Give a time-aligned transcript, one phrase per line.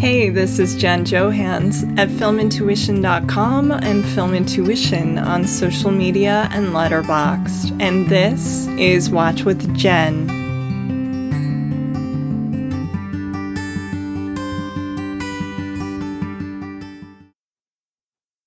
[0.00, 7.82] Hey, this is Jen Johans at filmintuition.com and Film Intuition on social media and Letterboxd.
[7.82, 10.26] And this is Watch with Jen.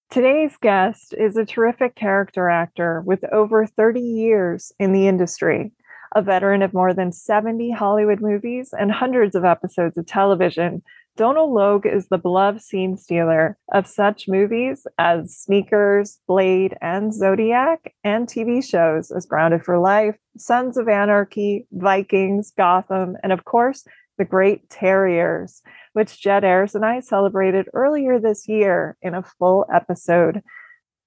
[0.10, 5.72] Today's guest is a terrific character actor with over 30 years in the industry,
[6.16, 10.82] a veteran of more than 70 Hollywood movies and hundreds of episodes of television
[11.16, 17.94] Donal Logue is the beloved scene stealer of such movies as Sneakers, Blade, and Zodiac,
[18.04, 23.86] and TV shows as Grounded for Life, Sons of Anarchy, Vikings, Gotham, and of course,
[24.18, 25.62] The Great Terriers,
[25.94, 30.42] which Jed Ayers and I celebrated earlier this year in a full episode.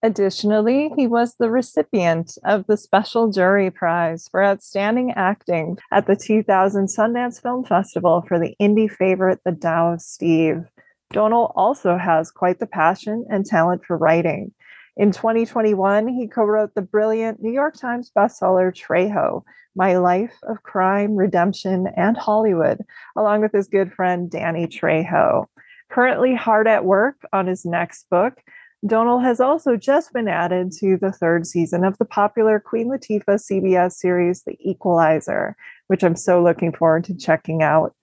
[0.03, 6.17] Additionally, he was the recipient of the Special Jury Prize for Outstanding Acting at the
[6.17, 10.65] 2000 Sundance Film Festival for the indie favorite The Tao of Steve.
[11.13, 14.53] Donal also has quite the passion and talent for writing.
[14.99, 19.43] In 2021, he co wrote the brilliant New York Times bestseller Trejo
[19.75, 22.83] My Life of Crime, Redemption, and Hollywood,
[23.17, 25.47] along with his good friend Danny Trejo.
[25.91, 28.41] Currently hard at work on his next book,
[28.87, 33.41] Donal has also just been added to the third season of the popular Queen Latifah
[33.41, 35.57] CBS series, The Equalizer,
[35.89, 37.95] which I'm so looking forward to checking out.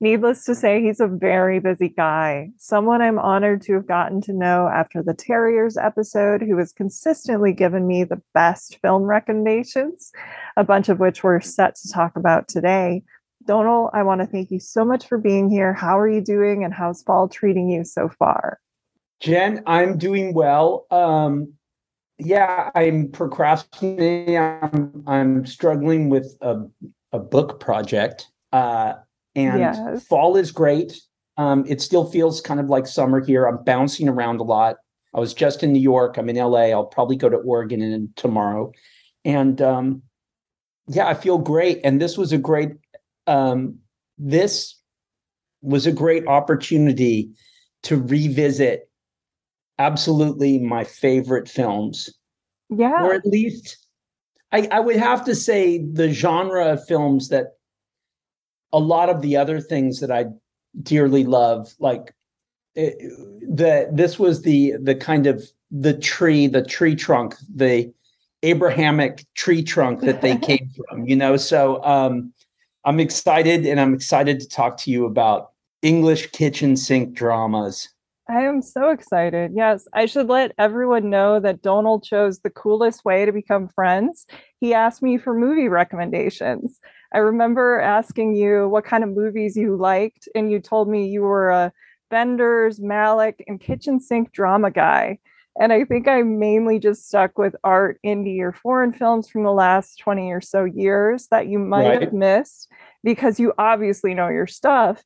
[0.00, 4.32] Needless to say, he's a very busy guy, someone I'm honored to have gotten to
[4.32, 10.12] know after the Terriers episode, who has consistently given me the best film recommendations,
[10.56, 13.04] a bunch of which we're set to talk about today.
[13.46, 15.72] Donal, I want to thank you so much for being here.
[15.72, 18.58] How are you doing, and how's fall treating you so far?
[19.22, 20.86] Jen, I'm doing well.
[20.90, 21.52] Um,
[22.18, 24.36] yeah, I'm procrastinating.
[24.36, 26.62] I'm, I'm struggling with a,
[27.12, 28.26] a book project.
[28.52, 28.94] Uh,
[29.36, 30.04] and yes.
[30.06, 31.00] fall is great.
[31.36, 33.46] Um, it still feels kind of like summer here.
[33.46, 34.76] I'm bouncing around a lot.
[35.14, 36.18] I was just in New York.
[36.18, 36.70] I'm in LA.
[36.70, 38.72] I'll probably go to Oregon in, tomorrow.
[39.24, 40.02] And um,
[40.88, 41.80] yeah, I feel great.
[41.84, 42.72] And this was a great,
[43.28, 43.78] um,
[44.18, 44.80] this
[45.60, 47.30] was a great opportunity
[47.84, 48.88] to revisit
[49.78, 52.10] absolutely my favorite films.
[52.70, 53.04] Yeah.
[53.04, 53.82] Or at least
[54.52, 57.54] I, I would have to say the genre of films that
[58.72, 60.26] a lot of the other things that I
[60.82, 62.14] dearly love, like
[62.74, 63.06] it, eh,
[63.48, 67.92] the this was the the kind of the tree, the tree trunk, the
[68.42, 71.36] Abrahamic tree trunk that they came from, you know.
[71.36, 72.32] So um
[72.84, 75.52] I'm excited and I'm excited to talk to you about
[75.82, 77.88] English kitchen sink dramas.
[78.32, 79.52] I am so excited.
[79.54, 84.24] Yes, I should let everyone know that Donal chose the coolest way to become friends.
[84.58, 86.80] He asked me for movie recommendations.
[87.12, 91.20] I remember asking you what kind of movies you liked, and you told me you
[91.20, 91.72] were a
[92.10, 95.18] Wenders, Malick, and kitchen sink drama guy.
[95.60, 99.52] And I think I mainly just stuck with art, indie, or foreign films from the
[99.52, 102.02] last 20 or so years that you might right.
[102.02, 102.70] have missed
[103.04, 105.04] because you obviously know your stuff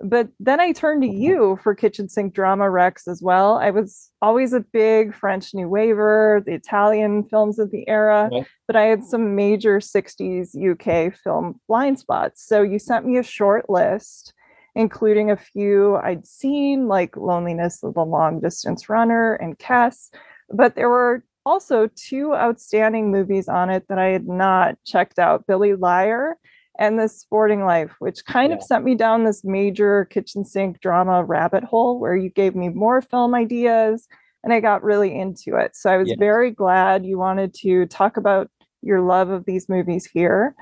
[0.00, 1.22] but then I turned to mm-hmm.
[1.22, 3.56] you for kitchen sink drama Rex as well.
[3.56, 8.30] I was always a big French New Waver, the Italian films of the era,
[8.66, 12.46] but I had some major 60s UK film blind spots.
[12.46, 14.34] So you sent me a short list,
[14.74, 20.10] including a few I'd seen, like Loneliness of the Long Distance Runner and Kes,
[20.50, 25.46] but there were also two outstanding movies on it that I had not checked out
[25.46, 26.36] Billy Liar
[26.78, 28.56] and The Sporting Life, which kind yeah.
[28.56, 32.68] of sent me down this major kitchen sink drama rabbit hole where you gave me
[32.68, 34.06] more film ideas
[34.46, 35.74] and I got really into it.
[35.74, 36.14] So I was yeah.
[36.18, 38.48] very glad you wanted to talk about
[38.80, 40.54] your love of these movies here.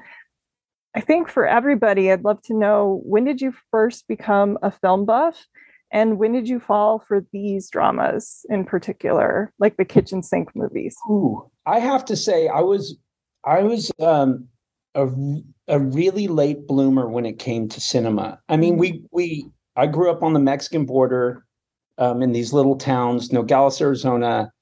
[0.97, 5.05] I think for everybody, I'd love to know when did you first become a film
[5.05, 5.47] buff?
[5.93, 10.97] And when did you fall for these dramas in particular, like the kitchen sink movies?
[11.11, 12.97] Ooh, I have to say, I was,
[13.45, 14.49] I was um,
[14.95, 15.09] a
[15.69, 18.39] a really late bloomer when it came to cinema.
[18.49, 19.05] I mean, we mm.
[19.13, 19.47] we
[19.77, 21.45] I grew up on the Mexican border
[21.99, 24.53] um, in these little towns, Nogales, Arizona,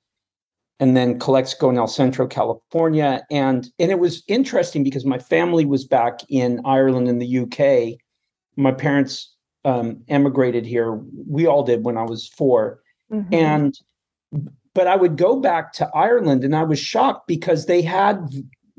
[0.80, 3.24] and then Calexico in El Centro, California.
[3.30, 7.98] And and it was interesting because my family was back in Ireland and the UK.
[8.56, 9.34] My parents
[9.64, 11.00] um, emigrated here.
[11.28, 12.80] We all did when I was 4
[13.12, 13.34] mm-hmm.
[13.34, 13.78] And
[14.74, 18.26] but I would go back to Ireland and I was shocked because they had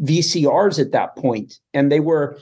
[0.03, 2.37] VCRs at that point, and they were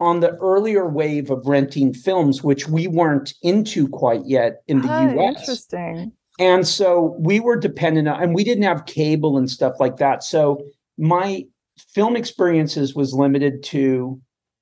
[0.00, 4.88] on the earlier wave of renting films, which we weren't into quite yet in the
[4.88, 5.40] oh, US.
[5.40, 6.12] Interesting.
[6.38, 10.22] And so we were dependent on, and we didn't have cable and stuff like that.
[10.22, 10.64] So
[10.96, 11.44] my
[11.76, 14.20] film experiences was limited to,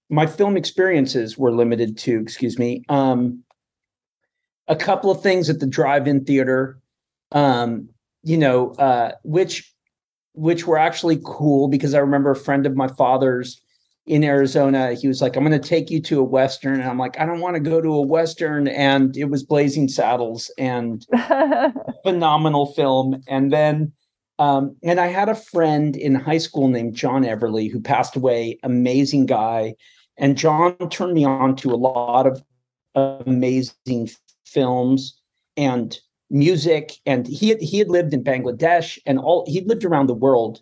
[0.09, 3.43] my film experiences were limited to, excuse me, um,
[4.69, 6.79] a couple of things at the drive-in theater,
[7.33, 7.89] um,
[8.23, 9.73] you know, uh, which
[10.37, 13.61] which were actually cool because I remember a friend of my father's
[14.07, 14.95] in Arizona.
[14.95, 16.75] He was like, I'm going to take you to a Western.
[16.75, 18.69] And I'm like, I don't want to go to a Western.
[18.69, 21.05] And it was Blazing Saddles and
[22.05, 23.23] phenomenal film.
[23.27, 23.93] And then,
[24.39, 28.59] um, and I had a friend in high school named John Everly who passed away,
[28.63, 29.75] amazing guy.
[30.19, 32.43] And John turned me on to a lot of
[32.95, 34.11] amazing
[34.45, 35.19] films.
[35.57, 35.99] And
[36.31, 40.15] music and he had, he had lived in Bangladesh and all he lived around the
[40.15, 40.61] world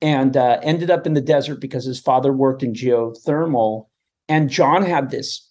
[0.00, 3.86] and uh, ended up in the desert because his father worked in geothermal
[4.28, 5.48] and John had this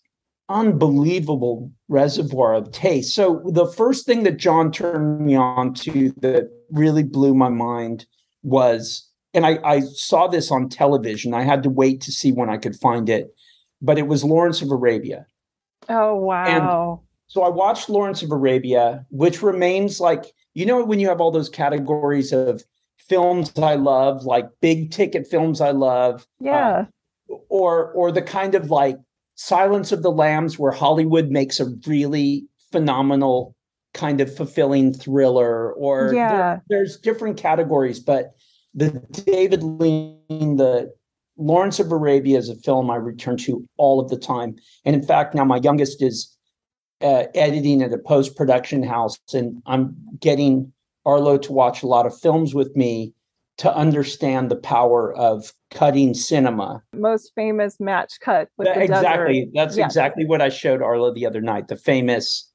[0.50, 3.16] unbelievable reservoir of taste.
[3.16, 8.06] So the first thing that John turned me on to that really blew my mind
[8.44, 11.34] was and I, I saw this on television.
[11.34, 13.34] I had to wait to see when I could find it,
[13.81, 15.25] but it was Lawrence of Arabia.
[15.89, 17.01] Oh wow.
[17.28, 21.31] So I watched Lawrence of Arabia, which remains like, you know, when you have all
[21.31, 22.64] those categories of
[22.98, 26.22] films I love, like big ticket films I love.
[26.42, 26.86] Uh, yeah.
[27.30, 28.98] Uh, or or the kind of like
[29.36, 33.56] Silence of the Lambs where Hollywood makes a really phenomenal
[33.94, 36.30] kind of fulfilling thriller or yeah.
[36.30, 38.34] There, there's different categories, but
[38.74, 38.90] the
[39.25, 40.92] David Lean, the
[41.38, 44.56] Lawrence of Arabia is a film I return to all of the time.
[44.86, 46.33] And in fact, now my youngest is
[47.04, 50.72] uh, editing at a post production house, and I'm getting
[51.06, 53.14] Arlo to watch a lot of films with me
[53.58, 56.82] to understand the power of cutting cinema.
[56.96, 58.50] Most famous match cut.
[58.60, 59.42] exactly.
[59.42, 59.52] Desert.
[59.54, 59.86] That's yes.
[59.92, 61.68] exactly what I showed Arlo the other night.
[61.68, 62.50] The famous.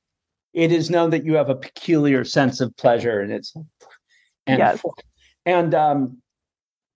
[0.55, 3.55] It is known that you have a peculiar sense of pleasure, and it's
[4.47, 4.83] and yes.
[5.45, 6.17] and um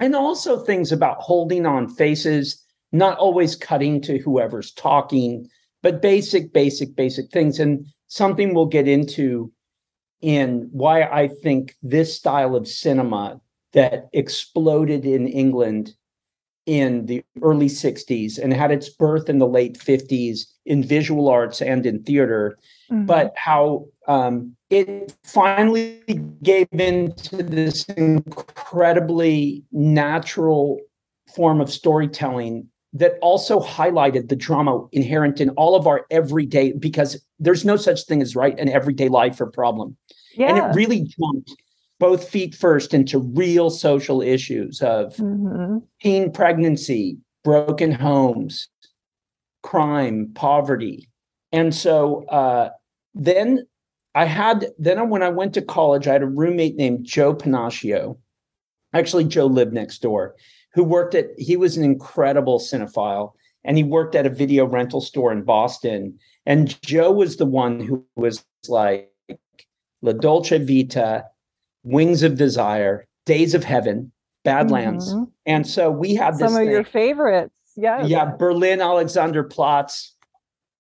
[0.00, 2.60] and also things about holding on faces,
[2.90, 5.48] not always cutting to whoever's talking,
[5.82, 7.58] but basic, basic, basic things.
[7.58, 9.52] And something we'll get into
[10.20, 13.40] in why I think this style of cinema
[13.72, 15.94] that exploded in England
[16.66, 21.60] in the early 60s and had its birth in the late 50s in visual arts
[21.60, 22.56] and in theater,
[22.90, 23.04] mm-hmm.
[23.04, 26.02] but how um, it finally
[26.42, 30.78] gave into this incredibly natural
[31.34, 37.22] form of storytelling that also highlighted the drama inherent in all of our everyday because
[37.38, 39.96] there's no such thing as right an everyday life or problem
[40.34, 40.48] yeah.
[40.48, 41.52] and it really jumped
[41.98, 45.78] both feet first into real social issues of mm-hmm.
[46.00, 48.68] teen pregnancy broken homes
[49.62, 51.08] crime poverty
[51.50, 52.68] and so uh,
[53.14, 53.66] then
[54.14, 58.18] i had then when i went to college i had a roommate named joe panaccio
[58.92, 60.34] actually joe lived next door
[60.74, 63.32] who worked at, he was an incredible cinephile
[63.64, 66.18] and he worked at a video rental store in Boston.
[66.46, 69.12] And Joe was the one who was like
[70.02, 71.24] La Dolce Vita,
[71.84, 74.10] Wings of Desire, Days of Heaven,
[74.44, 75.14] Badlands.
[75.14, 75.24] Mm-hmm.
[75.46, 76.70] And so we had this some of thing.
[76.70, 77.58] your favorites.
[77.76, 78.04] Yeah.
[78.04, 78.34] Yeah.
[78.36, 80.10] Berlin Alexander Alexanderplatz,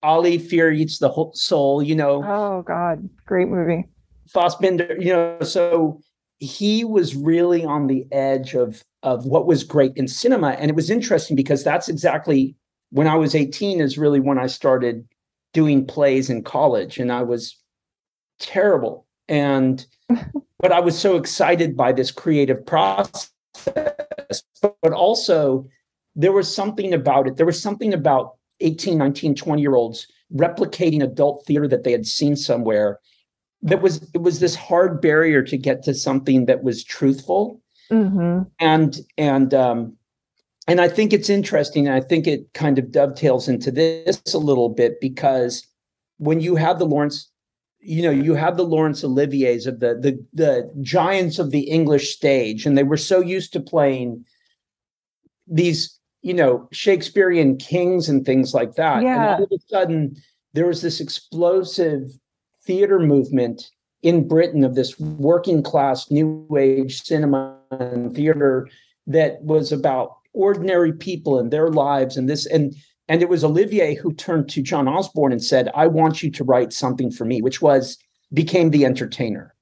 [0.02, 2.24] Ali Fear Eats the Soul, you know.
[2.26, 3.08] Oh, God.
[3.24, 3.88] Great movie.
[4.34, 6.00] Fassbinder, you know, so
[6.42, 10.74] he was really on the edge of of what was great in cinema and it
[10.74, 12.54] was interesting because that's exactly
[12.90, 15.06] when i was 18 is really when i started
[15.52, 17.56] doing plays in college and i was
[18.40, 19.86] terrible and
[20.58, 23.30] but i was so excited by this creative process
[24.62, 25.66] but also
[26.14, 27.36] there was something about it.
[27.36, 32.06] There was something about 18, 19, 20 year olds replicating adult theater that they had
[32.06, 32.98] seen somewhere
[33.62, 38.44] that was it was this hard barrier to get to something that was truthful Mm-hmm.
[38.58, 39.94] and and um
[40.66, 44.70] and i think it's interesting i think it kind of dovetails into this a little
[44.70, 45.66] bit because
[46.16, 47.28] when you have the lawrence
[47.80, 52.14] you know you have the laurence oliviers of the the the giants of the english
[52.14, 54.24] stage and they were so used to playing
[55.46, 59.16] these you know shakespearean kings and things like that Yeah.
[59.16, 60.16] and all of a sudden
[60.54, 62.04] there was this explosive
[62.64, 63.70] theater movement
[64.02, 68.68] in britain of this working class new age cinema and theater
[69.06, 72.74] that was about ordinary people and their lives and this and
[73.08, 76.44] and it was olivier who turned to john osborne and said i want you to
[76.44, 77.98] write something for me which was
[78.32, 79.54] became the entertainer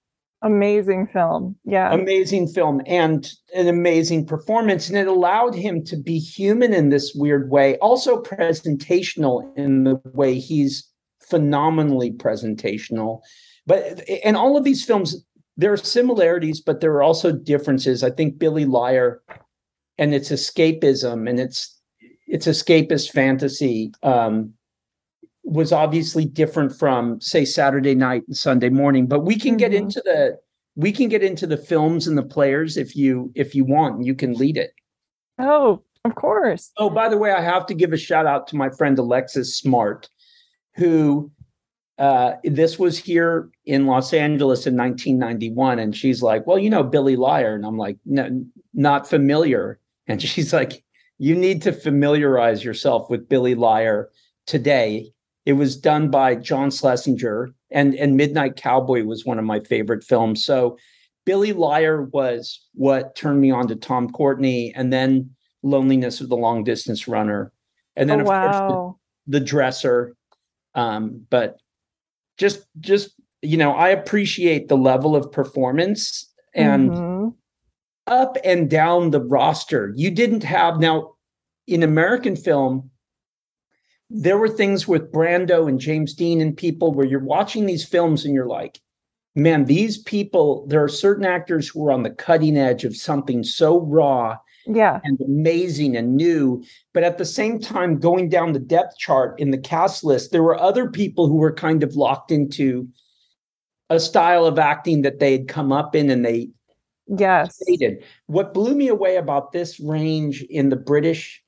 [0.42, 1.54] Amazing film.
[1.66, 1.92] Yeah.
[1.92, 7.14] amazing film and an amazing performance and it allowed him to be human in this
[7.14, 10.88] weird way also presentational in the way he's
[11.30, 13.20] phenomenally presentational.
[13.66, 15.24] But and all of these films
[15.56, 18.02] there are similarities but there are also differences.
[18.02, 19.22] I think billy liar
[19.98, 21.78] and its escapism and its
[22.26, 24.52] its escapist fantasy um
[25.44, 29.06] was obviously different from say saturday night and sunday morning.
[29.06, 29.76] But we can get Mhm.
[29.82, 30.38] into the
[30.76, 34.06] we can get into the films and the players if you if you want and
[34.06, 34.72] you can lead it.
[35.38, 36.70] Oh, of course.
[36.78, 39.58] oh by the way i have to give a shout out to my friend alexis
[39.58, 40.08] smart
[40.80, 41.30] who
[41.98, 46.82] uh, this was here in Los Angeles in 1991, and she's like, "Well, you know
[46.82, 50.82] Billy Liar," and I'm like, "No, not familiar." And she's like,
[51.18, 54.08] "You need to familiarize yourself with Billy Liar
[54.46, 55.12] today."
[55.44, 60.02] It was done by John Schlesinger, and and Midnight Cowboy was one of my favorite
[60.02, 60.42] films.
[60.42, 60.78] So,
[61.26, 65.30] Billy Liar was what turned me on to Tom Courtenay, and then
[65.62, 67.52] Loneliness of the Long Distance Runner,
[67.94, 70.16] and then oh, of course the- the dresser
[70.74, 71.60] um but
[72.38, 73.10] just just
[73.42, 77.34] you know i appreciate the level of performance and Mhm.
[78.06, 81.14] up and down the roster you didn't have now
[81.66, 82.90] in american film
[84.08, 88.24] there were things with brando and james dean and people where you're watching these films
[88.24, 88.80] and you're like
[89.34, 93.42] man these people there are certain actors who are on the cutting edge of something
[93.44, 94.36] so raw
[94.66, 95.00] yeah.
[95.04, 96.62] and amazing and new.
[96.92, 100.42] But at the same time, going down the depth chart in the cast list, there
[100.42, 102.88] were other people who were kind of locked into
[103.88, 106.50] a style of acting that they had come up in and they
[107.18, 107.58] Yes.
[107.66, 108.04] hated.
[108.26, 111.42] What blew me away about this range in the British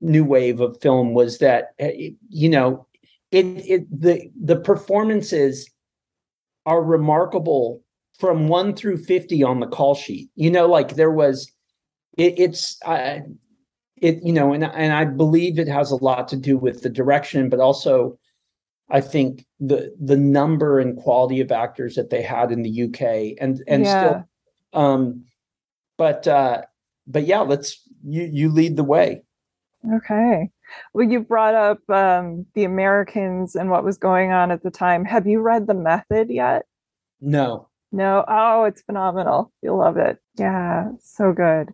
[0.00, 1.88] new wave of film was that uh,
[2.28, 2.86] you know
[3.30, 5.70] it, it the the performances
[6.66, 7.82] are remarkable
[8.18, 11.50] from 1 through 50 on the call sheet you know like there was
[12.16, 13.20] it, it's uh,
[13.96, 16.90] it you know and and I believe it has a lot to do with the
[16.90, 18.18] direction but also
[18.90, 23.36] I think the the number and quality of actors that they had in the UK
[23.40, 23.98] and and Yeah.
[23.98, 24.28] still
[24.72, 25.24] um
[25.96, 26.62] but uh
[27.06, 29.22] but yeah let's you you lead the way
[29.94, 30.50] Okay.
[30.94, 35.04] Well, you brought up um, the Americans and what was going on at the time.
[35.04, 36.66] Have you read The Method yet?
[37.20, 38.24] no No.
[38.26, 39.52] Oh, it's phenomenal.
[39.62, 40.18] You'll love it.
[40.36, 41.72] Yeah, so good.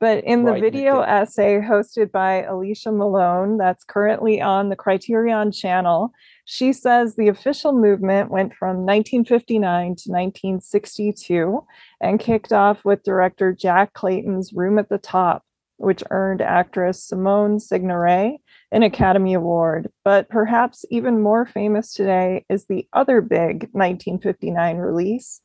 [0.00, 5.50] But in the Right, video essay hosted by Alicia Malone, that's currently on the Criterion
[5.50, 6.12] channel,
[6.44, 9.60] she says the official movement went from 1959
[9.96, 11.64] to 1962
[12.00, 15.44] and kicked off with director Jack Clayton's Room at the Top,
[15.78, 18.36] which earned actress Simone Signoret
[18.70, 19.90] an Academy Award.
[20.04, 25.40] But perhaps even more famous today is the other big 1959 release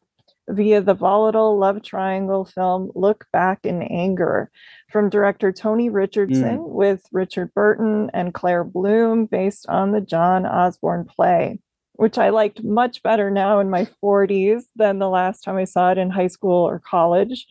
[0.50, 4.52] via the volatile love triangle film Look Back in Anger
[4.92, 6.70] from director Tony Richardson mm.
[6.70, 11.60] with Richard Burton and Claire Bloom based on the John Osborne play,
[11.94, 15.92] which I liked much better now in my 40s than the last time I saw
[15.92, 17.48] it in high school or college.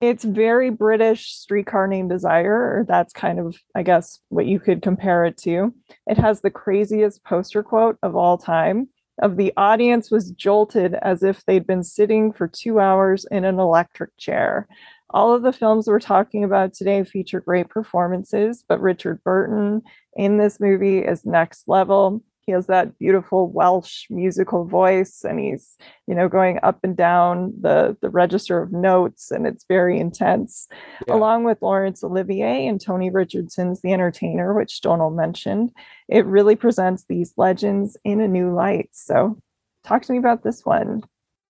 [0.00, 4.80] It's very British streetcar named Desire, or that's kind of, I guess, what you could
[4.80, 5.74] compare it to.
[6.06, 8.88] It has the craziest poster quote of all time
[9.20, 13.58] of the audience was jolted as if they'd been sitting for two hours in an
[13.58, 14.66] electric chair.
[15.10, 19.82] All of the films we're talking about today feature great performances, but Richard Burton
[20.14, 22.22] in this movie is next level.
[22.50, 25.76] He has that beautiful Welsh musical voice, and he's,
[26.08, 30.66] you know, going up and down the, the register of notes, and it's very intense.
[31.06, 31.14] Yeah.
[31.14, 35.70] Along with Laurence Olivier and Tony Richardson's The Entertainer, which Donal mentioned,
[36.08, 38.88] it really presents these legends in a new light.
[38.90, 39.38] So,
[39.84, 41.04] talk to me about this one.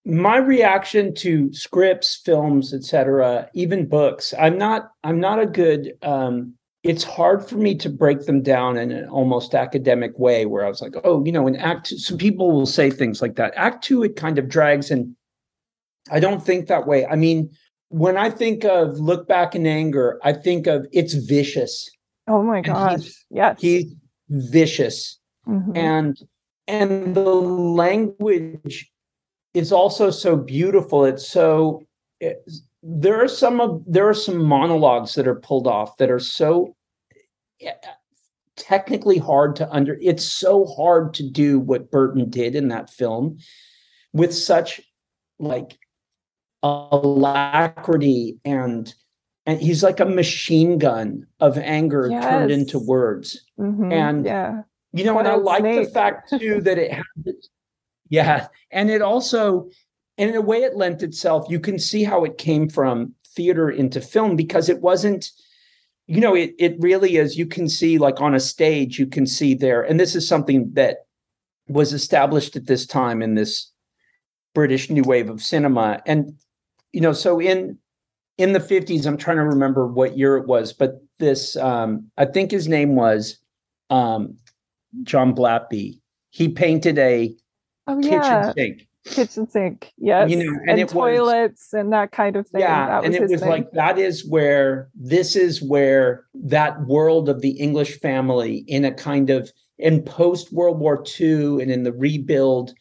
[0.05, 6.57] my reaction to scripts, films, etc., even books, I'm not I'm not a good um
[6.83, 10.69] it's hard for me to break them down in an almost academic way where I
[10.69, 13.53] was like, oh, you know, in act two, some people will say things like that.
[13.57, 15.15] Act two, it kind of drags, and
[16.11, 17.05] I don't think that way.
[17.07, 17.51] I mean,
[17.91, 21.89] when I think of look back in anger, I think of it's vicious.
[22.29, 23.01] Oh my gosh.
[23.01, 23.61] He's, yes.
[23.61, 23.95] He's
[24.29, 25.19] vicious.
[25.47, 25.77] Mm-hmm.
[25.77, 26.19] And
[26.67, 28.91] and the language
[29.53, 31.05] is also so beautiful.
[31.05, 31.83] It's so
[32.21, 32.49] it,
[32.83, 36.75] there are some of there are some monologues that are pulled off that are so
[37.61, 37.73] eh,
[38.57, 43.39] technically hard to under it's so hard to do what Burton did in that film
[44.13, 44.81] with such
[45.39, 45.79] like
[46.63, 48.95] alacrity and
[49.47, 52.25] and he's like a machine gun of anger yes.
[52.25, 53.91] turned into words mm-hmm.
[53.91, 57.49] and yeah you know and i like the fact too that it has
[58.11, 59.71] yeah and it also
[60.21, 63.71] and in a way it lent itself you can see how it came from theater
[63.71, 65.31] into film because it wasn't
[66.07, 69.27] you know it it really is you can see like on a stage you can
[69.27, 70.99] see there and this is something that
[71.69, 73.73] was established at this time in this
[74.55, 76.03] british new wave of cinema.
[76.07, 76.35] And
[76.93, 77.79] you know so in
[78.39, 82.25] in the 50s i'm trying to remember what year it was but this um i
[82.25, 83.39] think his name was
[83.91, 84.37] um
[85.05, 86.01] john Bratby
[86.31, 87.35] he painted a
[87.87, 88.53] oh, kitchen yeah.
[88.53, 92.61] sink kitchen sink yes you know and, and toilets was, and that kind of thing
[92.61, 93.49] yeah and it was thing.
[93.49, 98.93] like that is where this is where that world of the english family in a
[98.93, 102.75] kind of in post world war ii and in the rebuild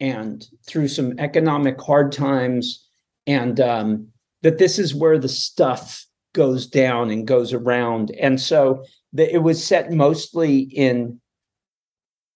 [0.00, 2.88] and through some economic hard times
[3.26, 4.08] and um,
[4.42, 9.42] that this is where the stuff goes down and goes around and so the, it
[9.42, 11.20] was set mostly in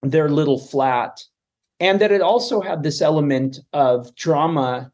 [0.02, 1.20] their little flat
[1.84, 4.90] and that it also had this element of drama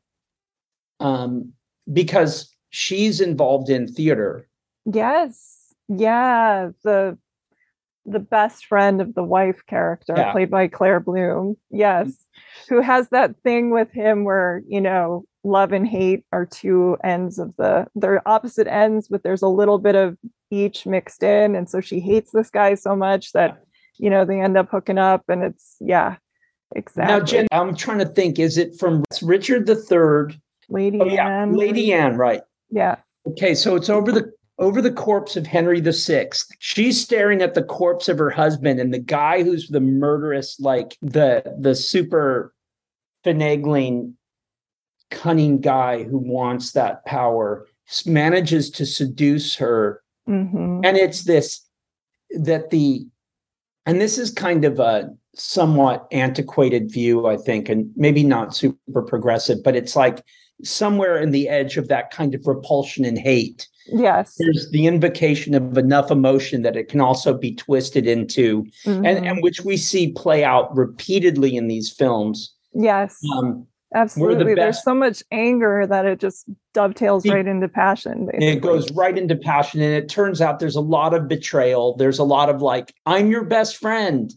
[0.99, 1.53] um,
[1.93, 4.49] because she's involved in theater.
[4.93, 5.73] Yes.
[5.89, 7.17] Yeah the
[8.07, 10.33] the best friend of the wife character yeah.
[10.33, 11.57] played by claire bloom.
[11.71, 12.09] Yes.
[12.69, 17.39] Who has that thing with him where you know love and hate are two ends
[17.39, 20.19] of the they're opposite ends but there's a little bit of
[20.51, 21.55] each mixed in.
[21.55, 23.63] And so she hates this guy so much that
[23.97, 26.17] you know they end up hooking up and it's yeah
[26.77, 27.13] Exactly.
[27.13, 28.39] Now, Jen, I'm trying to think.
[28.39, 30.41] Is it from Richard the Third?
[30.69, 31.29] Lady oh, yeah.
[31.29, 31.55] Anne.
[31.55, 32.43] Lady Anne, right?
[32.71, 32.97] Yeah.
[33.29, 36.51] Okay, so it's over the over the corpse of Henry the Sixth.
[36.59, 40.97] She's staring at the corpse of her husband, and the guy who's the murderous, like
[41.03, 42.55] the the super
[43.25, 44.15] finagling,
[45.11, 47.67] cunning guy who wants that power,
[48.07, 50.81] manages to seduce her, mm-hmm.
[50.85, 51.67] and it's this
[52.31, 53.07] that the,
[53.87, 59.03] and this is kind of a somewhat antiquated view, I think, and maybe not super
[59.03, 60.25] progressive, but it's like
[60.63, 63.67] somewhere in the edge of that kind of repulsion and hate.
[63.87, 64.37] Yes.
[64.39, 69.05] There's the invocation of enough emotion that it can also be twisted into, mm-hmm.
[69.07, 72.55] and, and which we see play out repeatedly in these films.
[72.75, 73.19] Yes.
[73.37, 74.55] Um, Absolutely.
[74.55, 78.27] The There's so much anger that it just dovetails it, right into passion.
[78.27, 78.47] Basically.
[78.47, 79.81] It goes right into passion.
[79.81, 81.97] And it turns out there's a lot of betrayal.
[81.97, 84.33] There's a lot of like, I'm your best friend.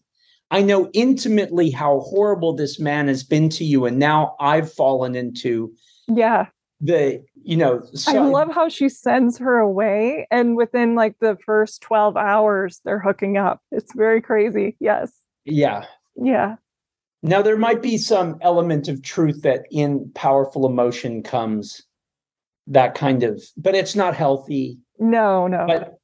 [0.51, 5.15] I know intimately how horrible this man has been to you, and now I've fallen
[5.15, 5.73] into
[6.07, 6.47] yeah
[6.81, 7.81] the you know.
[7.93, 12.81] So, I love how she sends her away, and within like the first twelve hours,
[12.83, 13.61] they're hooking up.
[13.71, 14.75] It's very crazy.
[14.79, 15.11] Yes.
[15.45, 15.85] Yeah.
[16.15, 16.55] Yeah.
[17.21, 21.81] Now there might be some element of truth that in powerful emotion comes
[22.67, 24.77] that kind of, but it's not healthy.
[24.99, 25.65] No, no.
[25.65, 25.97] But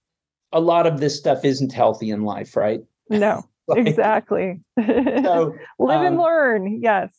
[0.52, 2.82] a lot of this stuff isn't healthy in life, right?
[3.10, 3.43] No.
[3.75, 4.60] like, exactly.
[4.77, 6.79] So live um, and learn.
[6.82, 7.13] Yes.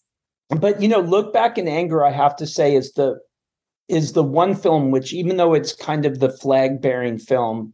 [0.48, 2.04] But you know, look back in anger.
[2.04, 3.18] I have to say is the
[3.88, 7.72] is the one film which, even though it's kind of the flag bearing film,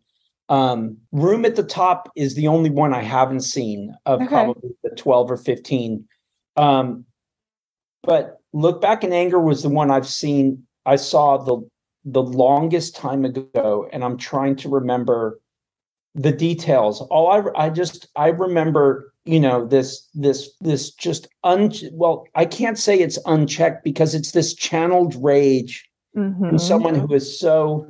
[0.49, 4.29] um, Room at the Top is the only one I haven't seen of okay.
[4.29, 6.07] probably the twelve or fifteen.
[6.57, 7.05] Um,
[8.03, 10.63] but Look Back in Anger was the one I've seen.
[10.85, 11.69] I saw the
[12.05, 15.41] the longest time ago, and I'm trying to remember
[16.17, 21.71] the details all i i just i remember you know this this this just un
[21.93, 26.49] well i can't say it's unchecked because it's this channeled rage mm-hmm.
[26.49, 27.87] from someone who is so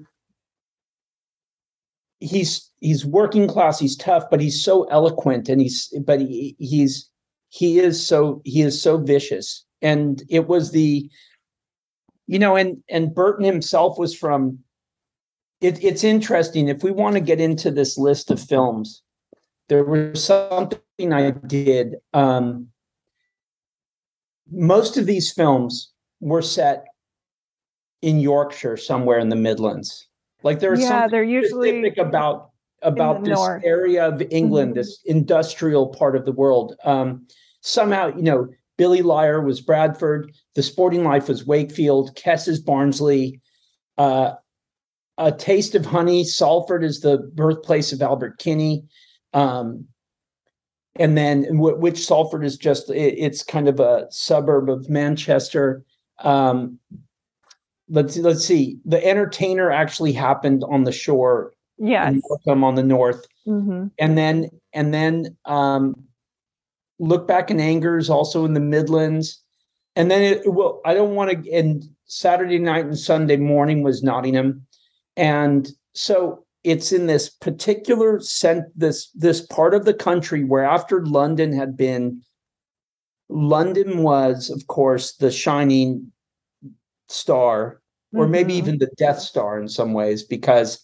[2.18, 7.08] he's he's working class he's tough but he's so eloquent and he's but he, he's
[7.50, 11.08] he is so he is so vicious and it was the
[12.26, 14.58] you know and and burton himself was from
[15.60, 16.68] it, it's interesting.
[16.68, 19.02] If we want to get into this list of films,
[19.68, 21.96] there was something I did.
[22.12, 22.68] Um,
[24.50, 26.86] most of these films were set
[28.02, 30.06] in Yorkshire, somewhere in the Midlands.
[30.42, 32.50] Like there's yeah, something they're usually specific about
[32.82, 33.64] about this north.
[33.64, 34.74] area of England, Mhm.
[34.76, 36.76] this industrial part of the world.
[36.84, 37.26] Um,
[37.62, 43.40] somehow, you know, Billy Liar was Bradford, The Sporting Life was Wakefield, Kes is Barnsley,
[43.98, 44.34] uh,
[45.18, 48.84] A Taste of Honey, Salford is the birthplace of Albert Finney.
[49.32, 49.86] Um,
[50.98, 55.84] and then which Salford is just it, it's kind of a suburb of Manchester.
[56.20, 56.78] Um,
[57.88, 58.78] let's let's see.
[58.84, 62.14] The Entertainer actually happened on the shore yes.
[62.28, 65.94] Morecambe on the north, hmm and then and then um,
[66.98, 69.42] look back in anger is also in the Midlands,
[69.94, 71.52] and then it well I don't want to.
[71.52, 74.66] And Saturday night and Sunday morning was Nottingham,
[75.16, 81.04] and so it's in this particular cent this this part of the country where after
[81.06, 82.22] London had been.
[83.28, 86.12] London was, of course, the shining
[87.08, 87.80] star
[88.14, 88.56] or maybe Mhm.
[88.58, 90.78] even the Death Star in some ways, because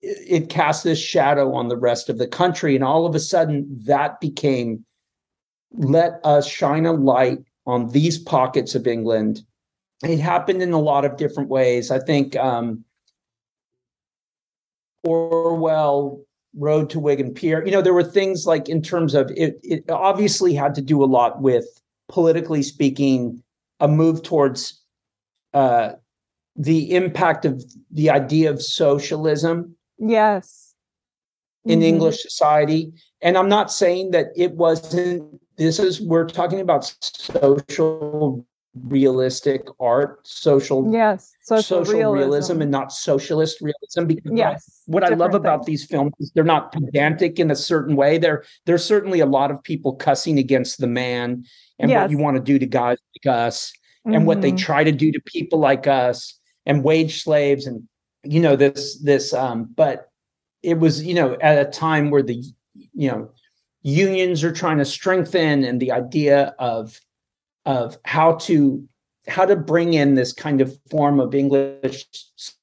[0.00, 2.74] it, it cast this shadow on the rest of the country.
[2.74, 4.86] And all of a sudden, that became
[5.74, 9.42] let us shine a light on these pockets of England.
[10.02, 11.90] It happened in a lot of different ways.
[11.90, 12.84] I think um,
[15.04, 16.20] Orwell,
[16.54, 19.90] Road to Wigan Pier, you know, there were things like in terms of it, it
[19.90, 21.64] obviously had to do a lot with
[22.08, 23.42] politically speaking,
[23.80, 24.80] a move towards
[25.54, 25.92] uh,
[26.56, 30.74] the impact of the idea of socialism Yes.
[31.64, 31.84] in Mhm.
[31.84, 32.92] English society.
[33.22, 40.20] And I'm not saying that it wasn't, this is, we're talking about social realistic art,
[40.26, 41.32] social, Yes.
[41.42, 42.18] Social, social realism.
[42.18, 42.62] realism.
[42.62, 44.06] and not socialist realism.
[44.06, 44.82] Because what I- yes.
[44.86, 48.18] what I love different about these films is they're not pedantic in a certain way.
[48.18, 51.44] There, there's certainly a lot of people cussing against the man
[51.78, 53.72] and what you want to do to guys like us
[54.04, 54.58] and what they Mhm.
[54.58, 57.82] try to do to people like us and wage slaves and
[58.24, 60.08] you know this this um but
[60.62, 62.40] it was you know at a time where the
[62.94, 63.28] you know
[63.82, 67.00] unions are trying to strengthen and the idea of
[67.64, 68.86] of how to
[69.28, 72.06] how to bring in this kind of form of english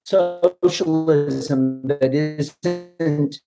[0.04, 3.40] socialism that isn't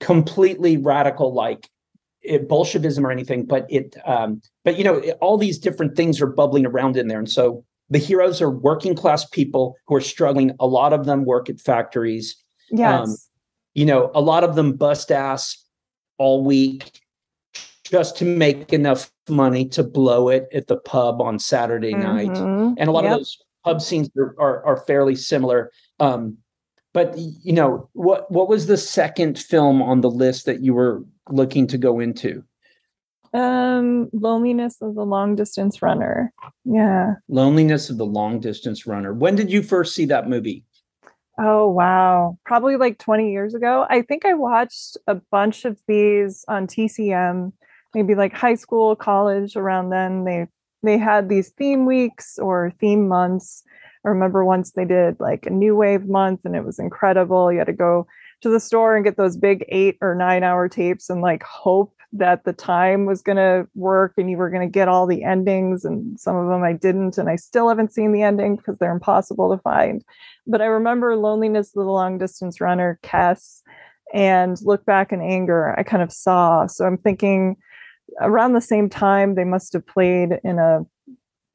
[0.00, 1.68] completely radical like
[2.22, 6.20] it, bolshevism or anything but it um but you know it- all these different things
[6.20, 7.18] are bubbling around in there.
[7.18, 10.54] And so the heroes are working class people who are struggling.
[10.60, 12.36] A lot of them work at factories.
[12.70, 13.08] Yes.
[13.08, 13.16] um,
[13.74, 15.56] you know a lot of them bust ass
[16.18, 16.99] all week
[17.90, 22.74] just to make enough money to blow it at the pub on saturday night Mhm.
[22.78, 23.12] and a lot Yep.
[23.12, 26.36] of those pub scenes are, are, are fairly similar um,
[26.94, 31.02] but you know what what was the second film on the list that you were
[31.28, 32.42] looking to go into
[33.32, 36.32] Um, loneliness of the long distance runner.
[36.64, 37.14] Yeah.
[37.28, 40.64] loneliness of the long distance runner when did you first see that movie
[41.42, 42.36] Oh wow.
[42.44, 43.86] Probably like 20 years ago.
[43.88, 47.52] I think I watched a bunch of these on TCM,
[47.94, 50.24] maybe like high school, college around then.
[50.24, 50.46] They
[50.82, 53.62] they had these theme weeks or theme months.
[54.04, 57.52] I remember once they did like a new wave month and it was incredible.
[57.52, 58.06] You had to go
[58.40, 61.94] to the store and get those big 8 or 9 hour tapes and like hope
[62.14, 65.22] that the time was going to work and you were going to get all the
[65.22, 68.78] endings and some of them I didn't and I still haven't seen the ending because
[68.78, 70.02] they're impossible to find
[70.46, 73.62] but I remember Loneliness of the Long Distance Runner, Kes,
[74.12, 76.66] and Look Back in Anger, I kind of saw.
[76.66, 77.56] So I'm thinking
[78.20, 80.80] around the same time, they must have played in a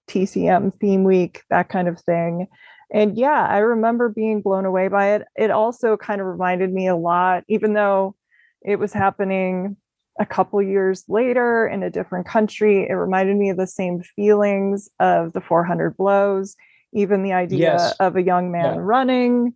[0.07, 2.47] TCM theme week, that kind of thing.
[2.93, 5.23] And yeah, I remember being blown away by it.
[5.35, 8.15] It also kind of reminded me a lot, even though
[8.61, 9.77] it was happening
[10.19, 14.89] a couple years later in a different country, it reminded me of the same feelings
[14.99, 16.55] of the 400 blows
[16.93, 17.95] even the idea Yes.
[17.99, 18.81] of a young man Yeah.
[18.81, 19.53] running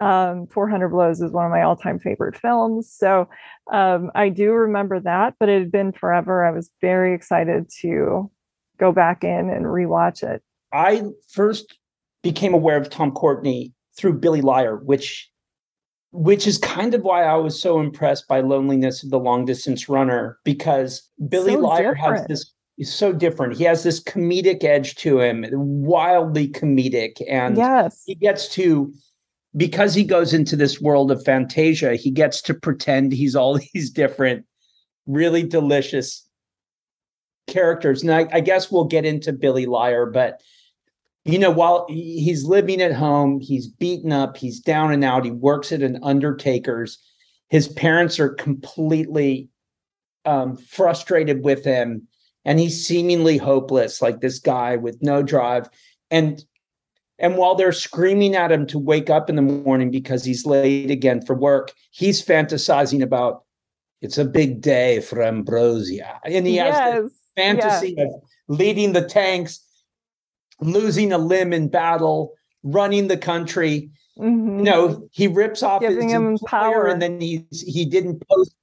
[0.00, 2.90] um, 400 blows is one of my all-time favorite films.
[2.90, 3.28] So
[3.72, 6.44] um, i do remember that but it had been forever.
[6.44, 8.30] I was very excited to
[8.78, 10.42] go back in and rewatch it.
[10.72, 11.78] I first
[12.22, 15.28] became aware of Tom Courtenay through Billy Liar, which
[16.12, 19.88] which is kind of why I was so impressed by Loneliness of the Long Distance
[19.88, 23.56] Runner because Billy So Liar has this is so different.
[23.56, 28.02] He has this comedic edge to him, wildly comedic and yes.
[28.06, 28.92] he gets to
[29.56, 33.90] because he goes into this world of fantasia, he gets to pretend he's all these
[33.90, 34.46] different
[35.06, 36.26] really delicious
[37.48, 38.02] characters.
[38.02, 40.40] And I, I guess we'll get into Billy Liar, but
[41.24, 45.30] you know, while he's living at home, he's beaten up, he's down and out, he
[45.30, 46.98] works at an undertaker's.
[47.50, 49.48] His parents are completely
[50.24, 52.06] um, frustrated with him,
[52.44, 55.68] and he's seemingly hopeless, like this guy with no drive.
[56.10, 56.42] and
[57.20, 60.90] and while they're screaming at him to wake up in the morning because he's late
[60.90, 63.44] again for work, he's fantasizing about
[64.00, 66.18] it's a big day for Ambrosia.
[66.24, 68.08] And he yes, has this fantasy of
[68.48, 69.62] leading the tanks,
[70.60, 73.90] losing a limb in battle, running the country.
[74.18, 74.58] Mm-hmm.
[74.60, 78.54] You know, he rips off Giving his him power, and then he he didn't post.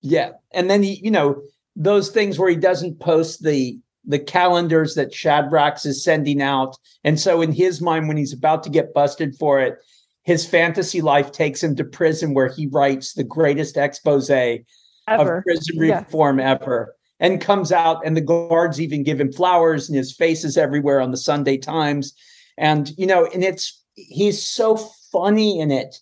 [0.00, 1.42] Yeah, and then he, you know,
[1.74, 6.76] those things where he doesn't post the the calendars that Shadrack's is sending out.
[7.04, 9.78] And so, in his mind, when he's about to get busted for it,
[10.24, 14.64] his fantasy life takes him to prison where he writes the greatest expose ever.
[15.06, 19.96] of prison reform ever and comes out, and the guards even give him flowers, and
[19.96, 22.14] his face is everywhere on the Sunday Times.
[22.56, 24.76] And, you know, and it's, he's so
[25.12, 25.98] funny in it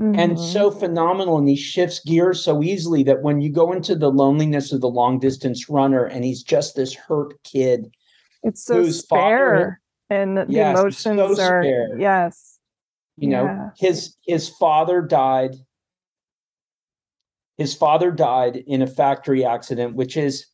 [0.00, 0.18] mm-hmm.
[0.18, 4.10] and so phenomenal and he shifts gears so easily that when you go into the
[4.10, 7.90] loneliness of the long distance runner and he's just this hurt kid
[8.42, 9.80] it's so spare
[10.10, 11.98] and the yes, emotions so are spare.
[11.98, 12.58] yes
[13.16, 13.42] you yeah.
[13.42, 15.54] know his his father died
[17.56, 20.46] his father died in a factory accident which is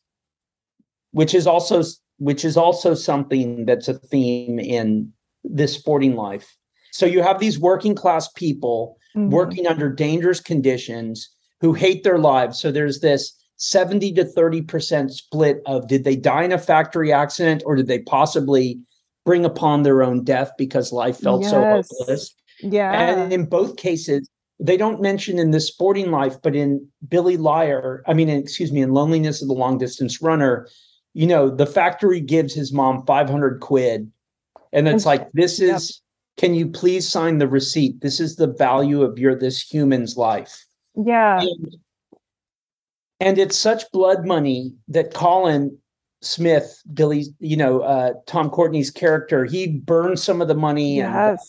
[1.11, 1.83] which is also
[2.17, 5.11] which is also something that's a theme in
[5.43, 6.55] this sporting life
[6.91, 9.29] so you have these working class people mm-hmm.
[9.29, 11.29] working under dangerous conditions
[11.61, 12.59] who hate their lives.
[12.59, 17.63] So there's this 70 to 30% split of did they die in a factory accident
[17.65, 18.79] or did they possibly
[19.25, 21.51] bring upon their own death because life felt yes.
[21.51, 22.35] so hopeless?
[22.61, 22.91] Yeah.
[22.91, 28.03] And in both cases, they don't mention in the sporting life, but in Billy Liar,
[28.07, 30.67] I mean, excuse me, in Loneliness of the Long Distance Runner,
[31.13, 34.11] you know, the factory gives his mom 500 quid.
[34.71, 36.01] And it's like, this is
[36.37, 38.01] can you please sign the receipt?
[38.01, 40.65] This is the value of your this human's life.
[40.95, 41.41] Yeah.
[41.41, 41.75] And,
[43.19, 45.77] and it's such blood money that Colin
[46.21, 50.97] Smith, Billy, you know, uh, Tom Courtenay's character, he burns some of the money.
[50.97, 51.29] Yes.
[51.31, 51.39] And,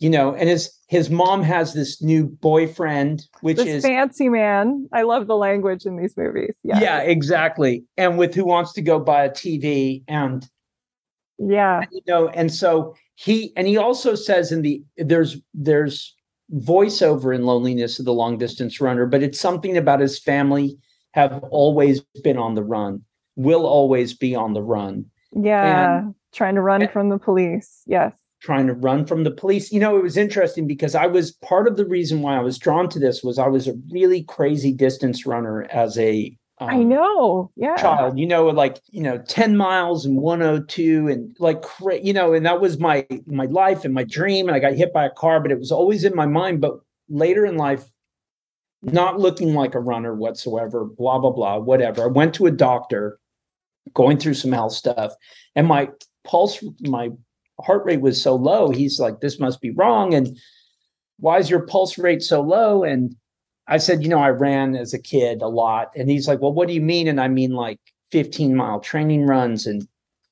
[0.00, 4.88] you know, and his his mom has this new boyfriend, which this is fancy man.
[4.92, 6.56] I love the language in these movies.
[6.62, 6.80] Yeah.
[6.80, 7.84] Yeah, exactly.
[7.96, 10.48] And with who wants to go buy a TV and
[11.38, 11.84] yeah.
[11.90, 16.14] You know, and so he and he also says in the there's there's
[16.52, 20.78] voiceover in loneliness of the long distance runner but it's something about his family
[21.12, 23.02] have always been on the run
[23.38, 25.06] will always be on the run.
[25.32, 25.98] Yeah.
[25.98, 27.82] And, trying to run from the police.
[27.86, 28.12] Yes.
[28.40, 29.72] Trying to run from the police.
[29.72, 32.56] You know it was interesting because i was part of the reason why i was
[32.56, 36.82] drawn to this was i was a really crazy distance runner as a um, I
[36.82, 37.50] know.
[37.56, 37.76] Yeah.
[37.76, 41.64] Child, you know, like, you know, 10 miles and 102 and like,
[42.02, 44.48] you know, and that was my, my life and my dream.
[44.48, 46.60] And I got hit by a car, but it was always in my mind.
[46.60, 47.84] But later in life,
[48.82, 52.04] not looking like a runner whatsoever, blah, blah, blah, whatever.
[52.04, 53.18] I went to a doctor
[53.94, 55.12] going through some health stuff
[55.54, 55.88] and my
[56.24, 57.10] pulse, my
[57.60, 58.70] heart rate was so low.
[58.70, 60.14] He's like, this must be wrong.
[60.14, 60.36] And
[61.18, 62.84] why is your pulse rate so low?
[62.84, 63.16] And
[63.68, 65.90] I said, you know, I ran as a kid a lot.
[65.94, 67.06] And he's like, well, what do you mean?
[67.06, 67.78] And I mean like
[68.10, 69.86] 15 mile training runs and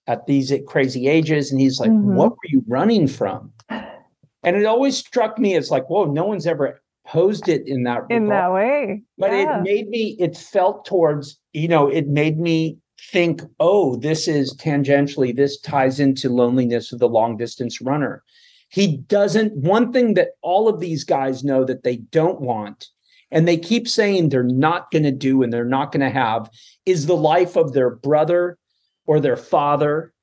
[0.06, 1.50] at these crazy ages.
[1.50, 2.14] And he's like, mm-hmm.
[2.14, 3.52] what were you running from?
[3.68, 8.04] And it always struck me as like, whoa, no one's ever posed it in that
[8.08, 8.30] in regard.
[8.30, 9.02] that way.
[9.18, 9.58] But yeah.
[9.58, 12.78] it made me, it felt towards, you know, it made me
[13.12, 18.22] think, oh, this is tangentially, this ties into loneliness of the long distance runner.
[18.68, 22.88] He doesn't, one thing that all of these guys know that they don't want
[23.36, 26.48] and they keep saying they're not going to do and they're not going to have
[26.86, 28.56] is the life of their brother
[29.04, 30.14] or their father.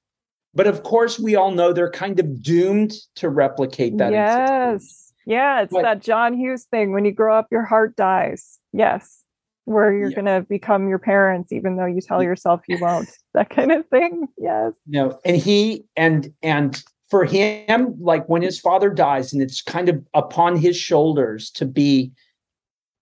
[0.56, 4.12] But of course, we all know they're kind of doomed to replicate that.
[4.12, 5.14] Yes.
[5.28, 5.62] Yeah.
[5.62, 6.92] It's but, that John Hughes thing.
[6.92, 8.58] When you grow up, your heart dies.
[8.72, 9.22] Yes.
[9.66, 10.16] Where you're yeah.
[10.16, 13.10] going to become your parents, even though you tell yourself you won't.
[13.36, 14.28] That kind of thing.
[14.40, 14.74] Yes.
[14.88, 19.62] You know, and he, and, and, for him, like when his father dies, and it's
[19.62, 22.12] kind of upon his shoulders to be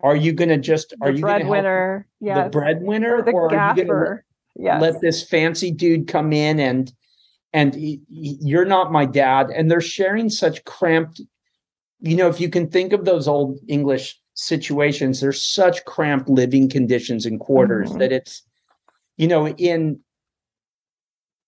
[0.04, 2.08] are you going to just are the you breadwinner?
[2.20, 4.26] Yeah, the breadwinner, or, the or gaffer?
[4.56, 4.82] Yes.
[4.82, 6.92] let this fancy dude come in and
[7.54, 9.48] and you're not my dad?
[9.50, 11.22] And they're sharing such cramped.
[12.00, 16.70] You know, if you can think of those old English situations, there's such cramped living
[16.70, 18.00] conditions and quarters mm-hmm.
[18.00, 18.44] that it's,
[19.18, 20.00] you know, in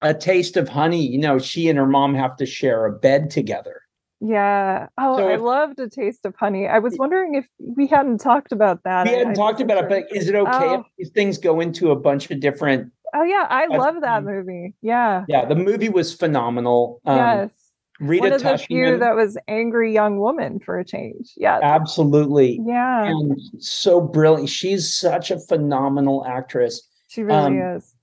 [0.02, 3.30] a taste of honey, you know, she and her mom have to share a bed
[3.30, 3.83] together
[4.24, 4.88] yeah.
[4.98, 6.68] Oh, so I if, loved a taste of honey.
[6.68, 9.06] I was wondering if we hadn't talked about that.
[9.06, 9.90] We hadn't I, talked about sure.
[9.90, 10.80] it, but is it okay oh.
[10.80, 12.92] if these things go into a bunch of different?
[13.14, 14.76] Oh yeah, I uh, love that movie.
[14.82, 15.26] Yeah.
[15.28, 17.02] Yeah, the movie was phenomenal.
[17.06, 17.52] Um, yes.
[18.00, 21.32] Rita One of the few that was angry young woman for a change.
[21.38, 21.60] Yeah.
[21.62, 22.60] Absolutely.
[22.66, 23.06] Yeah.
[23.06, 24.50] And so brilliant.
[24.50, 26.82] She's such a phenomenal actress.
[27.10, 27.94] She really um, is.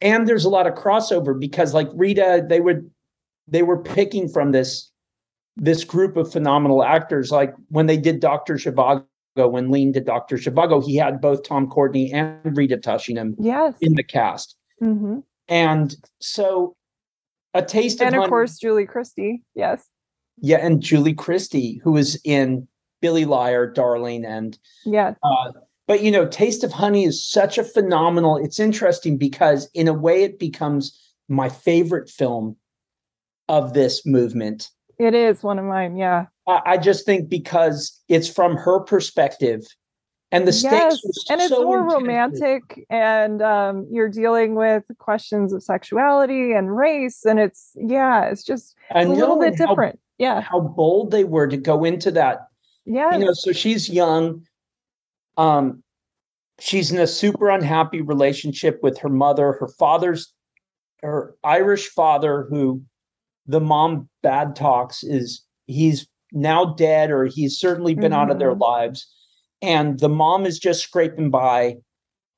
[0.00, 2.90] and there's a lot of crossover because like Rita, they would
[3.46, 4.90] they were picking from this
[5.56, 7.30] this group of phenomenal actors.
[7.30, 9.04] Like when they did Doctor Zhivago,
[9.36, 13.74] when Lean did Doctor Zhivago, he had both Tom Courtenay and Rita Tushingham Yes.
[13.80, 16.74] in the cast, hmm and so
[17.54, 19.42] a taste And of of course, Julie Christie.
[19.54, 19.86] Yes.
[20.38, 22.66] yeah, and Julie Christie, who was in
[23.00, 25.14] Billy Liar, Darling, and yeah.
[25.22, 25.52] uh,
[25.86, 28.36] but you know, Taste of Honey is such a phenomenal.
[28.36, 32.56] It's interesting because in a way, it becomes my favorite film
[33.48, 34.70] of this movement.
[34.98, 35.96] It is one of mine.
[35.96, 36.26] Yeah.
[36.46, 39.62] I, I just think because it's from her perspective,
[40.32, 41.24] and the stakes yes.
[41.30, 47.24] And it's so more romantic, and um, you're dealing with questions of sexuality and race.
[47.24, 50.00] And it's, yeah, it's just it's a little bit how- different.
[50.18, 50.40] Yeah.
[50.40, 52.48] How bold they were to go into that
[52.86, 54.42] yeah you know so she's young
[55.36, 55.82] um
[56.58, 60.32] she's in a super unhappy relationship with her mother her father's
[61.02, 62.82] her irish father who
[63.46, 68.54] the mom bad talks is he's now dead or he's certainly been out of their
[68.54, 68.60] Mhm.
[68.60, 69.06] lives
[69.62, 71.76] and the mom is just scraping by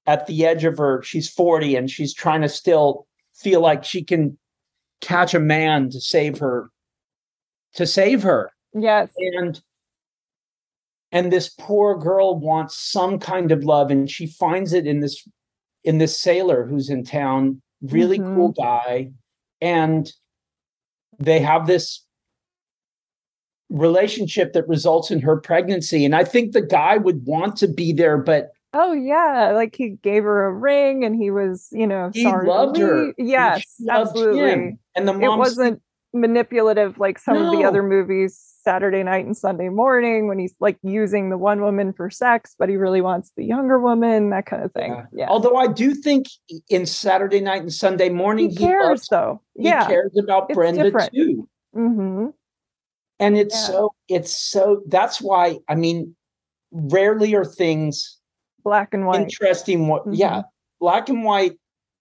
[0.07, 4.03] at the edge of her she's 40 and she's trying to still feel like she
[4.05, 4.39] can
[5.01, 6.71] catch a man to save her
[7.75, 9.11] to save her yes.
[9.35, 9.61] and
[11.13, 15.27] and this poor girl wants some kind of love and she finds it in this
[15.85, 18.35] in this sailor who's in town really Mhm.
[18.35, 19.11] cool guy
[19.61, 20.13] and
[21.19, 22.05] they have this
[23.71, 27.93] relationship that results in her pregnancy and i think the guy would want to be
[27.93, 32.11] there but Oh yeah, like he gave her a ring, and he was, you know,
[32.13, 32.47] he sorry.
[32.47, 34.41] loved her Yes, she loved absolutely.
[34.51, 34.79] him.
[34.95, 35.81] and the It mom wasn't
[36.21, 40.79] manipulative like some of the other movies, Saturday night and Sunday morning, when he's like
[40.83, 44.63] using the one woman for sex, but he really wants the younger woman, that kind
[44.65, 44.93] of thing.
[44.93, 45.05] Yeah.
[45.13, 46.27] Yeah, although i do think
[46.69, 49.41] in saturday night and sunday morning he cares loves, though.
[49.57, 49.87] he Yeah.
[49.87, 51.13] cares about It's brenda different.
[51.15, 52.27] too hmm
[53.21, 53.67] and it's Yeah.
[53.67, 56.15] so it's so that's why i mean
[56.73, 58.19] rarely are things
[58.65, 59.21] Black and white.
[59.23, 60.43] interesting what yeah
[60.81, 61.59] black and white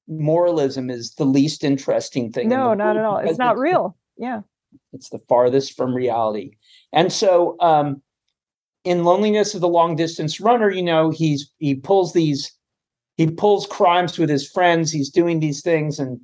[0.08, 3.18] moralism is the least interesting thing No, the not at all.
[3.18, 3.98] It's not real.
[4.18, 4.42] Yeah.
[4.94, 6.52] it's the farthest from reality
[6.94, 8.02] and so um
[8.84, 12.52] in loneliness of the long distance runner you know he's he pulls these
[13.18, 16.20] he pulls crimes with his friends he's doing these things and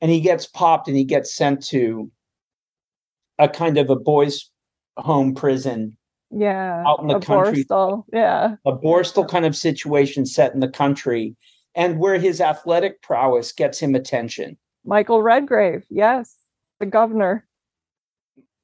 [0.00, 2.10] and he gets popped and he gets sent to
[3.38, 4.50] a kind of a boys
[4.96, 5.96] home prison
[6.30, 6.84] Yeah.
[6.86, 7.64] Out in the country.
[7.64, 8.04] Borstal.
[8.12, 8.56] Yeah.
[8.66, 11.36] a Borstal kind of situation set in the country
[11.74, 14.56] and where his athletic prowess gets him attention.
[14.84, 15.84] Michael Redgrave.
[15.88, 16.34] Yes.
[16.80, 17.44] The governor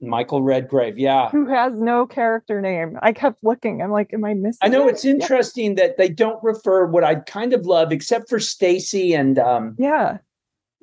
[0.00, 1.30] Michael Redgrave, yeah.
[1.30, 2.98] who has no character name.
[3.02, 3.80] I kept looking.
[3.80, 4.58] I'm like, am I missing?
[4.60, 4.92] I know it?
[4.92, 9.38] it's interesting that they don't refer what I kind of love, except for Stacy, and
[9.38, 10.18] um, Yeah.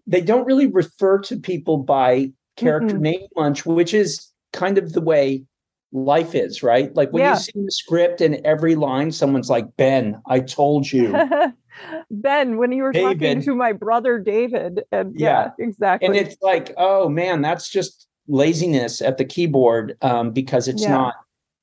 [0.08, 3.02] they don't really refer to people by character Mm-mm.
[3.02, 5.44] name much, which is kind of the way
[5.92, 6.96] life is, right?
[6.96, 7.34] Like when Yeah.
[7.34, 11.14] you see the script and every line, someone's like, Ben, I told you.
[12.12, 16.08] ben, when you were talking to my brother David, and yeah, exactly.
[16.08, 20.92] and it's like oh man that's just laziness at the keyboard um, because it's Yeah.
[20.92, 21.16] not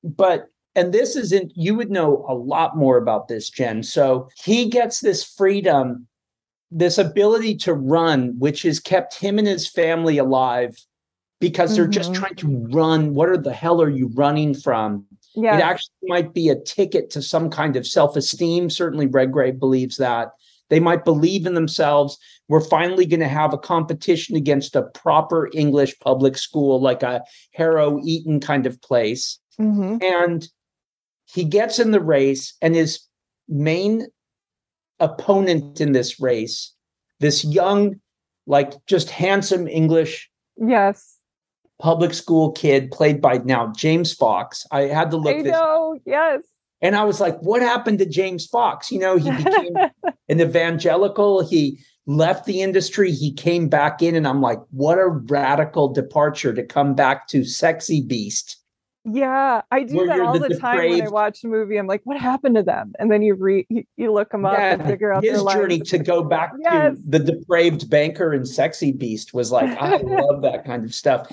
[0.02, 4.68] but and this isn't you would know a lot more about this jen so he
[4.68, 6.06] gets this freedom
[6.70, 10.76] this ability to run which has kept him and his family alive
[11.40, 12.14] because they're just Mhm.
[12.14, 15.06] trying to run what are the hell are you running from?
[15.34, 18.70] Yeah, it actually might be a ticket to some kind of self-esteem.
[18.70, 20.30] Certainly redgrave believes that.
[20.68, 22.18] They might believe in themselves.
[22.48, 27.22] We're finally going to have a competition against a proper english public school like a
[27.52, 29.38] harrow eton kind of place.
[29.60, 30.00] Mhm.
[30.02, 30.48] and
[31.26, 33.00] he gets in the race and his
[33.48, 34.06] main
[35.00, 36.72] opponent in this race
[37.20, 38.00] this young
[38.46, 41.17] like just handsome english yes,
[41.78, 45.98] public school kid played by now james fox i had to look I this know.
[46.04, 46.42] Yes,
[46.80, 48.92] and I was like, what happened to James Fox?
[48.92, 49.74] You know, he became
[50.28, 51.46] an evangelical.
[51.46, 53.10] He left the industry.
[53.12, 54.14] He came back in.
[54.14, 58.57] And I'm like, what a radical departure to come back to Sexy Beast.
[59.12, 59.62] Yeah.
[59.70, 61.76] I do that all the the time when I watch a movie.
[61.76, 62.92] I'm like, what happened to them?
[62.98, 65.98] And then you read, you, you look them up and figure out his journey to
[65.98, 66.96] go back Yes.
[66.96, 71.30] to the depraved banker and Sexy Beast was like, I love that kind of stuff.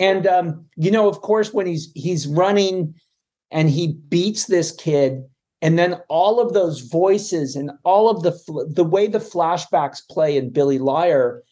[0.00, 2.94] And um, you know, of course, when he's he's running
[3.50, 5.24] and he beats this kid,
[5.60, 8.32] and then all of those voices and all of the
[8.74, 11.42] the way the flashbacks play in Billy Liar,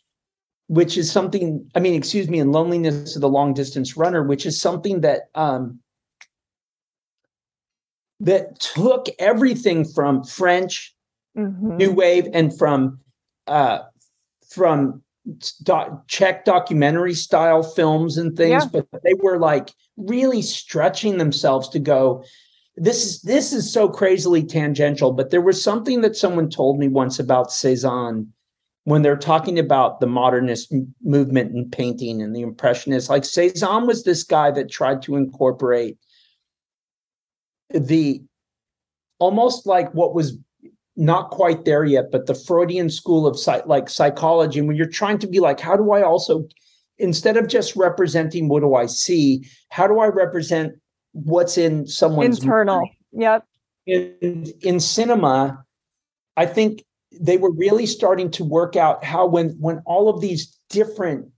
[0.68, 1.68] which is something.
[1.74, 5.28] I mean, excuse me, in Loneliness of the Long Distance Runner, which is something that
[5.34, 5.80] um,
[8.20, 10.94] that took everything from French
[11.36, 11.76] Mhm.
[11.76, 12.98] new wave and from
[13.46, 13.80] uh
[14.48, 15.02] from
[15.64, 18.68] doc, Czech documentary style films and things, Yeah.
[18.90, 22.24] but they were like really stretching themselves to go.
[22.76, 26.88] This is this is so crazily tangential, but there was something that someone told me
[26.88, 28.32] once about Cezanne
[28.86, 30.72] when they're talking about the modernist
[31.02, 33.10] movement in painting and the impressionists.
[33.10, 35.98] Like Cezanne was this guy that tried to incorporate
[37.74, 38.22] the
[39.18, 40.38] almost like what was
[40.94, 44.60] not quite there yet, but the Freudian school of psych, like psychology.
[44.60, 46.46] And when you're trying to be like, how do I also,
[46.96, 50.74] instead of just representing what do I see, how do I represent
[51.10, 52.76] what's in someone's Internal.
[52.76, 52.90] mind?
[53.10, 53.44] Yep.
[53.86, 55.64] in in cinema,
[56.36, 56.84] I think
[57.20, 61.28] they were really starting to work out how when when all of these different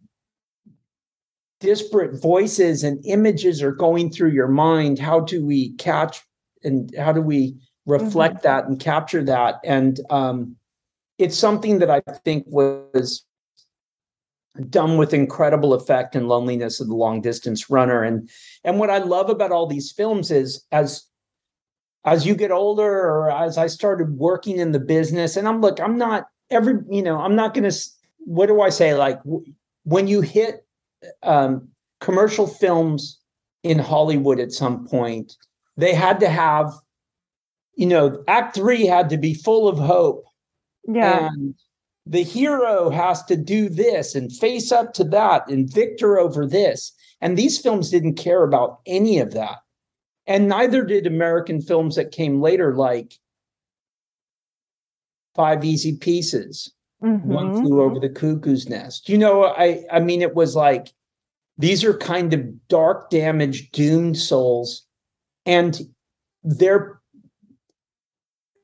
[1.60, 6.22] disparate voices and images are going through your mind, how do we catch
[6.62, 7.56] and how do we
[7.86, 9.56] reflect that and capture that?
[9.64, 10.56] And um,
[11.18, 13.24] it's something that I think was
[14.70, 18.28] done with incredible effect and loneliness of the long distance runner and
[18.64, 21.07] and what i love about all these films is as
[22.12, 25.78] as you get older or as i started working in the business and i'm look
[25.80, 27.76] i'm not every you know i'm not going to
[28.20, 29.18] what do i say like
[29.84, 30.66] when you hit
[31.22, 31.68] um
[32.00, 33.18] commercial films
[33.62, 35.36] in hollywood at some point
[35.76, 36.72] they had to have
[37.74, 40.24] you know act 3 had to be full of hope
[40.86, 41.28] Yeah.
[41.28, 41.54] and
[42.06, 46.90] the hero has to do this and face up to that and victor over this.
[47.20, 49.58] And these films didn't care about any of that.
[50.28, 53.14] And neither did American films that came later, like
[55.34, 57.60] Five Easy Pieces, One Mhm.
[57.62, 59.08] Flew Over the Cuckoo's Nest.
[59.08, 60.92] You know, I I mean, it was like
[61.56, 64.84] these are kind of dark, damaged, doomed souls,
[65.46, 65.80] and
[66.44, 67.00] they're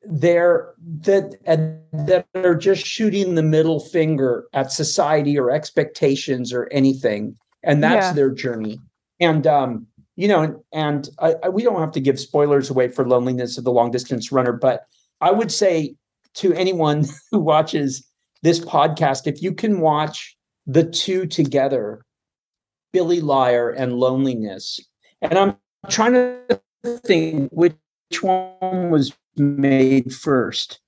[0.07, 6.69] they're that and that are just shooting the middle finger at society or expectations or
[6.71, 8.13] anything and that's Yeah.
[8.13, 8.79] their journey
[9.19, 9.87] and um
[10.17, 13.59] you know and, and I, I, we don't have to give spoilers away for loneliness
[13.59, 14.87] of the long distance runner but
[15.21, 15.97] i would say
[16.35, 18.07] to anyone who watches
[18.43, 20.37] this podcast if you can watch
[20.67, 22.05] the two together
[22.93, 24.81] billy liar and loneliness
[25.23, 25.57] and i'm
[25.91, 26.61] trying to
[27.05, 27.75] think which
[28.23, 30.81] one was made first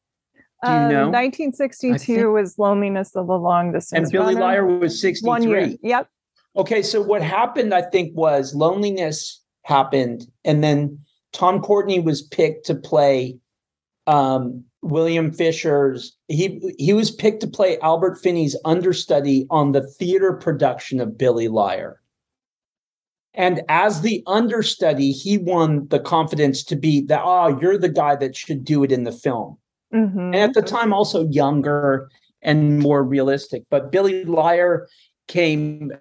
[0.65, 1.05] do you Um, know?
[1.11, 4.47] 1962 think- was Loneliness of the Long Distance and Billy Runner.
[4.47, 5.29] Liar was 63.
[5.29, 5.77] One year.
[5.83, 6.09] Yep.
[6.57, 10.99] Okay, so what happened, I think, was loneliness happened, and then
[11.33, 13.37] Tom Courtenay was picked to play
[14.07, 16.17] um, William Fisher's.
[16.29, 21.49] He he was picked to play Albert Finney's understudy on the theater production of Billy
[21.49, 22.01] Liar.
[23.35, 28.17] And as the understudy, he won the confidence to be that, oh, you're the guy
[28.17, 29.59] that should do it in the film.
[29.95, 30.35] Mhm.
[30.35, 32.11] and at the time also younger
[32.43, 34.89] and more realistic but billy liar
[35.29, 35.93] came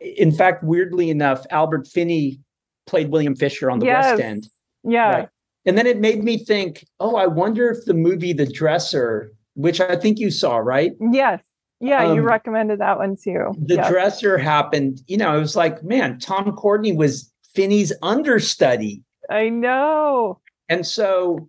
[0.00, 2.40] in fact weirdly enough albert finney
[2.86, 4.46] played william fisher on the west end
[4.84, 5.08] Yeah.
[5.10, 5.28] Right.
[5.66, 9.80] and then it made me think oh i wonder if the movie the dresser which
[9.80, 11.44] i think you saw right Yes.
[11.80, 12.04] Yeah.
[12.14, 13.52] you Um, recommended that one too.
[13.58, 13.90] the Yes.
[13.90, 20.40] dresser happened you know it was like man tom courtenay was finney's understudy I know.
[20.68, 21.48] and so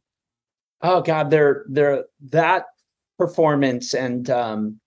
[0.82, 2.66] oh god they're they're that
[3.18, 4.80] performance and um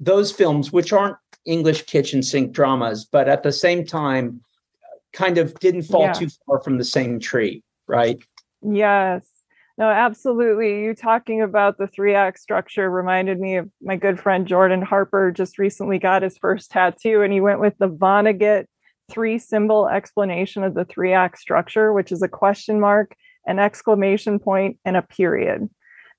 [0.00, 1.16] those films which aren't
[1.46, 4.40] english kitchen sink dramas but at the same time
[5.12, 6.12] kind of didn't fall Yeah.
[6.12, 8.18] too far from the same tree right
[8.66, 9.26] Yes.
[9.76, 10.84] No, absolutely.
[10.84, 15.32] You talking about the three act structure reminded me of my good friend Jordan Harper
[15.32, 18.66] just recently got his first tattoo and he went with the Vonnegut
[19.10, 23.14] three symbol explanation of the three act structure, which is a question mark,
[23.46, 25.68] an exclamation point, and a period.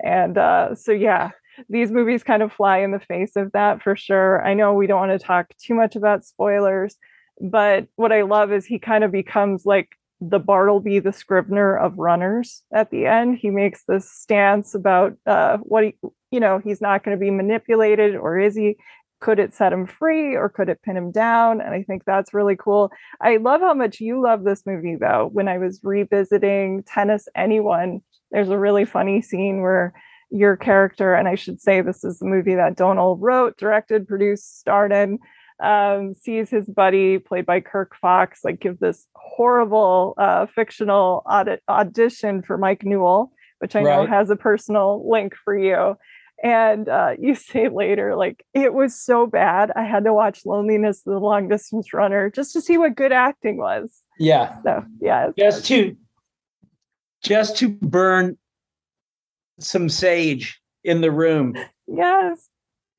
[0.04, 1.32] And uh, so, yeah,
[1.70, 4.46] these movies kind of fly in the face of that for sure.
[4.46, 6.98] I know we don't want to talk too much about spoilers,
[7.42, 9.90] but what I love is he kind of becomes like
[10.22, 13.38] the Bartleby, the Scrivener of runners at the end.
[13.38, 15.96] He makes this stance about uh, what he,
[16.32, 18.78] you know, he's not going to be manipulated, or is he?
[19.22, 21.62] Could it set him free or could it pin him down?
[21.62, 22.92] And I think that's really cool.
[23.22, 25.30] I love how much you love this movie, though.
[25.32, 28.02] When I was revisiting Tennis Anyone,
[28.32, 29.94] there's a really funny scene where
[30.36, 34.60] your character, and I should say this is the movie that Donal wrote, directed, produced,
[34.60, 35.20] starred in,
[35.62, 41.64] um, sees his buddy, played by Kirk Fox, like give this horrible uh, fictional audit-
[41.70, 45.96] audition for Mike Newell, which I know has a personal link for you.
[46.44, 49.72] And uh, you say later, like, it was so bad.
[49.76, 53.58] I had to watch Loneliness the Long Distance Runner just to see what good acting
[53.58, 54.02] was.
[54.20, 55.30] yeah So, yeah.
[55.38, 55.96] just to
[57.24, 58.38] just to burn
[59.60, 61.56] some sage in the room
[61.88, 62.50] Yes.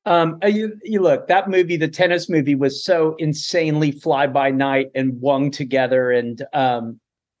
[0.05, 4.51] Um, uh, you, you look that movie, the tennis movie, was so insanely fly by
[4.51, 6.99] night and wung together and um,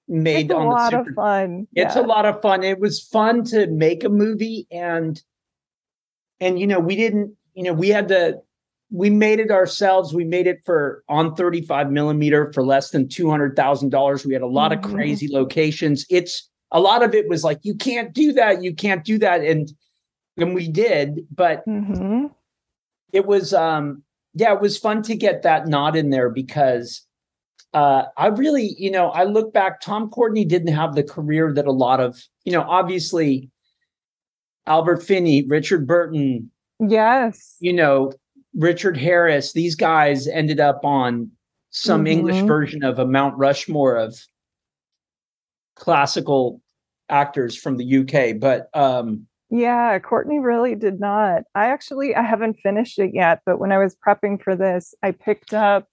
[0.09, 1.67] made it's a on lot the of fun.
[1.73, 2.01] It's yeah.
[2.01, 2.63] a lot of fun.
[2.63, 5.21] It was fun to make a movie and
[6.41, 8.37] and you know we didn't you know we had to
[8.91, 10.13] we made it ourselves.
[10.13, 14.25] We made it for on 35 millimeter for less than two hundred thousand dollars.
[14.25, 14.83] We had a lot Mhm.
[14.83, 16.05] of crazy locations.
[16.09, 19.41] It's a lot of it was like you can't do that, you can't do that,
[19.41, 19.71] and
[20.37, 22.31] and we did, but Mhm.
[23.13, 24.03] it was um
[24.33, 27.01] yeah it was fun to get that nod in there because
[27.73, 31.65] uh i really you know i look back tom courtenay didn't have the career that
[31.65, 33.49] a lot of you know obviously
[34.67, 37.55] albert finney richard burton Yes.
[37.59, 38.11] you know
[38.55, 41.31] richard harris these guys ended up on
[41.71, 42.47] some english Mhm.
[42.47, 44.15] version of a mount rushmore of
[45.79, 46.61] classical
[47.09, 51.43] actors from the uk but um Yeah, Courtenay really did not.
[51.55, 55.11] I actually I haven't finished it yet, but when I was prepping for this, I
[55.11, 55.87] picked up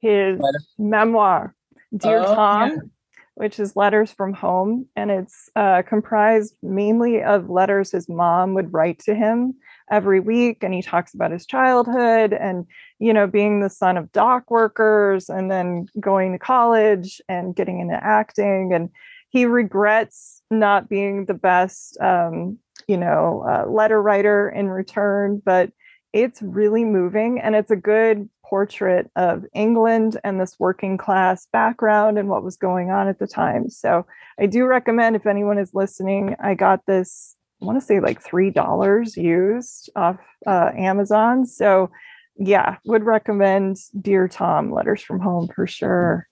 [0.00, 0.40] his
[0.78, 1.54] memoir,
[1.96, 2.90] Dear Oh, Tom.
[3.36, 8.72] Which is letters from home, and it's uh, comprised mainly of letters his mom would
[8.72, 9.54] write to him
[9.90, 12.66] every week, and he talks about his childhood and
[12.98, 17.80] you know being the son of dock workers and then going to college and getting
[17.80, 18.90] into acting and
[19.30, 22.58] he regrets not being the best um,
[22.88, 25.70] you know uh, letter writer in return but
[26.12, 32.18] it's really moving and it's a good portrait of england and this working class background
[32.18, 33.68] and what was going on at the time.
[33.68, 34.06] So
[34.38, 38.22] i do recommend if anyone is listening i got this i want to say like
[38.22, 41.46] three dollars used off uh, amazon.
[41.46, 41.90] So
[42.38, 46.28] yeah would recommend dear tom letters from home for sure.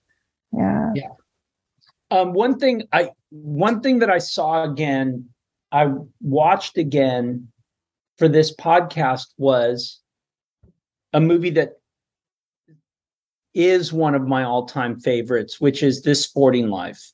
[0.51, 0.93] Yeah.
[2.11, 5.29] Um, one thing I one thing that I saw again,
[5.71, 5.91] I
[6.21, 7.49] watched again
[8.17, 9.99] for this podcast was
[11.11, 11.73] a movie that
[13.55, 17.11] is one of my all-time favorites, which is This Sporting Life.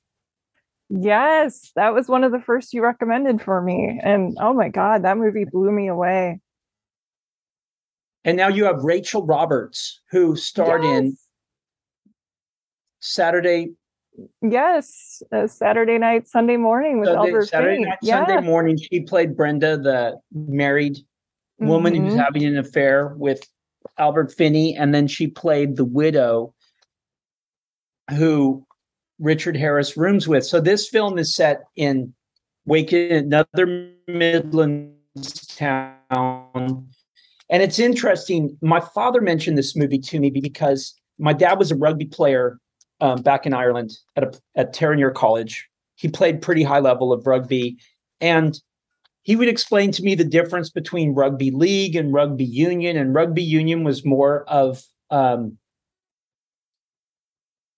[0.90, 4.00] Yes, that was one of the first you recommended for me.
[4.04, 6.42] And oh my God, that movie blew me away.
[8.26, 11.16] And now you have Rachel Roberts, who starred in
[13.00, 13.74] Saturday,
[14.42, 17.86] Yes, uh, Saturday night, Sunday morning with Sunday, Albert Saturday Finney.
[17.86, 18.26] night, yeah.
[18.26, 18.78] Sunday morning.
[18.78, 20.98] She played Brenda, the married
[21.60, 22.24] woman who's Mhm.
[22.24, 23.42] having an affair with
[23.98, 26.54] Albert Finney, and then she played the widow
[28.12, 28.66] who
[29.20, 30.46] Richard Harris rooms with.
[30.46, 32.14] So this film is set in
[32.66, 36.88] Waken, another Midlands town.
[37.50, 38.58] And it's interesting.
[38.62, 42.60] My father mentioned this movie to me because my dad was a rugby player
[43.02, 45.68] um, back in Ireland at a, at Terranure College.
[45.96, 47.78] He played pretty high level of rugby,
[48.20, 48.60] and
[49.24, 52.98] he would explain to me the difference between rugby league and rugby union.
[52.98, 55.58] And rugby union was more of um,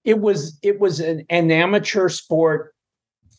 [0.03, 2.73] it was it was an, an amateur sport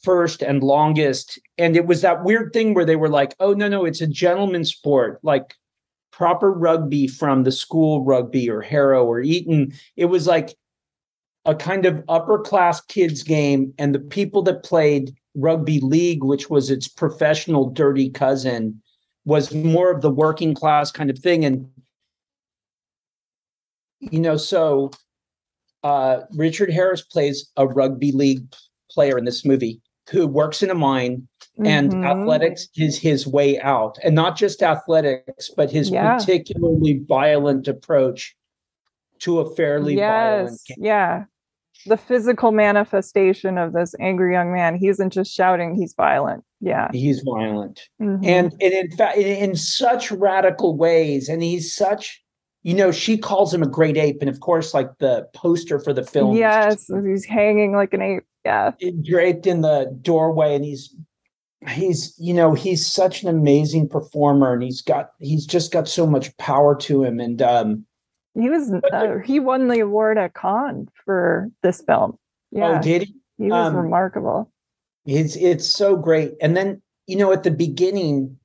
[0.03, 3.69] first and longest, and it was that weird thing where they were like, "Oh no,
[3.69, 5.55] no, it's a gentleman's sport, like
[6.13, 10.55] proper rugby from the school rugby or Harrow or Eton." It was like
[11.47, 16.49] a kind of upper class kids game, and the people that played rugby league, which
[16.51, 18.81] was its professional dirty cousin,
[19.25, 21.45] was more of the working class kind of thing.
[21.45, 21.69] And
[24.01, 24.91] you know, so
[25.83, 28.45] uh, Richard Harris plays a rugby league
[28.91, 29.81] player in this movie
[30.11, 31.27] who works in a mine
[31.65, 32.05] and Mhm.
[32.05, 36.17] athletics is his way out and not just athletics but his Yeah.
[36.19, 38.37] particularly violent approach
[39.21, 40.77] to a fairly violent game.
[40.81, 41.25] yeah.
[41.87, 44.75] The physical manifestation of this angry young man.
[44.77, 46.45] He isn't just shouting, he's violent.
[46.61, 46.89] Yeah.
[46.93, 48.25] he's violent Mhm.
[48.25, 52.23] and, and in fact in, in such radical ways and he's such
[52.63, 55.93] you know she calls him a great ape and of course like the poster for
[55.93, 58.23] the film yes, he's hanging like an ape.
[58.47, 58.71] Yeah.
[59.03, 60.95] draped in the doorway and he's
[61.69, 66.07] he's you know he's such an amazing performer and he's got he's just got so
[66.07, 67.85] much power to him and um
[68.35, 72.19] He was uh, he won the award at Cannes for this film.
[72.51, 72.79] Yeah.
[72.79, 74.51] oh did he he was um, remarkable.
[75.07, 78.39] it's it's so great and then you know at the beginning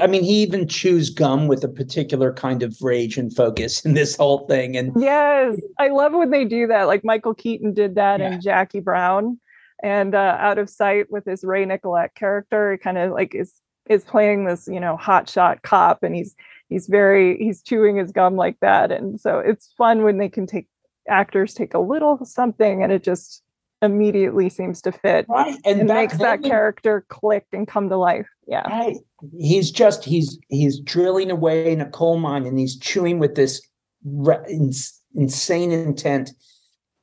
[0.00, 3.94] i mean he even chews gum with a particular kind of rage and focus in
[3.94, 6.84] this whole thing and Yes, I love when they do that.
[6.88, 8.32] Like Michael Keaton did that Yeah.
[8.34, 9.38] in Jackie Brown,
[9.82, 12.72] and uh, Out of Sight with his Ray Nicolette character.
[12.72, 13.52] He kind of like is
[13.90, 16.34] is playing this, you know, hotshot cop, and he's
[16.72, 20.46] he's very he's chewing his gum like that, and so it's fun when they can
[20.46, 20.66] take
[21.08, 23.42] actors take a little something, and it just
[23.82, 28.28] immediately seems to fit right and and makes that character click and come to life.
[28.46, 28.92] Yeah.
[29.36, 33.60] He's just he's he's drilling away in a coal mine and he's chewing with this
[34.04, 36.30] re- ins- insane intent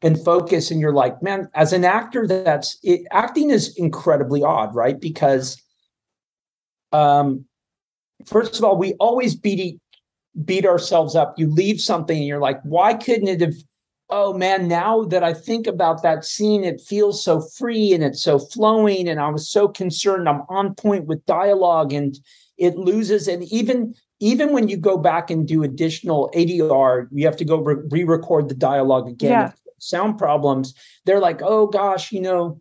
[0.01, 4.73] and focus and you're like man as an actor that's it, acting is incredibly odd
[4.73, 5.61] right because
[6.93, 7.45] um
[8.25, 9.79] first of all we always beat
[10.45, 11.37] beat ourselves up.
[11.37, 13.55] You leave something and you're like why couldn't it have
[14.11, 18.23] oh man now that i think about that scene it feels so free and it's
[18.23, 20.27] so flowing and i was so concerned.
[20.27, 22.17] I'm on point with dialogue and
[22.57, 23.27] it loses.
[23.27, 27.57] And even even when you go back and do additional adr you have to go
[27.59, 29.31] re- re-record the dialogue again.
[29.31, 29.51] Yeah.
[29.79, 30.73] sound problems
[31.05, 32.59] they're like oh gosh you know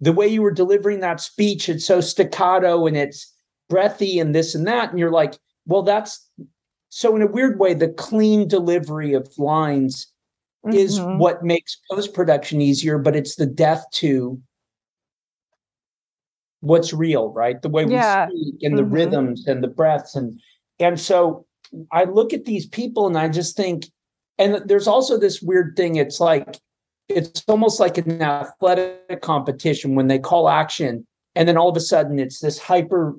[0.00, 3.32] the way you were delivering that speech it's so staccato and it's
[3.68, 5.34] breathy and this and that and you're like
[5.66, 6.28] well that's
[6.88, 10.12] so in a weird way the clean delivery of lines
[10.72, 11.18] is Mhm.
[11.18, 14.40] what makes post production easier, but it's the death to
[16.60, 17.60] what's real, right?
[17.62, 18.28] The way Yeah.
[18.32, 18.92] we speak and the Mhm.
[18.92, 20.40] rhythms and the breaths and
[20.78, 21.46] and so
[21.90, 23.90] I look at these people and I just think,
[24.38, 25.96] and there's also this weird thing.
[25.96, 26.60] It's like
[27.08, 31.06] it's almost like an athletic competition when they call action,
[31.36, 33.14] and then all of a sudden it's this hyper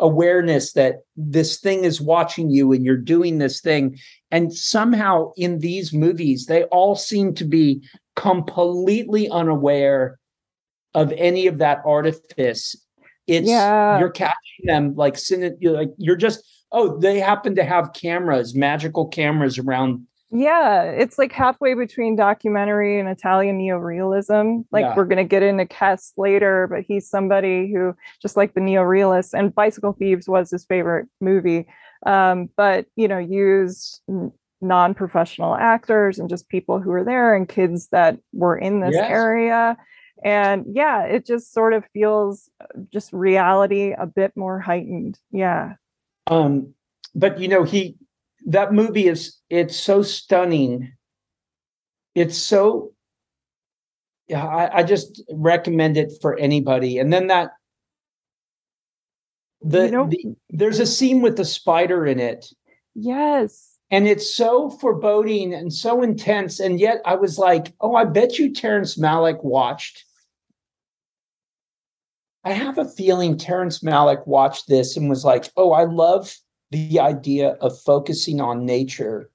[0.00, 3.98] awareness that this thing is watching you and you're doing this thing
[4.30, 7.82] and somehow in these movies they all seem to be
[8.14, 10.18] completely unaware
[10.94, 12.76] of any of that artifice
[13.26, 13.98] it's Yeah.
[13.98, 15.16] you're catching them like
[15.60, 16.42] you're like you're just
[16.72, 23.00] oh they happen to have cameras magical cameras around Yeah, it's like halfway between documentary
[23.00, 24.64] and Italian neorealism.
[24.70, 24.94] Like Yeah.
[24.94, 29.54] we're gonna get into Kes later, but he's somebody who just like the neorealists and
[29.54, 31.66] Bicycle Thieves was his favorite movie.
[32.04, 34.02] Um, but you know, used
[34.60, 39.10] non-professional actors and just people who were there and kids that were in this Yes.
[39.10, 39.76] area.
[40.24, 45.18] And yeah, it just sort of feels uh, just reality a bit more heightened.
[45.30, 45.74] Yeah.
[46.26, 46.74] um
[47.14, 47.96] but you know he
[48.46, 50.92] that movie is it's so stunning.
[52.14, 52.92] It's so
[54.28, 56.98] yeah I, I just recommend it for anybody.
[56.98, 57.52] And then that
[59.62, 62.46] the, You know- the there's a scene with the spider in it.
[62.94, 63.76] Yes.
[63.90, 66.60] and it's so foreboding and so intense.
[66.60, 70.04] And yet i was like oh i bet you terrence malick watched.
[72.44, 76.34] I have a feeling terrence malick watched this and was like oh i love
[76.70, 79.30] the idea of focusing on nature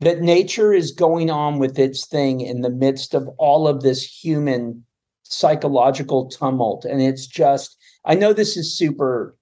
[0.00, 4.02] that nature is going on with its thing in the midst of all of this
[4.04, 4.84] human
[5.22, 9.34] psychological tumult and it's just i know this is super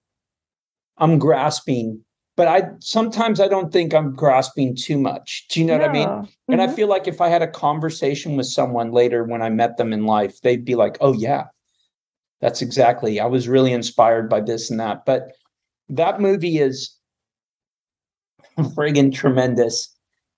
[0.98, 2.00] i'm grasping
[2.36, 5.92] but i sometimes i don't think i'm grasping too much do you know what i
[5.92, 6.24] mean Yeah.
[6.48, 6.74] and I Mhm.
[6.76, 10.04] feel like if I had a conversation with someone later when I met them in
[10.06, 11.44] life, they'd be like, oh, yeah,
[12.40, 13.20] that's exactly.
[13.20, 15.06] I was really inspired by this and that.
[15.06, 15.32] But
[15.88, 16.90] that movie is
[18.58, 19.94] friggin' tremendous.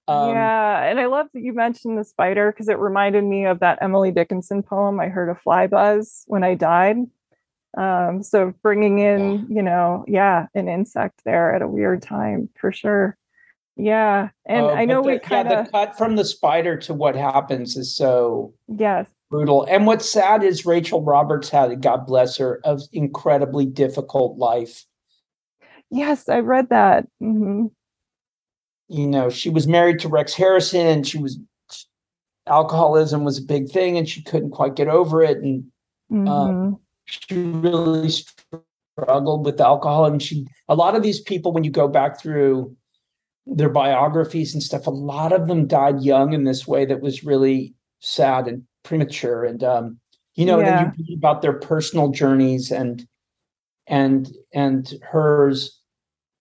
[0.07, 3.61] Um, yeah, and I love that you mentioned the spider because it reminded me of
[3.61, 5.01] that Emily Dickinson poem.
[5.01, 6.97] I heard a fly buzz when I died.
[7.77, 12.71] Um, so bringing in, you know, yeah, an insect there at a weird time for
[12.71, 13.17] sure.
[13.77, 16.25] Yeah, and oh, I know but we the- kind yeah, of the cut from the
[16.25, 19.65] spider to what happens is so yes, brutal.
[19.65, 24.85] And what's sad is Rachel Roberts had, God bless her, an incredibly difficult life.
[25.91, 27.09] yes, I read that.
[27.21, 27.67] hmm
[28.95, 31.39] you know, she was married to Rex Harrison and she was
[32.47, 35.39] alcoholism was a big thing and she couldn't quite get over it.
[35.39, 35.65] And
[36.11, 36.75] hmm
[37.07, 40.05] she really struggled with alcohol.
[40.07, 42.77] And she, a lot of these people, when you go back through
[43.47, 47.25] their biographies and stuff, a lot of them died young in this way that was
[47.25, 49.45] really sad and premature.
[49.45, 49.99] And, um,
[50.35, 50.67] you know, Yeah.
[50.67, 53.07] then you read about their personal journeys and,
[53.87, 55.79] and, and hers.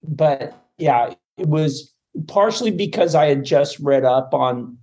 [0.04, 1.93] But yeah, it was
[2.28, 4.78] partially because I had just read up on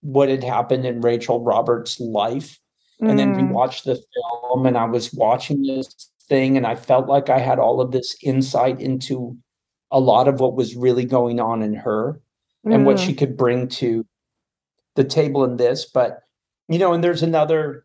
[0.00, 2.58] what had happened in Rachel Roberts' life.
[3.00, 6.76] And then we Mm, watched the film and i was watching this thing and i
[6.76, 9.36] felt like i had all of this insight into
[9.90, 12.20] a lot of what was really going on in her
[12.64, 13.04] and what mm.
[13.04, 14.06] she could bring to
[14.94, 15.84] the table in this.
[15.84, 16.20] But
[16.68, 17.84] you know and there's another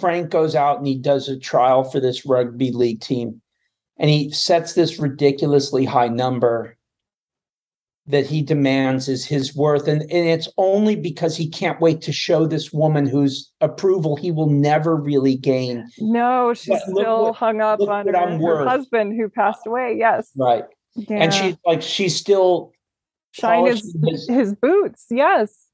[0.00, 3.40] frank goes out and he does a trial for this rugby league team
[3.98, 6.76] and he sets this ridiculously high number
[8.06, 12.12] that he demands is his worth and, and it's only because he can't wait to
[12.12, 17.60] show this woman whose approval he will never really gain No, she's still what- hung
[17.62, 19.96] up on her, her husband who passed away.
[19.98, 20.30] Yes.
[20.36, 21.16] right Yeah.
[21.22, 22.72] and she's like she's still
[23.32, 25.06] shine his, his- his boots.
[25.10, 25.66] Yes.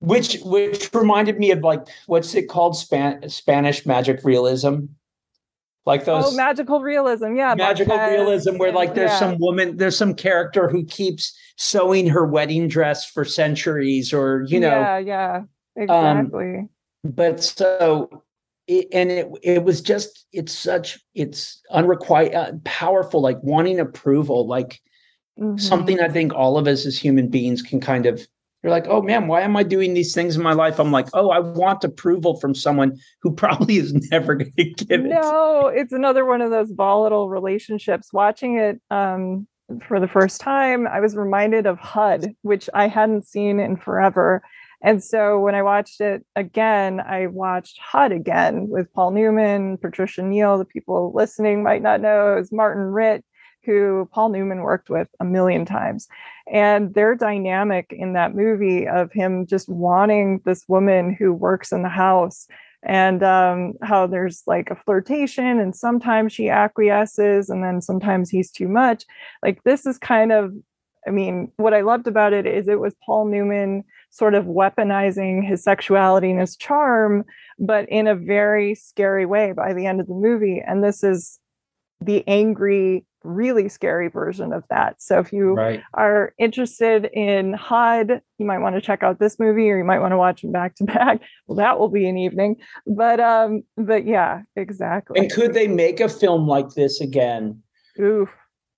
[0.00, 4.86] which which reminded me of like what's it called Span- spanish magic realism
[5.84, 9.18] like those oh magical realism yeah magical Marquez realism where like there's yeah.
[9.18, 14.60] some woman there's some character who keeps sewing her wedding dress for centuries or you
[14.60, 15.42] know yeah yeah
[15.76, 16.68] exactly
[17.04, 18.22] but so
[18.68, 24.46] it, and it it was just it's such it's unrequited uh, powerful like wanting approval
[24.46, 24.80] like
[25.40, 25.58] Mhm.
[25.58, 28.26] something i think all of us as human beings can kind of
[28.62, 30.78] you're like oh man why am i doing these things in my life?
[30.78, 35.04] I'm like oh i want approval from someone who probably is never going to give
[35.04, 35.08] it.
[35.08, 38.12] No it's another one of those volatile relationships.
[38.12, 39.46] Watching it um
[39.86, 44.42] for the first time i was reminded of hud which i hadn't seen in forever.
[44.84, 50.22] And so when i watched it again i watched hud again with paul newman patricia
[50.22, 53.24] neal the people listening might not know It was martin ritt
[53.64, 56.08] who paul newman worked with a million times.
[56.50, 61.82] And their dynamic in that movie of him just wanting this woman who works in
[61.82, 62.46] the house
[62.84, 68.50] and um, how there's like a flirtation and sometimes she acquiesces and then sometimes he's
[68.50, 69.04] too much.
[69.42, 70.52] Like this is kind of
[71.04, 75.44] i mean what i loved about it is it was paul newman sort of weaponizing
[75.44, 77.24] his sexuality and his charm
[77.62, 80.62] but in a very scary way by the end of the movie.
[80.66, 81.38] And this is
[82.00, 88.20] the angry really scary version of that so if you right are interested in HUD,
[88.38, 90.52] you might want to check out this movie or you might want to watch them
[90.52, 91.20] back to back.
[91.46, 92.56] Well, that will be an evening.
[92.86, 95.18] But um, but yeah, exactly.
[95.20, 97.60] and could they make a film like this again
[98.00, 98.28] Oof,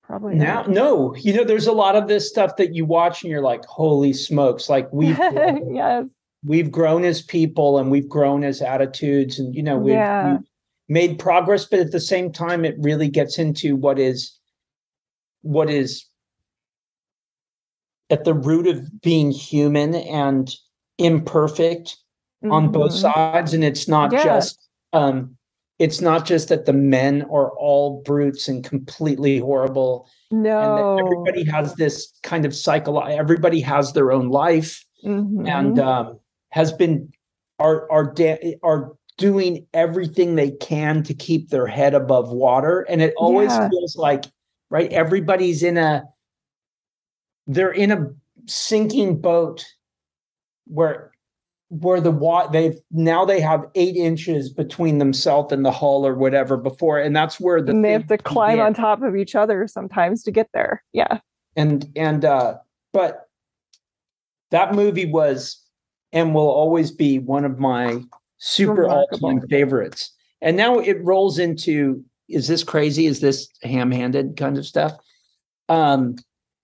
[0.03, 0.71] probably now not.
[0.71, 3.65] no you know there's a lot of this stuff that you watch and you're like
[3.67, 6.09] holy smokes like we've grown, yes.
[6.45, 10.33] we've grown as people and we've grown as attitudes and you know we've, Yeah.
[10.33, 10.41] we've
[10.89, 14.39] made progress but at the same time it really gets into what is
[15.43, 16.07] what is
[18.11, 20.55] at the root of being human and
[20.99, 21.97] imperfect
[22.51, 23.01] on both Mhm.
[23.01, 24.23] sides and it's not Yeah.
[24.25, 25.37] just um
[25.81, 30.99] it's not just that the men are all brutes and completely horrible No.
[30.99, 35.49] everybody has this kind of cycle everybody has their own life Mhm.
[35.49, 36.21] and um
[36.51, 37.11] has been
[37.59, 43.01] our our da- are doing everything they can to keep their head above water and
[43.01, 43.69] it always Yeah.
[43.69, 44.25] feels like
[44.71, 46.05] right everybody's in a
[47.47, 48.09] they're in a
[48.47, 49.65] sinking boat
[50.67, 51.13] where
[51.69, 56.15] where the water they've now they have eight inches between themselves and the hull or
[56.15, 58.67] whatever before and that's where the and they have to climb began.
[58.67, 60.83] on top of each other sometimes to get there.
[60.93, 61.19] Yeah.
[61.57, 62.57] and and uh
[62.93, 63.29] but
[64.51, 65.61] that movie was
[66.13, 68.01] and will always be one of my
[68.47, 69.27] super Remarkable.
[69.31, 74.67] all-time favorites and now it rolls into is this crazy is this ham-handed kind of
[74.67, 74.93] stuff
[75.71, 76.15] um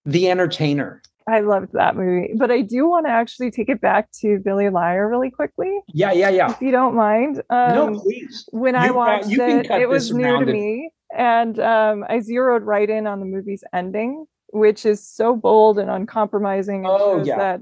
[0.04, 2.32] the entertainer I loved that movie.
[2.36, 6.12] But I do want to actually take it back to Billy Liar really quickly, yeah
[6.12, 7.40] yeah yeah if you don't mind.
[7.50, 10.52] Um, no please when I You, uh, watched it, it was new to it.
[10.52, 15.78] me, and um, I zeroed right in on the movie's ending, which is so bold
[15.78, 16.84] and uncompromising.
[16.84, 17.38] And Oh, shows yeah.
[17.38, 17.60] that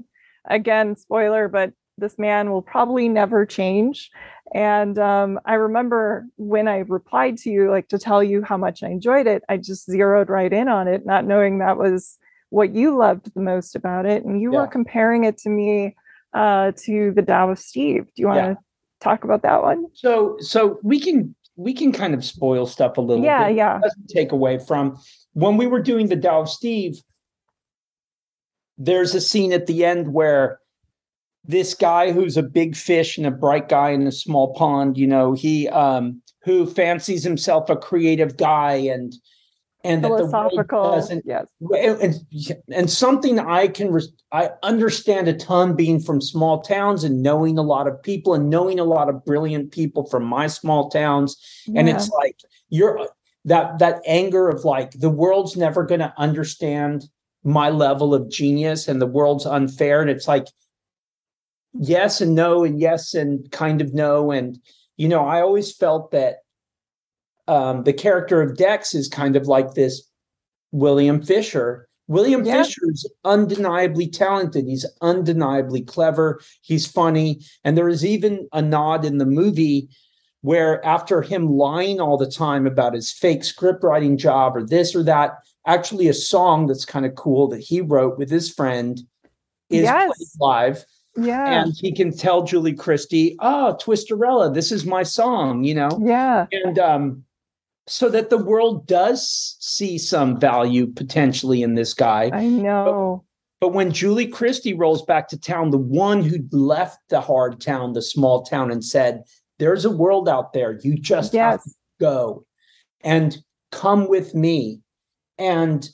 [0.49, 4.09] again, spoiler, but this man will probably never change.
[4.53, 8.81] And um, I remember when I replied to you, like to tell you how much
[8.83, 12.17] I enjoyed it, I just zeroed right in on it, not knowing that was
[12.49, 14.25] what you loved the most about it.
[14.25, 15.95] And you were comparing it to me
[16.33, 18.05] uh, to the Tao of Steve.
[18.15, 18.55] Do you want to Yeah.
[19.01, 19.85] talk about that one?
[19.93, 23.79] so so we can we can kind of spoil stuff a little Yeah, bit yeah.
[23.83, 24.97] Doesn't take away from
[25.33, 27.01] when we were doing the Tao of Steve.
[28.77, 30.59] There's a scene at the end where
[31.45, 35.07] this guy who's a big fish and a bright guy in a small pond, you
[35.07, 39.13] know, he um who fancies himself a creative guy and
[39.83, 40.91] and Philosophical.
[40.91, 41.47] doesn't Yes.
[41.77, 42.15] and,
[42.69, 43.97] and something I can
[44.31, 48.49] I understand a ton being from small towns and knowing a lot of people and
[48.49, 51.37] knowing a lot of brilliant people from my small towns
[51.75, 52.35] and it's like
[52.69, 53.07] you're
[53.45, 57.05] that that anger of like the world's never going to understand
[57.43, 60.47] my level of genius and the world's unfair and it's like
[61.73, 64.59] yes and no and yes and kind of no and
[64.97, 66.37] you know I always felt that
[67.47, 70.03] um, the character of Dex is kind of like this
[70.71, 71.87] William Fisher.
[72.07, 72.63] William Yeah.
[72.63, 74.65] Fisher is undeniably talented.
[74.65, 76.41] He's undeniably clever.
[76.61, 77.39] He's funny.
[77.63, 79.89] And there is even a nod in the movie
[80.41, 84.95] where, after him lying all the time about his fake script writing job or this
[84.95, 89.01] or that, actually a song that's kind of cool that he wrote with his friend
[89.69, 90.07] is Yes.
[90.07, 90.85] played live.
[91.21, 91.63] Yeah.
[91.63, 95.89] And he can tell Julie Christie, oh, Twisterella, this is my song, you know?
[96.01, 96.47] yeah.
[96.51, 97.23] and um
[97.87, 103.23] so that the world does see some value potentially in this guy I know.
[103.59, 107.93] but when julie christie rolls back to town the one who left the hard town
[107.93, 109.23] the small town and said
[109.57, 112.45] there's a world out there you just have to go
[113.01, 113.37] and
[113.71, 114.81] come with me.
[115.37, 115.87] And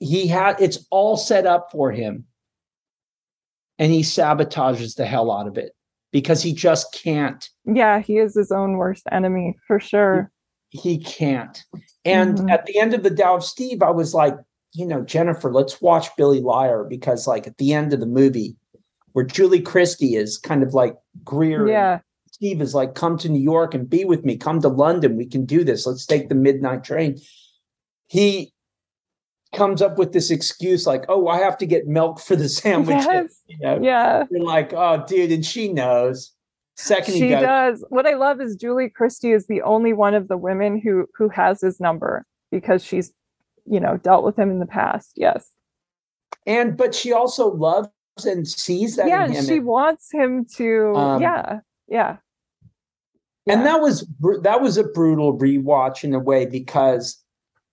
[0.00, 2.24] he had it's all set up for him.
[3.78, 5.72] And he sabotages the hell out of it
[6.12, 7.48] because he just can't.
[7.64, 10.30] Yeah, he is his own worst enemy for sure.
[10.70, 11.62] He, he can't.
[12.04, 12.50] And Mhm.
[12.50, 14.34] at the end of the Tao of Steve, I was like,
[14.72, 18.56] you know, Jennifer, let's watch Billy Liar because, like, at the end of the movie,
[19.12, 22.00] where Julie Christie is kind of like Greer, Yeah.
[22.30, 24.36] Steve is like, come to New York and be with me.
[24.36, 25.16] Come to London.
[25.16, 25.86] We can do this.
[25.86, 27.18] Let's take the midnight train.
[28.06, 28.52] He
[29.54, 33.06] comes up with this excuse like, oh, I have to get milk for the sandwiches.
[33.06, 33.42] Yes.
[33.46, 33.80] You know?
[33.82, 34.24] Yeah.
[34.30, 36.32] You're like, oh, dude, and she knows.
[36.76, 37.84] Second, he She goes, does.
[37.88, 41.28] What I love is Julie Christie is the only one of the women who who
[41.30, 43.12] has his number because she's,
[43.66, 45.12] you know, dealt with him in the past.
[45.16, 45.50] Yes.
[46.46, 47.88] and but she also loves
[48.24, 51.60] and sees that yeah, she and, wants him to Um, yeah.
[51.88, 52.16] Yeah.
[53.48, 54.06] and that was
[54.42, 57.22] that was a brutal rewatch in a way because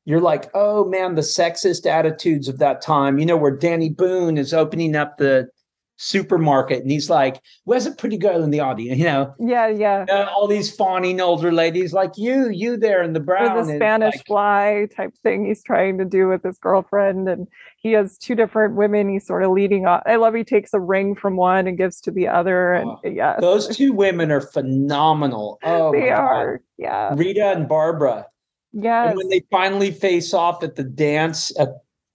[0.05, 3.17] you're like, oh man, the sexist attitudes of that time.
[3.19, 5.49] You know, where Danny Boon is opening up the
[5.97, 10.05] supermarket and he's like, "Where's a pretty girl in the audience?" You know, Yeah, yeah.
[10.09, 13.75] uh, all these fawning older ladies like you, you there in the brown, Or the
[13.77, 17.29] Spanish like, fly type thing he's trying to do with his girlfriend.
[17.29, 17.47] And
[17.77, 20.01] he has two different women he's sort of leading on.
[20.05, 22.73] I love he takes a ring from one and gives to the other.
[22.73, 23.39] And Oh, yes.
[23.39, 25.59] those two women are phenomenal.
[25.63, 26.19] Oh, they God.
[26.19, 26.61] are.
[26.77, 27.13] Yeah.
[27.15, 28.27] Rita and Barbara.
[28.75, 29.09] Yes.
[29.09, 31.69] And when they finally face off at the dance at,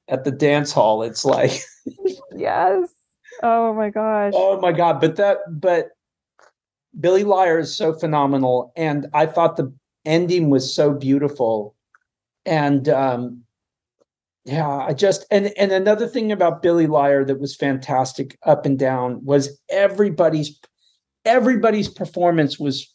[0.09, 1.53] at the dance hall, it's like,
[2.37, 2.91] Yes.
[3.43, 4.33] Oh my gosh.
[4.37, 5.01] oh my god!
[5.01, 5.91] But that, but
[6.99, 9.73] Billy Liar is so phenomenal, and I thought the
[10.05, 11.75] ending was so beautiful,
[12.45, 13.43] and um,
[14.45, 18.79] yeah, I just and and another thing about Billy Liar that was fantastic up and
[18.79, 20.59] down was everybody's
[21.25, 22.93] everybody's performance was.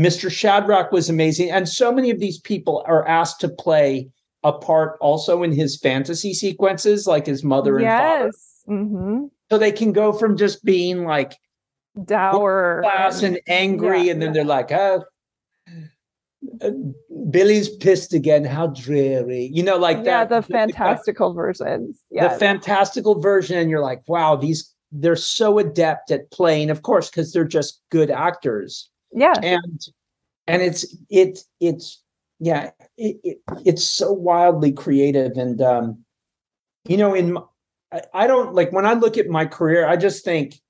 [0.00, 0.30] Mr.
[0.30, 4.08] Shadrack was amazing, and so many of these people are asked to play
[4.42, 8.24] a part also in his fantasy sequences, like his mother and father.
[8.24, 8.62] yes.
[8.66, 11.36] hmm So they can go from just being like
[12.04, 12.80] Dour.
[12.82, 14.32] class and angry, yeah, and then yeah.
[14.32, 15.04] they're like, oh,
[16.62, 16.70] uh,
[17.30, 18.44] Billy's pissed again.
[18.44, 19.50] How dreary.
[19.52, 20.28] You know, like yeah, that.
[20.30, 22.00] the fantastical versions.
[22.10, 27.10] The, fantastical version, and you're like, wow, these they're so adept at playing, of course,
[27.10, 28.89] because they're just good actors.
[29.12, 29.34] Yeah.
[29.42, 29.80] And
[30.46, 32.02] and it's it it's
[32.38, 35.32] yeah, it, it it's so wildly creative.
[35.36, 36.04] And um,
[36.88, 37.42] you know, in my-
[37.92, 40.60] I, I don't like when I look at my career, I just think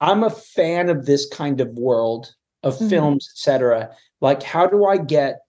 [0.00, 2.88] I'm a fan of this kind of world of Mhm.
[2.90, 3.94] films, etc.
[4.20, 5.40] Like, how do I get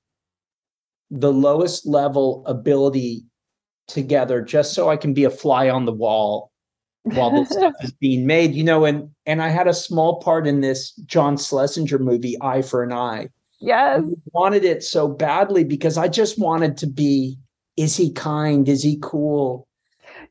[1.11, 3.25] the lowest level ability
[3.87, 6.51] together just so I can be a fly on the wall
[7.03, 8.53] while this stuff is being made?
[8.53, 12.61] You know, and and I had a small part in this John Schlesinger movie, Eye
[12.61, 13.29] for an Eye.
[13.59, 14.01] yes.
[14.03, 17.37] I wanted it so badly because I just wanted to be.
[17.77, 18.67] Is he kind?
[18.67, 19.65] Is he cool?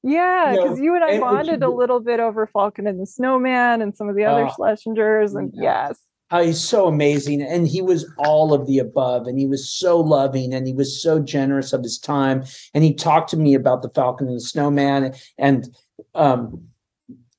[0.03, 3.01] Yeah, You know, because you and I and bonded a little bit over Falcon and
[3.01, 5.89] the Snowman and some of the other Ah, Schlesingers, and yeah.
[5.89, 5.99] yes,
[6.31, 7.41] Oh, he's so amazing.
[7.41, 9.27] And he was all of the above.
[9.27, 12.45] And he was so loving and he was so generous of his time.
[12.75, 15.75] And he talked to me about the Falcon and the Snowman and
[16.15, 16.69] um,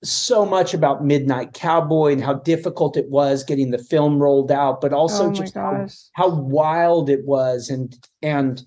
[0.04, 4.80] so much about Midnight Cowboy and how difficult it was getting the film rolled out,
[4.82, 8.64] but also oh just how, how wild it was and and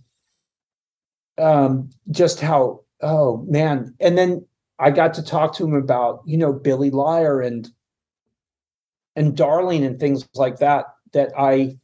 [1.39, 3.95] um just how oh man.
[4.01, 4.47] And then
[4.79, 7.71] i got to talk to him about you know billy liar and
[9.17, 11.79] and darling and things like that that I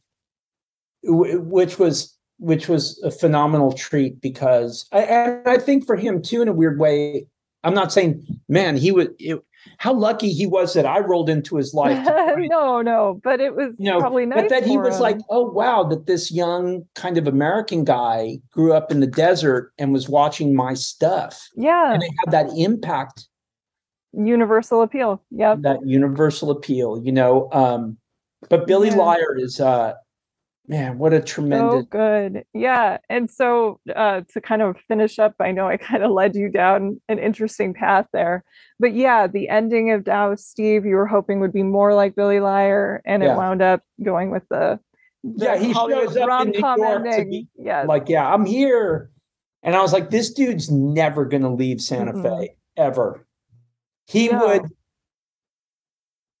[1.03, 6.41] which was which was a phenomenal treat because I, and i think for him too
[6.41, 7.27] in a weird way
[7.63, 9.39] i'm not saying man he was it,
[9.77, 13.19] how lucky he was that i rolled into his life to try and no, no,
[13.23, 14.41] but it was you know, probably nice.
[14.41, 15.01] but then he was him.
[15.01, 19.73] like, oh wow, that this young kind of American guy grew up in the desert
[19.77, 21.47] and was watching my stuff.
[21.55, 23.27] yeah, And it had that impact,
[24.13, 25.21] universal appeal.
[25.31, 27.49] Yeah, that universal appeal, you know.
[27.51, 27.97] Um,
[28.49, 28.95] but Billy Yeah.
[28.95, 29.93] Liar is uh
[30.69, 32.45] man, what a So tremendous good.
[32.53, 32.99] Yeah.
[33.09, 36.49] And so uh, to kind of finish up, I know I kind of led you
[36.49, 38.43] down an interesting path there.
[38.79, 42.39] But yeah, the ending of Tao Steve, you were hoping would be more like Billy
[42.39, 43.33] Liar, and Yeah.
[43.33, 44.79] it wound up going with the,
[45.23, 47.87] the Yeah, he Hollywood shows up in New York to be Yes.
[47.87, 49.09] like, yeah, I'm here.
[49.63, 52.39] And I was like, this dude's never gonna leave Santa Mm-mm.
[52.39, 53.25] Fe ever.
[54.07, 54.39] He No.
[54.47, 54.61] would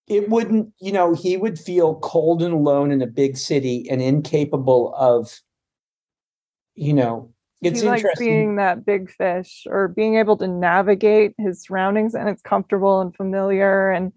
[0.09, 4.01] it wouldn't, you know, he would feel cold and alone in a big city and
[4.01, 5.39] incapable of,
[6.75, 7.31] you know,
[7.61, 8.27] it's he likes interesting.
[8.27, 13.15] being that big fish or being able to navigate his surroundings and it's comfortable and
[13.15, 14.11] familiar and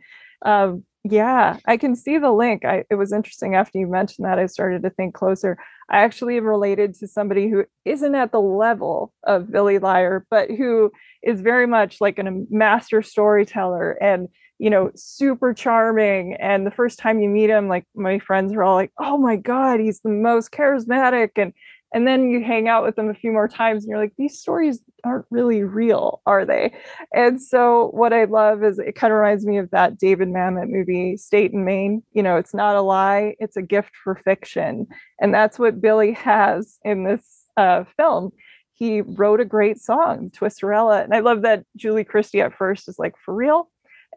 [0.44, 2.64] um, Yeah, I can see the link.
[2.64, 4.38] I, it was interesting after you mentioned that.
[4.38, 5.58] I started to think closer.
[5.90, 10.92] I actually related to somebody who isn't at the level of Billy Liar, but who
[11.22, 14.28] is very much like a master storyteller and
[14.62, 16.34] you know super charming.
[16.34, 19.34] And the first time you meet him, like my friends are all like, "Oh my
[19.34, 21.52] god, he's the most charismatic!" and
[21.92, 24.38] and then you hang out with them a few more times and you're like these
[24.38, 26.72] stories aren't really real are they?
[27.12, 30.68] And so what i love is it kind of reminds me of that david mamet
[30.70, 32.04] movie state and maine.
[32.12, 34.86] You know it's not a lie it's a gift for fiction.
[35.20, 37.24] And that's what billy has in this
[37.56, 38.30] uh, film.
[38.74, 41.02] He wrote a great song twisterella.
[41.02, 43.68] And i love that julie christie at first is like for real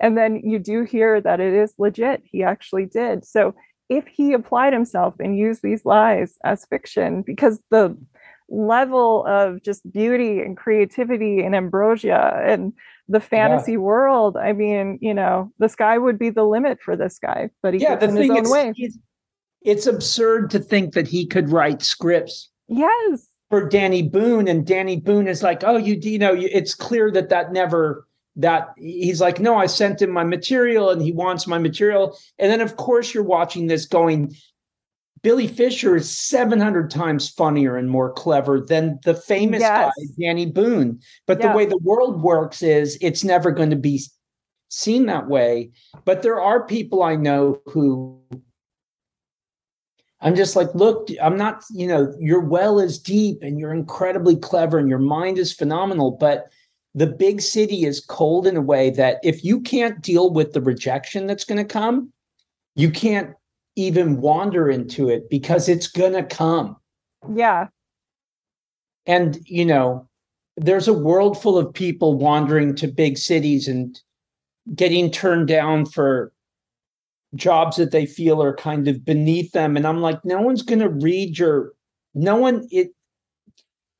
[0.01, 2.21] and then you do hear that it is legit.
[2.25, 3.25] He actually did.
[3.25, 3.55] So
[3.89, 7.95] if he applied himself and used these lies as fiction because the
[8.49, 12.73] level of just beauty and creativity and ambrosia and
[13.07, 13.79] the fantasy yeah.
[13.79, 17.73] world i mean you know the sky would be the limit for this guy but
[17.73, 18.73] he yeah, the in his own is, way.
[19.63, 23.27] it's absurd to think that he could write scripts yes.
[23.49, 27.29] for danny boon and danny boon is like oh you you know it's clear that
[27.29, 28.04] that never
[28.35, 32.17] that he's like, no, I sent him my material and he wants my material.
[32.37, 34.35] And then, of course, you're watching this going,
[35.21, 39.91] Billy Fisher is 700 times funnier and more clever than the famous yes.
[39.97, 40.99] guy, Danny Boon.
[41.25, 41.49] But yeah.
[41.49, 44.01] the way the world works is it's never going to be
[44.69, 45.71] seen that way.
[46.03, 48.21] But there are people I know who
[50.21, 54.35] I'm just like, look, I'm not, you know, your well is deep and you're incredibly
[54.35, 56.11] clever and your mind is phenomenal.
[56.11, 56.47] But
[56.95, 60.61] the big city is cold in a way that if you can't deal with the
[60.61, 62.11] rejection that's going to come,
[62.75, 63.35] you can't
[63.75, 66.77] even wander into it because it's going to come.
[67.35, 67.67] Yeah.
[69.05, 70.07] And, you know,
[70.55, 73.99] there's a world full of people wandering to big cities and
[74.73, 76.31] getting turned down for
[77.35, 79.75] jobs that they feel are kind of beneath them.
[79.75, 81.73] And I'm like, no one's going to read your,
[82.13, 82.91] no one, it,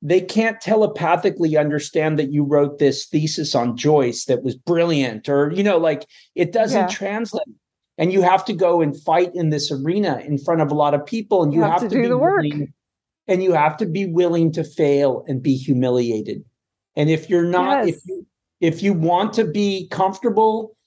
[0.06, 5.52] they can't telepathically understand that you wrote this thesis on Joyce that was brilliant, or,
[5.52, 6.88] you know, like it doesn't yeah.
[6.88, 7.48] translate.
[7.98, 10.94] And you have to go and fight in this arena in front of a lot
[10.94, 12.44] of people, and you, you have, have, to, to do the work.
[12.44, 12.72] Willing,
[13.28, 16.46] and you have to be willing to fail and be humiliated.
[16.96, 17.96] And if you're not, yes.
[17.96, 18.28] if you
[18.62, 20.78] if you want to be comfortable,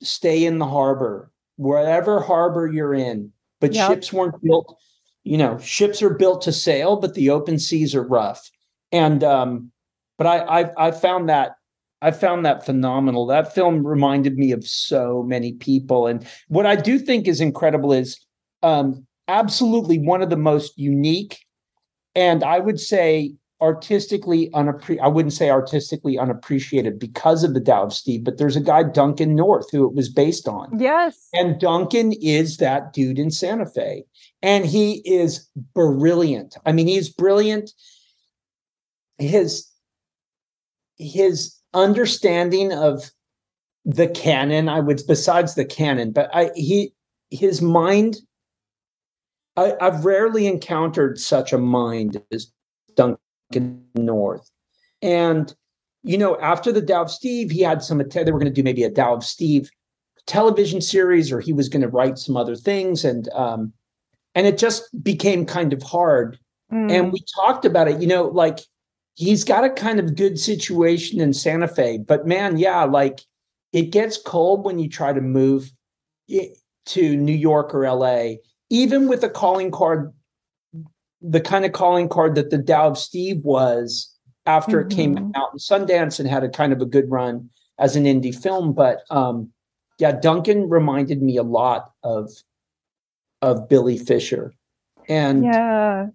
[0.00, 3.32] stay in the harbor, wherever harbor you're in.
[3.60, 3.90] But yep.
[3.90, 4.78] ships weren't built,
[5.24, 8.50] you know, ships are built to sail, but the open seas are rough
[8.92, 9.72] and um,
[10.18, 11.56] but I, I I found that
[12.02, 13.26] I found that phenomenal.
[13.26, 17.92] That film reminded me of so many people, and what I do think is incredible
[17.92, 18.24] is
[18.62, 21.38] um, absolutely one of the most unique,
[22.14, 27.84] and I would say artistically unappre- I wouldn't say artistically unappreciated because of the Tao
[27.84, 30.78] of Steve, but there's a guy Duncan North who it was based on.
[30.78, 34.04] Yes, and Duncan is that dude in Santa Fe,
[34.42, 36.56] and he is brilliant.
[36.66, 37.70] I mean, he's brilliant
[39.22, 39.68] his
[40.98, 43.10] his understanding of
[43.84, 46.92] the canon i would besides the canon but i he
[47.30, 48.16] his mind
[49.56, 52.52] I, i've rarely encountered such a mind as
[52.94, 54.48] duncan north
[55.00, 55.52] and
[56.02, 58.84] you know after the of steve he had some they were going to do maybe
[58.84, 59.70] a of steve
[60.26, 63.72] television series or he was going to write some other things and um
[64.34, 66.38] and it just became kind of hard
[66.72, 66.92] mm.
[66.92, 68.60] and we talked about it you know like
[69.14, 73.20] he's got a kind of good situation in Santa Fe, but man, yeah, like
[73.72, 75.70] it gets cold when you try to move
[76.86, 78.34] to New York or LA,
[78.70, 80.12] even with a calling card,
[81.20, 84.12] the kind of calling card that the Tao of Steve was
[84.46, 84.90] after mm-hmm.
[84.90, 85.30] it came mm-hmm.
[85.36, 87.48] out in Sundance and had a kind of a good run
[87.78, 88.72] as an indie film.
[88.72, 89.50] But um,
[89.98, 92.30] yeah, Duncan reminded me a lot of
[93.40, 94.52] of Billy Fisher.
[95.08, 96.06] And yeah,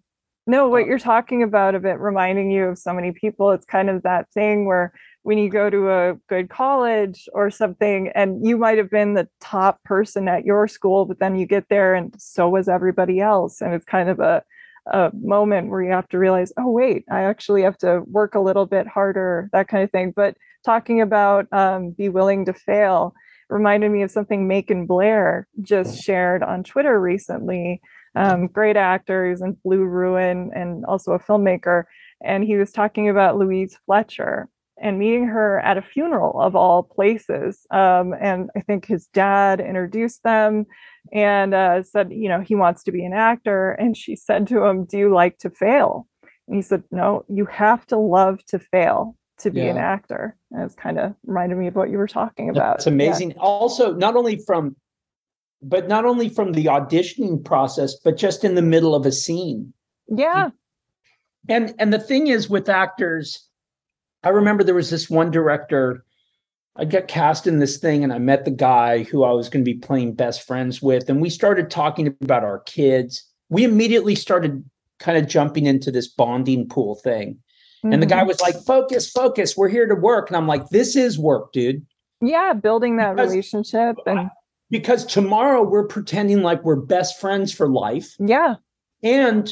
[0.48, 3.90] no, what you're talking about of it reminding you of so many people, it's kind
[3.90, 4.94] of that thing where
[5.24, 9.28] when you go to a good college or something, and you might have been the
[9.42, 13.60] top person at your school, but then you get there and so was everybody else.
[13.62, 14.42] And it's kind of a,
[14.90, 18.40] a moment where you have to realize, oh, wait, I actually have to work a
[18.40, 20.14] little bit harder, that kind of thing.
[20.16, 23.14] But talking about um, be willing to fail
[23.50, 27.82] reminded me of something Macon Blair just shared on Twitter recently
[28.18, 29.30] um, great actor.
[29.30, 31.84] He's in Blue Ruin and also a filmmaker.
[32.24, 34.50] And he was talking about Louise Fletcher
[34.82, 37.66] and meeting her at a funeral of all places.
[37.72, 40.66] Um, and I think his dad introduced them
[41.12, 43.72] and uh, said, you know, he wants to be an actor.
[43.72, 46.08] And she said to him, Do you like to fail?
[46.48, 49.72] And he said, No, you have to love to fail to be yeah.
[49.72, 50.36] an actor.
[50.52, 52.78] And it's kind of reminded me of what you were talking about.
[52.78, 53.32] It's amazing.
[53.32, 53.38] Yeah.
[53.40, 54.76] Also, not only from
[55.62, 59.74] but not only from the auditioning process, but just in the middle of a scene.
[60.08, 60.50] Yeah.
[61.50, 63.48] And and the thing is with actors,
[64.24, 66.04] I remember there was this one director.
[66.76, 69.66] I got cast in this thing and I met the guy who I was going
[69.66, 71.10] to be playing best friends with.
[71.10, 73.24] And we started talking about our kids.
[73.50, 74.64] We immediately started
[75.00, 77.40] kind of jumping into this bonding pool thing.
[77.84, 77.94] Mm-hmm.
[77.94, 78.28] And the guy mm-hmm.
[78.28, 80.30] was like, focus, focus, we're here to work.
[80.30, 81.86] And I'm like, this is work, dude.
[82.22, 84.30] Yeah, building that because, relationship and
[84.70, 88.16] because tomorrow we're pretending like we're best friends for life.
[88.20, 88.56] Yeah.
[89.04, 89.52] And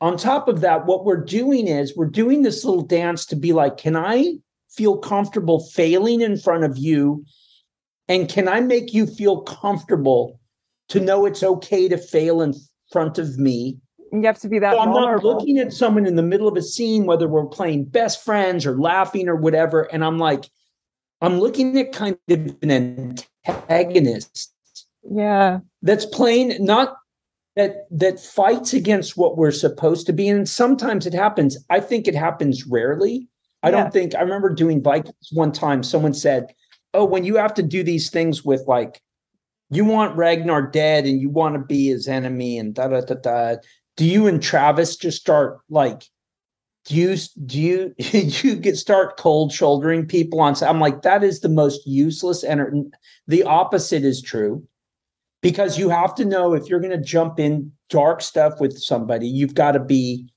[0.00, 3.52] on top of that, what we're doing is we're doing this little dance to be
[3.52, 4.34] like, can I
[4.70, 7.24] feel comfortable failing in front of you?
[8.08, 10.40] And can I make you feel comfortable
[10.88, 12.54] to know it's okay to fail in
[12.90, 13.78] front of me?
[14.12, 14.72] You have to be that.
[14.72, 17.84] So I'm not looking at someone in the middle of a scene, whether we're playing
[17.86, 20.48] best friends or laughing or whatever, and I'm like,
[21.20, 23.16] I'm looking at kind of an
[23.48, 24.54] antagonist.
[25.10, 25.60] Yeah.
[25.82, 26.96] That's playing not
[27.56, 30.28] that that fights against what we're supposed to be.
[30.28, 31.56] And sometimes it happens.
[31.70, 33.28] I think it happens rarely.
[33.62, 33.82] I yeah.
[33.82, 35.82] don't think I remember doing Vikings one time.
[35.82, 36.54] Someone said,
[36.94, 39.00] Oh, when you have to do these things with like
[39.70, 43.14] you want Ragnar dead and you want to be his enemy and da da da
[43.14, 43.56] da.
[43.96, 46.04] Do you and Travis just start like
[46.88, 51.40] do you do you you get start cold shouldering people on i'm like that is
[51.40, 52.94] the most useless and
[53.26, 54.66] the opposite is true.
[55.40, 59.28] Because you have to know if you're going to jump in dark stuff with somebody
[59.28, 60.28] you've got to be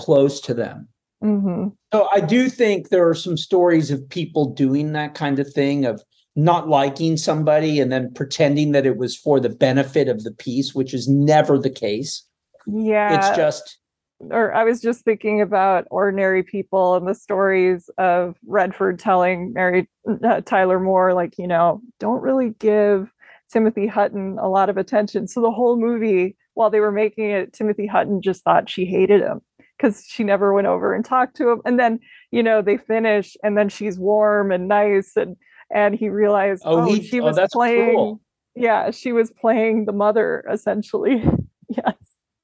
[0.00, 0.88] close to them.
[1.22, 1.68] Mm-hmm.
[1.92, 5.86] so i do think there are some stories of people doing that kind of thing
[5.86, 6.02] of
[6.36, 10.74] not liking somebody and then pretending that it was for the benefit of the piece
[10.74, 12.26] which is never the case.
[12.66, 13.16] Yeah.
[13.16, 13.78] it's just
[14.20, 19.88] or I was just thinking about ordinary people and the stories of Redford telling Mary
[20.24, 23.12] uh, Tyler Moore, like, you know, don't really give
[23.52, 25.28] Timothy Hutton a lot of attention.
[25.28, 29.20] So the whole movie, while they were making it, Timothy Hutton just thought she hated
[29.20, 29.40] him
[29.76, 31.60] because she never went over and talked to him.
[31.64, 32.00] And then,
[32.30, 35.36] you know, they finish and then she's warm and nice and
[35.74, 38.20] and he realized oh, oh he, she oh, was oh, playing cool.
[38.54, 41.24] yeah, she was playing the mother essentially.
[41.68, 41.94] yes.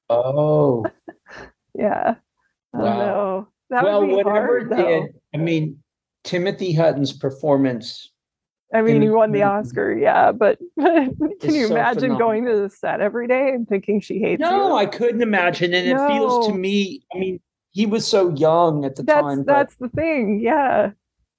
[0.09, 0.85] Oh.
[1.73, 2.15] Yeah.
[2.73, 3.47] Wow.
[3.69, 5.03] That well, whatever hard, did,
[5.33, 5.81] I mean,
[6.23, 8.11] Timothy Hutton's performance.
[8.73, 12.17] I mean, he won the Oscar, yeah, but can you so imagine phenomenal.
[12.17, 14.57] going to the set every day and thinking she hates no, you?
[14.57, 15.73] No, I couldn't imagine.
[15.73, 16.05] And no.
[16.05, 17.39] it feels to me, I mean,
[17.71, 19.43] he was so young at the that's, time.
[19.45, 20.39] That's the thing.
[20.41, 20.91] Yeah.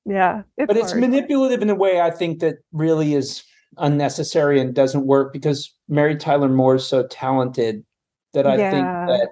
[0.04, 0.42] Yeah.
[0.58, 3.44] It's but it's manipulative in a way I think that really is
[3.78, 7.84] unnecessary and doesn't work because Mary Tyler Moore is so talented
[8.34, 8.70] that I yeah.
[8.70, 9.28] think that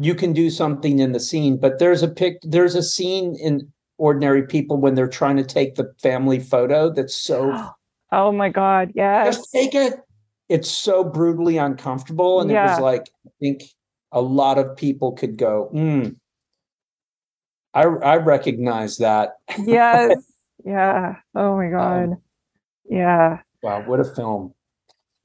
[0.00, 3.70] you can do something in the scene but there's a pic there's a scene in
[3.98, 7.52] ordinary people when they're trying to take the family photo that's so
[8.12, 9.36] oh my god yes.
[9.36, 10.00] Just take it.
[10.48, 12.66] It's so brutally uncomfortable and yeah.
[12.66, 13.62] it was like i think
[14.10, 16.16] a lot of people could go mm,
[17.72, 19.34] I, I recognize that.
[19.64, 20.16] Yes.
[20.64, 21.16] Yeah.
[21.34, 22.04] Oh my god.
[22.04, 22.22] Um,
[22.88, 23.38] yeah.
[23.62, 24.52] wow what a film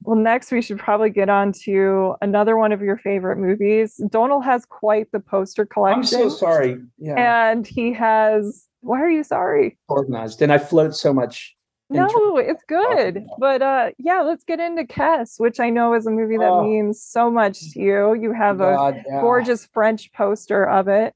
[0.06, 4.00] well, next we should probably get on to another one of your favorite movies.
[4.08, 5.98] Donal has quite the poster collection.
[5.98, 6.78] I'm so sorry.
[6.96, 7.50] Yeah.
[7.50, 9.76] And he has why are you sorry?
[9.88, 10.40] Organized.
[10.42, 11.56] And I float so much.
[11.90, 13.26] No, it's good.
[13.40, 16.62] But uh yeah, let's get into Kes, which I know is a movie that oh,
[16.62, 18.14] means so much to you.
[18.14, 19.20] You have God, a yeah.
[19.20, 21.14] gorgeous French poster of it.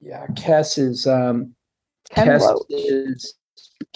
[0.00, 1.56] Yeah, Kes is um
[2.10, 2.66] Ken Kes Loach.
[2.68, 3.34] is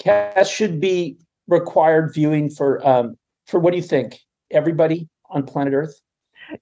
[0.01, 1.15] Kes should be
[1.47, 3.15] required viewing for um
[3.51, 4.19] for what do you think?
[4.49, 6.01] Everybody on planet Earth?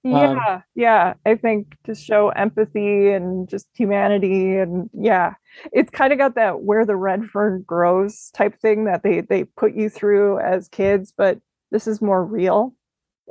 [0.04, 1.14] Yeah, um, yeah.
[1.24, 5.34] I think to show empathy and just humanity and yeah.
[5.72, 9.44] It's kind of got that where the red fern grows type thing that they they
[9.44, 11.38] put you through as kids, but
[11.70, 12.74] this is more real.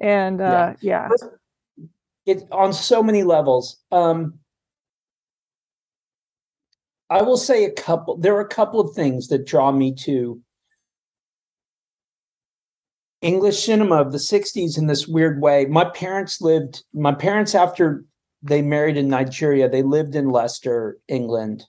[0.01, 1.09] And uh yeah.
[1.09, 1.27] yeah.
[2.25, 3.77] It's on so many levels.
[3.91, 4.39] Um
[7.09, 10.41] I will say a couple there are a couple of things that draw me to
[13.21, 15.65] English cinema of the 60s in this weird way.
[15.65, 18.05] My parents lived, my parents, after
[18.41, 21.65] they married in Nigeria, they lived in Leicester, England,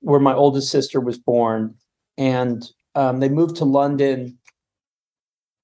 [0.00, 1.74] where my oldest sister was born.
[2.16, 4.38] And um, they moved to London.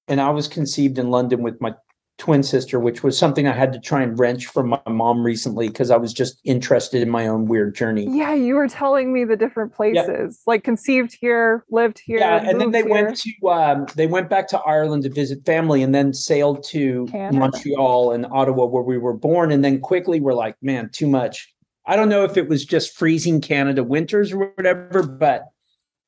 [0.07, 1.73] And I was conceived in London with my
[2.17, 5.67] twin sister, which was something I had to try and wrench from my mom recently
[5.67, 8.07] because I was just interested in my own weird journey.
[8.09, 10.47] Yeah, you were telling me the different places, yep.
[10.47, 12.19] like conceived here, lived here.
[12.19, 12.89] Yeah, and then they here.
[12.89, 17.05] went to um, they went back to Ireland to visit family, and then sailed to
[17.07, 17.37] Canada.
[17.37, 21.51] Montreal and Ottawa where we were born, and then quickly were like, man, too much.
[21.85, 25.43] I don't know if it was just freezing Canada winters or whatever, but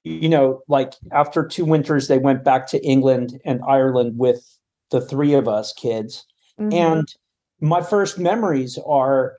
[0.03, 4.57] you know, like after two winters, they went back to England and Ireland with
[4.91, 6.26] the three of us kids.
[6.59, 6.73] Mm-hmm.
[6.73, 7.07] And
[7.61, 9.38] my first memories are,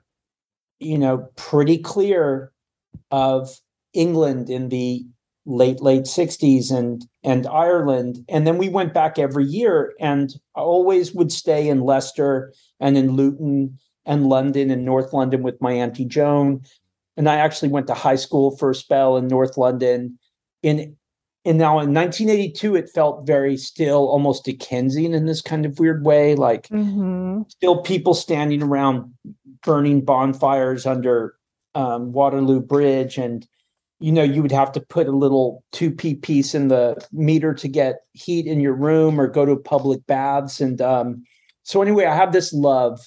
[0.80, 2.52] you know, pretty clear
[3.10, 3.50] of
[3.92, 5.04] England in the
[5.46, 10.60] late late 60s and and Ireland and then we went back every year and I
[10.60, 15.72] always would stay in Leicester and in Luton and London and North London with my
[15.72, 16.60] auntie Joan
[17.16, 20.18] and I actually went to high school for a spell in North London
[20.62, 20.94] in
[21.44, 26.04] and now in 1982 it felt very still almost Dickensian in this kind of weird
[26.04, 27.42] way like mm-hmm.
[27.48, 29.12] still people standing around
[29.62, 31.34] burning bonfires under
[31.74, 33.18] um, Waterloo Bridge.
[33.18, 33.46] And
[34.00, 37.68] you know you would have to put a little 2p piece in the meter to
[37.68, 40.60] get heat in your room or go to public baths.
[40.60, 41.24] And um,
[41.64, 43.00] so anyway i have this love.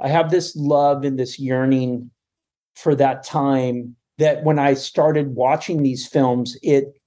[0.00, 2.10] I have this love and this yearning
[2.76, 6.97] for that time that when i started watching these films it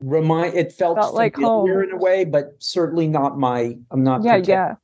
[0.00, 4.22] remind it felt, felt like home in a way but certainly not my i'm not
[4.22, 4.74] yeah yeah.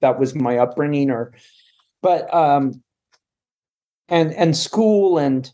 [0.00, 1.32] that was my upbringing or
[2.02, 2.82] but um
[4.08, 5.52] and and school and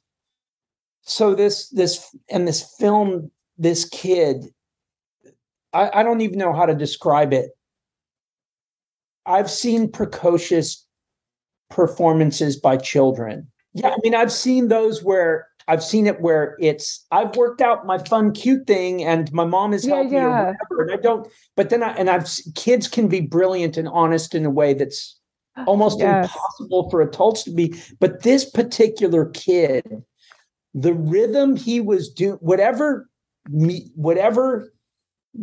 [1.02, 4.46] so this this and this film this kid
[5.72, 7.50] I, I don't even know how to describe it.
[9.26, 10.84] I've seen precocious
[11.68, 13.46] performances by children.
[13.74, 17.86] Yeah i mean i've seen those where i've seen it where it's i've worked out
[17.86, 20.54] my fun cute thing and my mom is helping yeah, yeah.
[20.70, 23.88] or whatever and i don't but then i and i've kids can be brilliant and
[23.88, 25.18] honest in a way that's
[25.56, 26.26] ah, almost yes.
[26.26, 30.02] impossible for adults to be but this particular kid
[30.74, 33.08] the rhythm he was doing, whatever,
[33.48, 34.72] whatever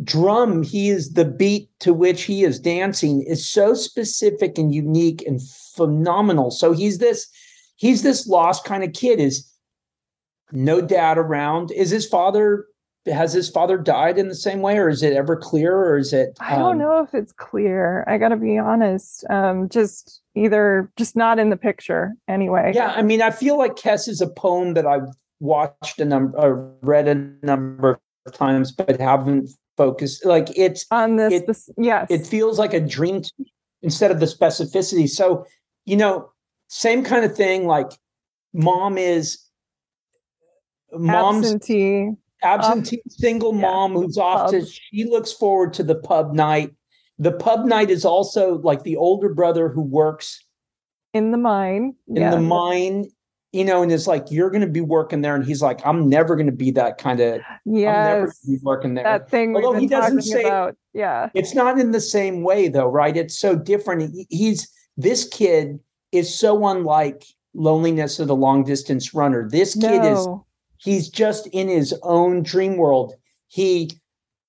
[0.04, 5.24] drum he is the beat to which he is dancing is so specific and unique
[5.26, 5.40] and
[5.74, 6.50] phenomenal.
[6.50, 7.28] So he's this,
[7.76, 9.20] he's this lost kind of kid.
[9.20, 9.50] Is
[10.52, 11.70] no dad around.
[11.72, 12.66] Is his father
[13.06, 16.12] has his father died in the same way or is it ever clear or is
[16.12, 16.46] it um...
[16.46, 18.04] i don't um, know if it's clear.
[18.06, 22.72] I gotta be honest um just either just not in the picture anyway.
[22.74, 25.08] Yeah i mean i feel like Kes is a poem that i've
[25.40, 30.84] watched a number or uh, read a number of times but haven't focused like it's
[30.90, 32.06] on this it, yes.
[32.10, 33.22] it feels like a dream
[33.82, 35.08] instead of the specificity.
[35.08, 35.46] So
[35.86, 36.30] you know
[36.68, 37.90] same kind of thing like
[38.52, 39.38] mom is
[40.92, 42.10] mom's absentee
[42.42, 43.60] absentee single yeah.
[43.62, 44.50] mom who's off pub.
[44.50, 46.70] to she looks forward to the pub night
[47.18, 50.44] the pub night is also like the older brother who works
[51.14, 52.30] in the mine in yeah.
[52.30, 53.06] the mine
[53.52, 56.08] you know and it's like you're going to be working there and he's like i'm
[56.08, 59.86] never going to be that kind of yeah be working there that thing although he
[59.86, 60.76] doesn't say about.
[60.92, 65.78] yeah it's not in the same way though right it's so different he's this kid
[66.12, 67.24] is so unlike
[67.54, 70.44] loneliness of the long distance runner this kid no.
[70.78, 73.14] He's just in his own dream world.
[73.48, 73.90] He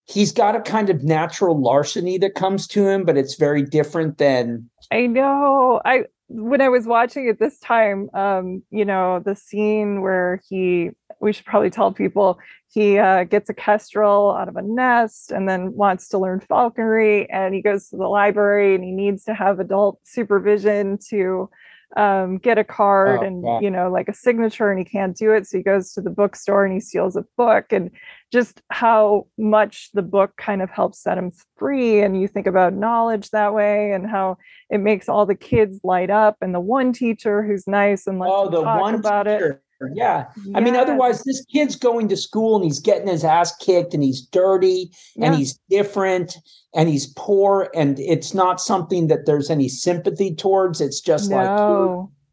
[0.06, 4.18] he's got a kind of natural larceny that comes to him, but it's very different
[4.18, 5.82] than I know.
[5.86, 10.92] I when I was watching it this time, um, you know, the scene where he
[11.22, 12.40] we should probably tell people
[12.72, 17.30] he uh, gets a kestrel out of a nest and then wants to learn falconry
[17.30, 21.50] and he goes to the library and he needs to have adult supervision to
[21.98, 23.60] um, get a card oh, and wow.
[23.60, 26.10] you know like a signature and he can't do it so he goes to the
[26.10, 27.90] bookstore and he steals a book and
[28.32, 32.74] just how much the book kind of helps set him free and you think about
[32.74, 34.38] knowledge that way and how
[34.70, 38.32] it makes all the kids light up and the one teacher who's nice and lets
[38.34, 39.52] oh, the talk one about teacher.
[39.52, 39.64] it
[39.94, 40.26] yeah.
[40.36, 40.52] Yes.
[40.56, 44.04] I mean, otherwise, this kid's going to school and he's getting his ass kicked and
[44.04, 45.28] he's dirty yeah.
[45.28, 46.38] and he's different
[46.74, 47.70] and he's poor.
[47.74, 50.82] And it's not something that there's any sympathy towards.
[50.82, 51.38] It's just no.
[51.38, 51.46] like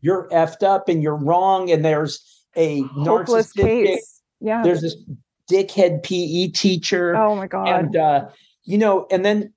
[0.02, 1.70] you're, you're effed up and you're wrong.
[1.70, 2.20] And there's
[2.56, 4.22] a Hopeless narcissistic, case.
[4.40, 4.62] Yeah.
[4.62, 4.96] There's this
[5.50, 7.14] dickhead PE teacher.
[7.16, 7.68] Oh my God.
[7.68, 8.26] And, uh,
[8.64, 9.52] you know, and then,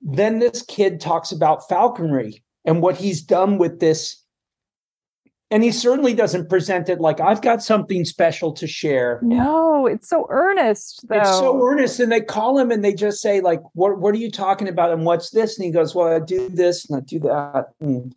[0.00, 4.21] then this kid talks about falconry and what he's done with this
[5.52, 9.20] and he certainly doesn't present it like I've got something special to share.
[9.22, 11.06] No, it's so earnest.
[11.06, 11.18] Though.
[11.18, 13.98] It's so earnest, and they call him and they just say like, "What?
[13.98, 14.92] What are you talking about?
[14.92, 18.14] And what's this?" And he goes, "Well, I do this and I do that, and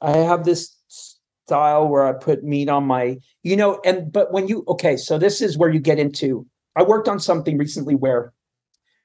[0.00, 4.46] I have this style where I put meat on my, you know." And but when
[4.46, 6.46] you okay, so this is where you get into.
[6.76, 8.32] I worked on something recently where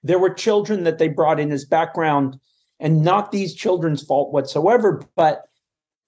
[0.03, 2.39] there were children that they brought in as background,
[2.79, 5.46] and not these children's fault whatsoever, but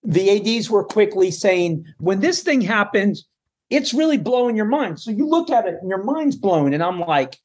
[0.03, 3.26] the ads were quickly saying when this thing happens
[3.69, 6.84] it's really blowing your mind so you look at it and your mind's blown and
[6.84, 7.38] i'm like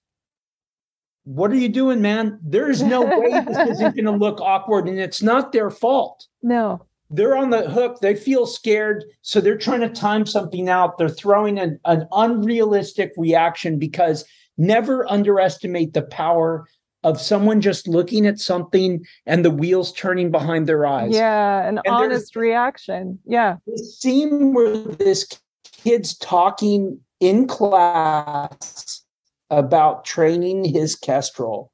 [1.24, 4.98] what are you doing man there's no way this isn't going to look awkward and
[4.98, 8.01] it's not their fault no they're on the hook.
[8.01, 9.05] They feel scared.
[9.22, 10.98] So they're trying to time something out.
[10.98, 14.24] They're throwing an, an unrealistic reaction because
[14.56, 16.66] never underestimate the power
[17.05, 21.12] of someone just looking at something and the wheels turning behind their eyes.
[21.12, 23.18] Yeah, an And honest reaction.
[23.26, 23.56] Yeah.
[23.66, 25.28] The scene where this
[25.62, 29.02] kid's talking in class
[29.51, 31.70] about training his kestrel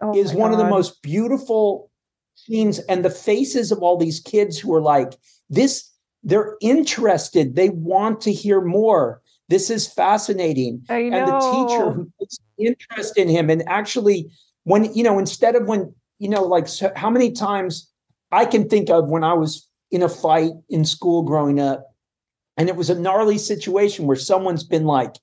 [0.00, 1.90] Oh is one of the most beautiful
[2.34, 5.14] scenes and the faces of all these kids who are like
[5.48, 5.88] this
[6.24, 12.38] they're interested they want to hear more this is fascinating and the teacher who takes
[12.58, 14.28] interest in him and actually
[14.64, 17.90] when you know instead of when you know like so how many times
[18.30, 21.86] i can think of when i was in a fight in school growing up
[22.56, 25.14] and it was a gnarly situation where someone's been like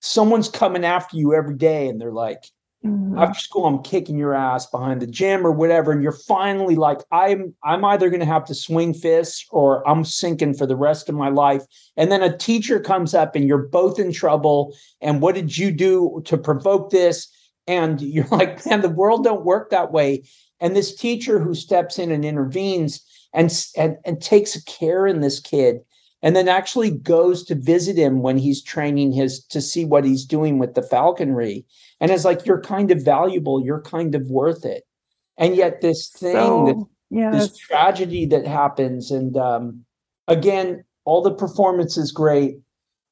[0.00, 2.44] someone's coming after you every day and they're like
[2.84, 3.18] Mhm.
[3.18, 6.98] after school i'm kicking your ass behind the gym or whatever and you're finally like
[7.10, 11.08] i'm i'm either going to have to swing fists or i'm sinking for the rest
[11.08, 11.62] of my life
[11.96, 15.70] and then a teacher comes up and you're both in trouble and what did you
[15.70, 17.33] do to provoke this
[17.66, 20.24] and you're like man the world don't work that way.
[20.60, 25.40] And this teacher who steps in and intervenes and and, and takes care in this
[25.40, 25.80] kid
[26.22, 30.24] and then actually goes to visit him when he's training his to see what he's
[30.24, 31.66] doing with the falconry
[32.00, 33.64] and it's like you're kind of valuable.
[33.64, 34.84] You're kind of worth it.
[35.38, 36.34] And yet this thing
[36.66, 37.34] that So, yes.
[37.48, 39.84] this tragedy that happens and um
[40.28, 42.56] again all the performance is great.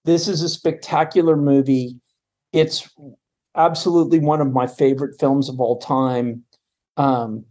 [0.04, 1.96] This is a spectacular movie.
[2.52, 2.88] It's
[3.56, 6.44] absolutely one of my favorite films of all time
[6.96, 7.44] um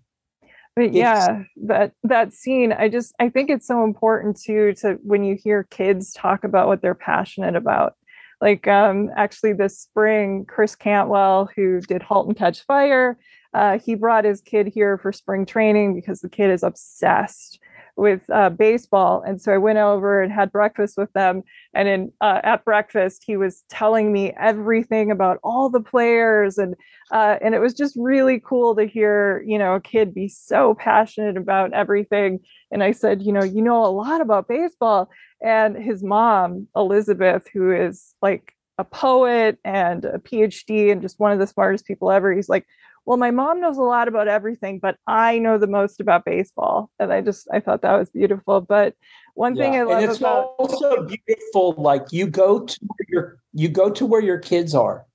[0.76, 5.24] But yeah, that that scene, I just I think it's so important too to when
[5.24, 7.96] you hear kids talk about what they're passionate about.
[8.40, 13.18] Like um actually this spring, Chris Cantwell, who did Halt and Catch Fire,
[13.54, 17.60] uh, he brought his kid here for spring training because the kid is obsessed
[17.96, 19.22] with uh, baseball.
[19.26, 21.44] And so I went over and had breakfast with them.
[21.74, 26.76] And in uh, at breakfast, he was telling me everything about all the players and
[27.12, 30.74] uh, and it was just really cool to hear you know a kid be so
[30.76, 32.40] passionate about everything
[32.72, 35.10] and i said you know you know a lot about baseball
[35.42, 41.32] and his mom elizabeth who is like a poet and a phd and just one
[41.32, 42.66] of the smartest people ever he's like
[43.06, 46.90] well my mom knows a lot about everything but i know the most about baseball
[47.00, 48.96] and i just i thought that was beautiful but
[49.36, 53.40] one thing i love and it's about also beautiful like you go to where your
[53.54, 55.06] you go to where your kids are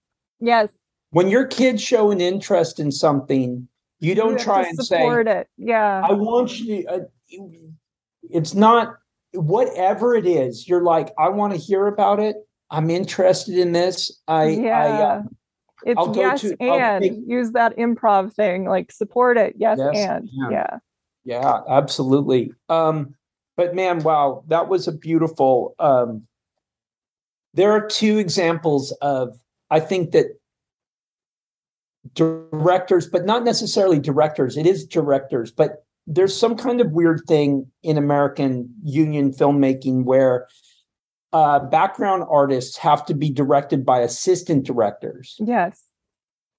[0.41, 0.71] yes
[1.11, 3.69] when your kids show an interest in something
[4.01, 6.99] you don't have try and say support it yeah I want you to, uh,
[8.31, 8.97] it's not
[9.33, 10.69] whatever it is.
[10.69, 12.37] You're like, I want to hear about it.
[12.71, 14.21] I'm interested in this.
[14.27, 15.23] I, I, yeah uh,
[15.87, 19.97] it's I'll yes to- and take- use that improv thing like support it yes, Yes,
[19.97, 20.53] and and.
[20.53, 20.79] yeah
[21.25, 22.53] yeah, absolutely.
[22.69, 23.15] Um,
[23.57, 26.23] but man, wow, that was a beautiful, um,
[27.53, 29.37] there are two examples of,
[29.69, 30.27] I think that
[32.15, 37.67] directors, but not necessarily directors, it is directors, but there's some kind of weird thing
[37.83, 40.47] in American union filmmaking where
[41.33, 45.37] uh, background artists have to be directed by assistant directors.
[45.39, 45.85] yes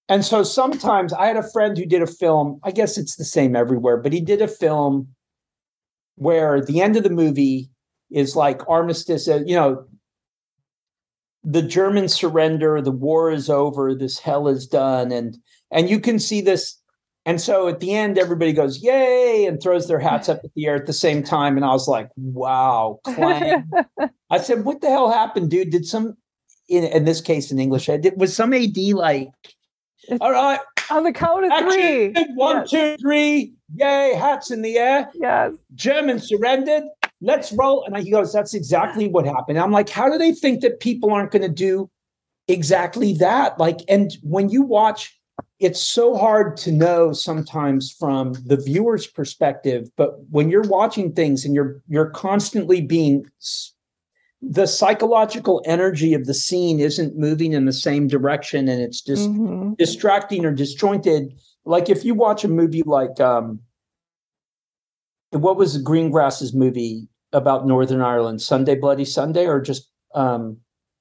[0.09, 3.25] And so sometimes I had a friend who did a film, I guess it's the
[3.25, 5.09] same everywhere, but he did a film
[6.15, 7.69] where the end of the movie
[8.11, 9.85] is like armistice, uh, you know,
[11.43, 15.37] the Germans surrender, the war is over, this hell is done and
[15.71, 16.77] and you can see this
[17.27, 20.65] and so at the end everybody goes yay and throws their hats up at the
[20.65, 23.69] air at the same time and I was like, wow, clang.
[24.31, 25.69] I said, "What the hell happened, dude?
[25.69, 26.17] Did some
[26.69, 29.29] in, in this case in English, I did was some AD like,
[30.21, 30.59] all right,
[30.89, 32.69] on the count of action, three one, Yes.
[32.71, 36.83] two, three, yay, hats in the air, yes Germans surrendered,
[37.21, 40.61] let's roll." And he goes, "That's exactly what happened." I'm like, "How do they think
[40.61, 41.89] that people aren't going to do
[42.47, 45.16] exactly that?" Like, and when you watch.
[45.59, 51.45] It's so hard to know sometimes from the viewer's perspective, but when you're watching things
[51.45, 53.25] and you're you're constantly being
[54.41, 59.29] the psychological energy of the scene isn't moving in the same direction and it's just
[59.29, 59.75] Mhm.
[59.77, 61.33] distracting or disjointed
[61.65, 63.59] like if you watch a movie like um
[65.31, 70.57] what was greengrass's movie about northern ireland sunday bloody sunday or just um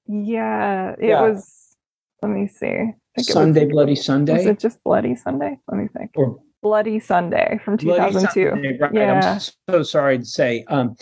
[0.07, 1.21] yeah it Yeah.
[1.21, 1.77] was
[2.23, 4.41] let me see I think it sunday was, bloody Sunday.
[4.41, 8.79] Is it just bloody sunday let me think or bloody sunday from Bloody 2002 Sunday,
[8.79, 8.95] right.
[8.95, 9.33] Yeah.
[9.35, 9.41] I'm
[9.75, 10.65] so sorry to say.
[10.69, 10.97] Um,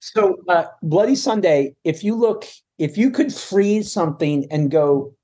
[0.00, 2.44] so uh, Bloody Sunday, if you look,
[2.78, 5.14] if you could freeze something and go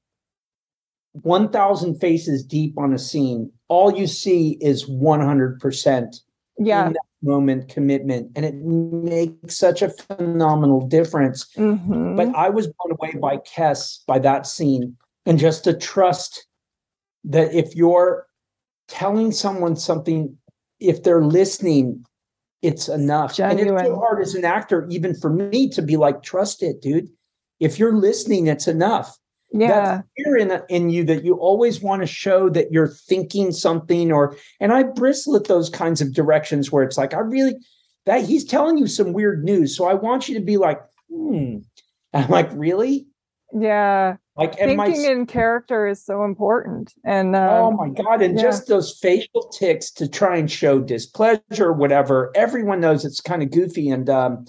[1.23, 6.21] 1,000 faces deep on a scene, all you see is 100%
[6.63, 12.17] yeah in that moment commitment and it makes such a phenomenal difference Mhm.
[12.17, 14.97] but i was blown away by kes by that scene
[15.27, 16.47] and just to trust
[17.25, 18.27] that if you're
[18.89, 20.37] telling someone something
[20.81, 22.05] if they're listening
[22.63, 23.87] it's enough and it's Genuine.
[23.87, 27.09] so hard as an actor even for me to be like trust it dude
[27.61, 29.17] if you're listening it's enough
[29.53, 30.03] yeah.
[30.17, 34.37] fear in, in you that you always want to show that you're thinking something or
[34.61, 37.55] and i bristle at those kinds of directions where it's like i really
[38.07, 40.81] that he's telling you some weird news so i want you to be like
[41.11, 41.59] hmm
[42.13, 43.07] and i'm like really
[43.53, 44.17] Yeah.
[44.37, 46.95] Like and my Thinking in character is so important.
[47.05, 48.43] And um, oh my god and yeah.
[48.43, 53.43] just those facial ticks to try and show displeasure or whatever everyone knows it's kind
[53.43, 54.45] of goofy and um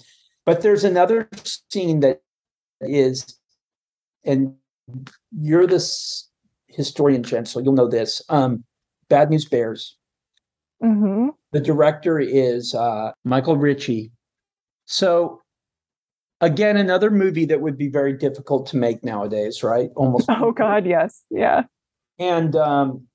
[0.46, 2.22] but there's another scene that
[2.80, 3.38] is
[4.24, 4.54] and
[5.38, 6.28] you're this
[6.68, 8.64] historian jen so you'll know this um
[9.08, 9.96] bad news bears
[10.82, 11.28] mhm.
[11.52, 14.10] the director is uh michael ritchie
[14.86, 15.41] so
[16.42, 20.84] again another movie that would be very difficult to make nowadays right almost Oh God,
[20.86, 21.22] yes.
[21.30, 21.62] Yeah.
[22.18, 23.06] and um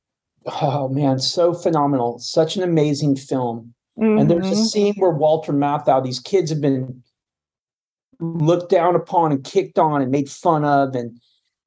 [0.61, 4.65] oh man so phenomenal such an amazing film and there's a Mhm.
[4.67, 7.03] scene where walter matthau these kids have been
[8.19, 11.19] looked down upon and kicked on and made fun of and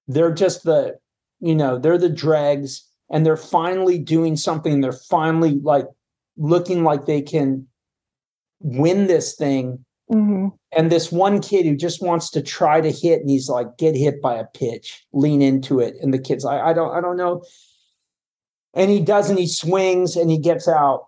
[0.09, 0.99] they're just the
[1.41, 5.87] you know they're the dregs and they're finally doing something they're finally like
[6.37, 7.67] looking like they can
[8.61, 10.53] win this thing Mhm.
[10.73, 13.95] and this one kid who just wants to try to hit and he's like get
[13.95, 15.07] hit by a pitch.
[15.13, 15.95] Lean into it.
[16.01, 17.43] And the kid's I, I don't i don't know.
[18.75, 21.07] And he does and he swings and he gets out.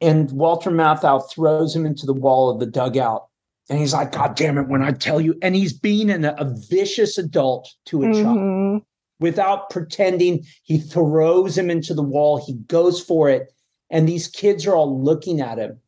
[0.00, 3.26] And walter matthau throws him into the wall of the dugout.
[3.68, 6.54] And he's like god damn it when i tell you and he's being an, a
[6.68, 8.38] vicious adult to a child.
[8.38, 8.82] Mhm.
[9.20, 12.38] without pretending he throws him into the wall.
[12.38, 13.52] He goes for it.
[13.90, 15.78] And these kids are all looking at him.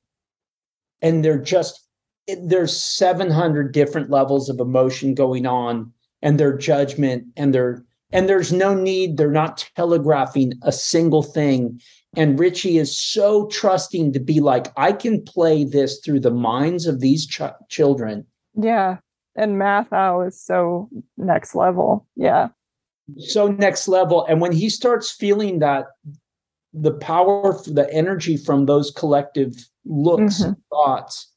[1.00, 1.80] And they're just
[2.42, 5.92] there's 700 different levels of emotion going on
[6.22, 7.84] and their judgment and their
[8.14, 11.80] and there's no need they're not telegraphing a single thing
[12.16, 16.86] and ritchie is so trusting to be like i can play this through the minds
[16.86, 18.98] of these ch- children Yeah.
[19.34, 22.06] And Matthau is so next level.
[22.16, 22.48] Yeah.
[23.18, 25.86] so next level and when he starts feeling that
[26.74, 29.54] the power the energy from those collective
[29.84, 31.31] looks and thoughts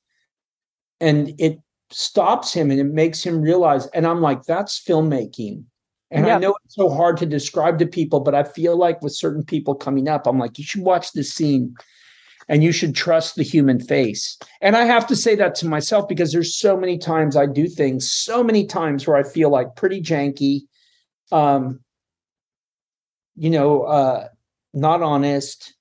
[1.02, 1.60] and it
[1.92, 5.64] stops him and it makes him realize and i'm like that's filmmaking.
[6.12, 6.36] And Yeah.
[6.36, 9.44] i know it's so hard to describe to people but i feel like with certain
[9.44, 11.76] people coming up i'm like you should watch this scene
[12.48, 14.38] and you should trust the human face.
[14.62, 17.68] And i have to say that to myself because there's so many times i do
[17.68, 20.62] things so many times where i feel like pretty janky
[21.32, 21.80] um
[23.36, 24.28] you know uh
[24.74, 25.74] not honest.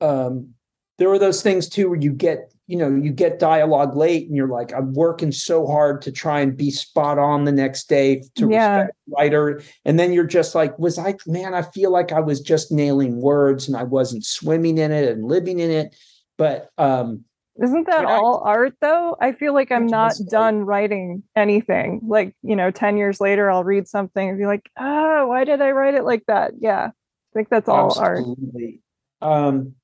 [0.00, 0.54] Um
[0.98, 4.36] there were those things too where you get you know you get dialogue late and
[4.36, 8.22] you're like i'm working so hard to try and be spot on the next day
[8.36, 8.76] to Yeah.
[8.76, 12.40] respect writer and then you're just like was i man i feel like i was
[12.40, 15.96] just nailing words and i wasn't swimming in it and living in it
[16.38, 17.24] but um
[17.60, 19.16] Isn't that all art though?
[19.20, 22.00] I feel like I'm not done writing anything.
[22.06, 25.60] Like, you know, 10 years later, I'll read something and be like, oh, why did
[25.60, 26.52] I write it like that?
[26.58, 26.86] Yeah.
[26.86, 28.20] I think that's all art.
[28.20, 28.80] Absolutely.
[29.20, 29.74] Um,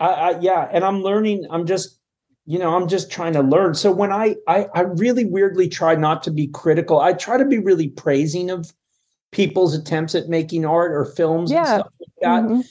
[0.00, 1.46] I, I yeah, and I'm learning.
[1.50, 1.97] I'm just,
[2.48, 3.74] you know, I'm just trying to learn.
[3.74, 6.98] So when I, I, I really weirdly try not to be critical.
[6.98, 8.72] I try to be really praising of
[9.32, 11.78] people's attempts at making art or films and Yeah.
[11.80, 12.44] stuff like that.
[12.44, 12.64] Mhm.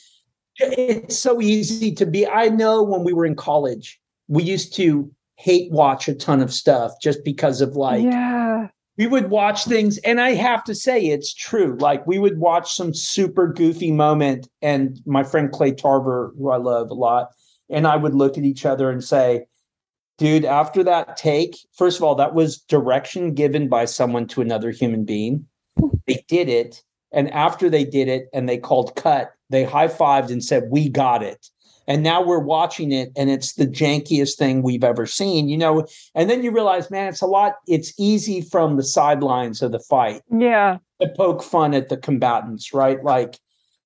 [0.55, 2.25] It's so easy to be.
[2.25, 6.51] I know when we were in college, we used to hate watch a ton of
[6.51, 8.69] stuff just because of like yeah.
[8.97, 12.73] we would watch things and i have to say it's true like we would watch
[12.73, 17.29] some super goofy moment and my friend clay tarver who i love a lot
[17.69, 19.45] and i would look at each other and say
[20.17, 24.71] dude after that take first of all that was direction given by someone to another
[24.71, 25.45] human being.
[26.07, 30.43] They did it and after they did it and they called cut they high-fived and
[30.43, 31.47] said we got it.
[31.89, 35.85] And now we're watching it and it's the jankiest thing we've ever seen you know?
[36.15, 39.79] And then you realize man it's a lot it's easy from the sidelines of the
[39.79, 40.77] fight Yeah.
[41.01, 43.03] to poke fun at the combatants right?
[43.03, 43.37] Like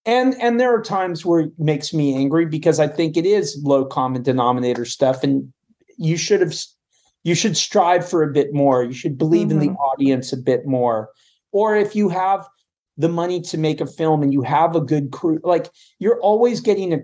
[0.06, 3.60] and and there are times where it makes me angry because i think it is
[3.64, 5.52] low common denominator stuff and
[5.98, 6.54] you should have
[7.24, 8.84] you should strive for a bit more.
[8.84, 9.78] You should believe in the Mhm.
[9.78, 11.10] audience a bit more.
[11.52, 12.48] Or if you have
[12.98, 15.70] the money to make a film and you have a good crew like
[16.00, 17.00] you're always getting a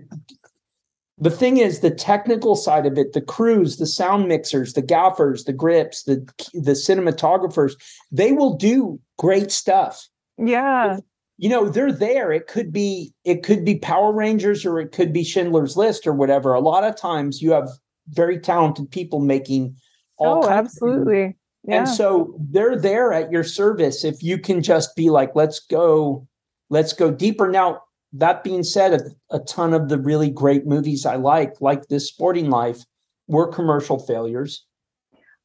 [1.20, 5.44] the thing is the technical side of it the crews the sound mixers the gaffers
[5.44, 6.16] the grips the
[6.52, 7.72] the cinematographers
[8.12, 10.08] they will do great stuff.
[10.36, 10.98] Yeah.
[11.38, 12.30] you know they're there.
[12.32, 16.12] It could be it could be power rangers or it could be schindler's list or
[16.12, 16.52] whatever.
[16.52, 17.68] A lot of times you have
[18.10, 19.76] very talented people making
[20.16, 21.36] all oh absolutely.
[21.64, 21.78] Yeah.
[21.78, 26.26] and so they're there at your service if you can just be like let's go
[26.70, 27.50] let's go deeper.
[27.50, 27.82] Now
[28.12, 32.08] that being said a, a ton of the really great movies i like like this
[32.08, 32.82] sporting life
[33.26, 34.64] were commercial failures.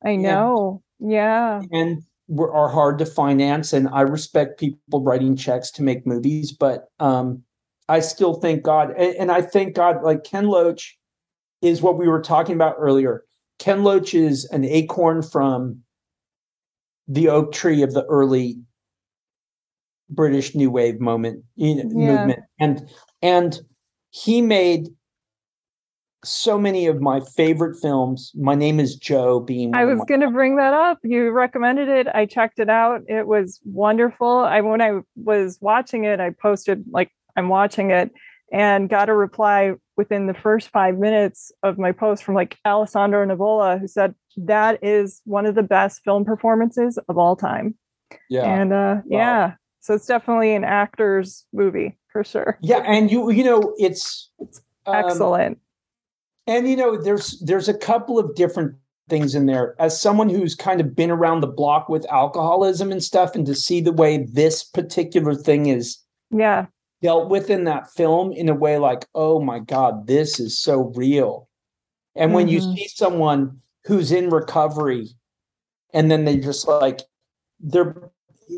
[0.06, 0.82] I know.
[1.02, 1.62] And, yeah.
[1.72, 6.54] And were, are hard to finance and i respect people writing checks to make movies
[6.54, 7.44] but um
[7.90, 10.98] i still thank god and, and i thank god like ken loach
[11.64, 13.24] is what we were talking about earlier
[13.60, 15.80] ken loach is an acorn from
[17.08, 18.58] the oak tree of the early
[20.10, 22.16] british new wave moment you know, yeah.
[22.16, 22.90] movement and
[23.22, 23.62] and
[24.12, 24.90] he made
[26.24, 28.32] so many of my favorite films.
[28.36, 31.00] My name is Joe being I was going to bring that up.
[31.04, 32.08] You recommended it.
[32.14, 33.02] I checked it out.
[33.08, 34.40] It was wonderful.
[34.40, 38.12] I when I was watching it, I posted like I'm watching it
[38.52, 43.26] and got a reply within the first 5 minutes of my post from like Alessandro
[43.26, 47.76] Nivola who said that is one of the best film performances of all time.
[48.30, 48.44] Yeah.
[48.44, 49.18] And uh wow.
[49.18, 49.54] yeah.
[49.82, 52.58] So it's definitely an actor's movie for sure.
[52.62, 55.60] Yeah, and you you know it's, it's um, excellent
[56.48, 58.76] and you know, there's there's a couple of different
[59.10, 59.76] things in there.
[59.80, 63.56] As someone who's kind of been around the block with alcoholism and stuff, and to
[63.56, 66.00] see the way this particular thing is
[66.32, 66.66] yeah
[67.04, 70.92] dealt with in that film in a way like, oh my God, this is so
[70.96, 71.50] real.
[72.16, 72.36] And mm-hmm.
[72.36, 72.76] when you mm-hmm.
[72.76, 75.10] see someone who's in recovery
[75.94, 77.02] and then they just like
[77.60, 78.10] they're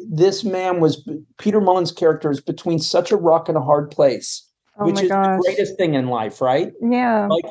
[0.10, 1.08] this man was
[1.38, 4.48] Peter Mullan's character is between such a rock and a hard place,
[4.80, 5.38] oh which is gosh.
[5.38, 6.72] the greatest thing in life, right?
[6.82, 7.28] Yeah.
[7.28, 7.46] Like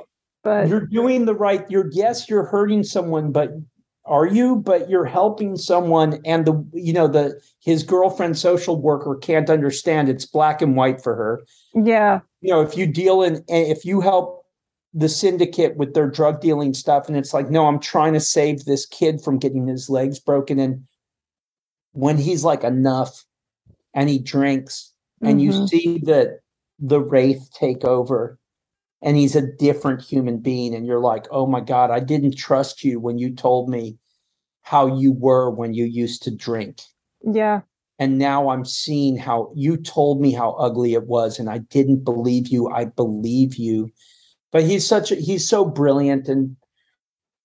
[0.45, 3.51] but you're doing the right you're yes you're hurting someone but
[4.07, 4.57] are you?
[4.57, 10.09] But you're helping someone and the you know the his girlfriend social worker can't understand
[10.09, 11.45] it's black and white for her.
[11.75, 12.21] Yeah.
[12.41, 14.45] You know if you deal in if you help
[14.95, 18.65] the syndicate with their drug dealing stuff and it's like no i'm trying to save
[18.65, 20.85] this kid from getting his legs broken and
[21.93, 23.25] when he's like enough
[23.93, 25.61] and he drinks and mm-hmm.
[25.61, 26.41] you see that
[26.79, 28.39] the wraith take over
[29.05, 32.83] and he's a different human being and you're like oh my god i didn't trust
[32.83, 33.97] you when you told me
[34.63, 36.81] how you were when you used to drink.
[37.23, 37.61] Yeah.
[37.99, 42.03] And now i'm seeing how you told me how ugly it was and i didn't
[42.03, 43.91] believe you i believe you.
[44.51, 46.57] But he's such a he's so brilliant and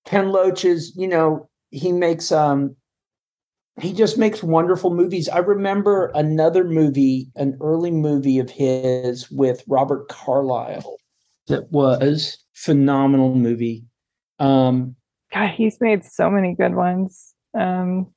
[0.06, 2.76] ken loach is you know he makes um
[3.80, 5.30] he just makes wonderful movies.
[5.30, 10.99] I remember another movie an early movie of his with robert carlyle
[11.50, 13.86] that was phenomenal movie.
[14.40, 14.96] Um,
[15.34, 17.36] God, he's made so many good ones.
[17.58, 18.08] Um,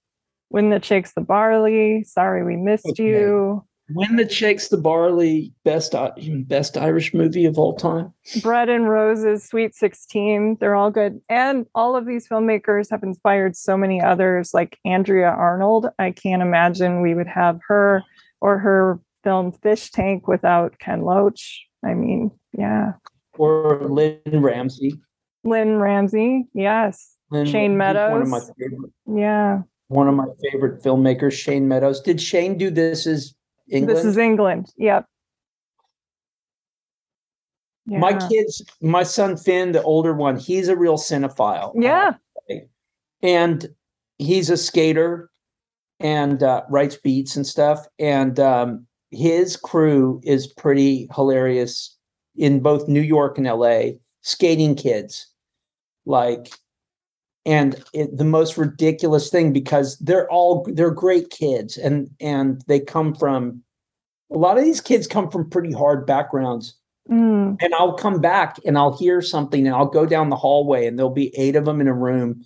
[0.49, 3.05] when the Chicks the Barley, Sorry We Missed okay.
[3.05, 3.65] You.
[3.95, 5.95] Wind That Shakes the Barley, best
[6.47, 8.13] best Irish movie of all time.
[8.41, 13.55] Bread and Roses, Sweet Sixteen, they're all good, and all of these filmmakers have inspired
[13.57, 15.89] so many others, like Andrea Arnold.
[15.99, 18.03] I can't imagine we would have her
[18.41, 21.67] or her film Fish Tank without Ken Loach.
[21.85, 22.93] I mean, yeah
[23.39, 25.01] or Lynne Ramsay.
[25.45, 27.17] Lynne Ramsay, yes.
[27.31, 28.13] Lynne, Shane Meadows.
[28.13, 28.93] One of my favorite.
[29.07, 29.63] Yeah.
[29.89, 32.01] One of my favorite filmmakers, Shane Meadows.
[32.01, 33.35] Did Shane do this as
[33.69, 33.99] England?
[33.99, 34.73] This is England.
[34.77, 35.07] Yep.
[37.87, 37.99] Yeah.
[37.99, 41.73] My kids, my son Finn, the older one, he's a real cinephile.
[41.75, 42.15] Yeah.
[43.23, 43.69] And
[44.19, 45.31] he's a skater
[45.99, 47.81] and uh, writes beats and stuff.
[47.99, 51.97] And um, his crew is pretty hilarious
[52.37, 53.93] in both New York and LA,
[54.23, 55.27] skating kids.
[56.05, 56.51] Like,
[57.45, 62.79] and it, the most ridiculous thing because they're all they're great kids and and they
[62.79, 63.63] come from
[64.31, 66.77] a lot of these kids come from pretty hard backgrounds
[67.11, 67.57] mm.
[67.61, 70.99] and i'll come back and i'll hear something and i'll go down the hallway and
[70.99, 72.43] there'll be eight of them in a room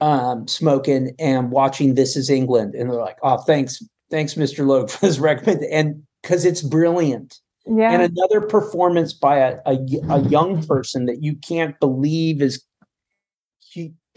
[0.00, 4.90] um, smoking and watching this is england and they're like oh thanks thanks mr logue
[4.90, 7.92] for this recommend and because it's brilliant yeah.
[7.92, 9.78] and another performance by a, a,
[10.10, 12.64] a young person that you can't believe is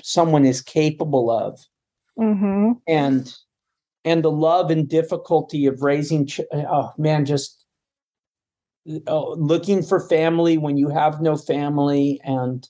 [0.01, 1.59] someone is capable of
[2.19, 2.73] mm-hmm.
[2.87, 3.33] and
[4.05, 7.65] and the love and difficulty of raising ch- oh man just
[9.07, 12.69] oh, looking for family when you have no family and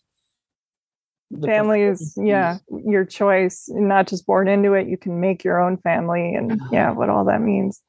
[1.44, 5.78] family is yeah your choice not just born into it you can make your own
[5.78, 7.82] family and yeah what all that means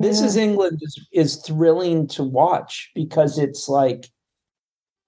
[0.00, 4.08] this is England is, is thrilling to watch because it's like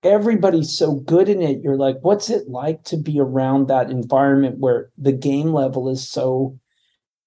[0.02, 1.62] everybody's so good in it.
[1.62, 6.08] You're like, what's it like to be around that environment where the game level is
[6.08, 6.58] so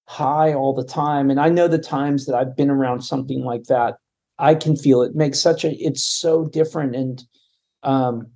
[0.06, 1.30] high all the time?
[1.30, 3.96] And I know the times that I've been around something like that,
[4.38, 6.94] I can feel it makes such a it's so different.
[6.94, 7.24] And
[7.82, 8.28] um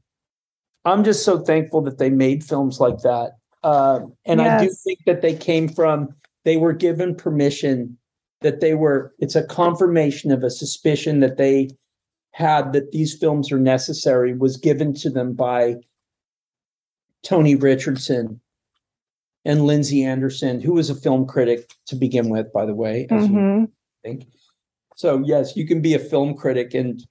[0.85, 3.37] I'm just so thankful that they made films like that.
[3.63, 6.09] Uh, and I do think that they came from,
[6.45, 7.99] they were given permission,
[8.43, 11.71] that they were, it's a confirmation of a suspicion that they
[12.33, 15.77] had that these films are necessary was given to them by
[17.23, 18.41] Tony Richardson
[19.45, 23.29] and Lindsay Anderson, who was a film critic to begin with, by the way, as
[23.29, 23.71] Mhm.
[24.03, 24.27] think.
[24.97, 27.03] So yes, you can be a film critic and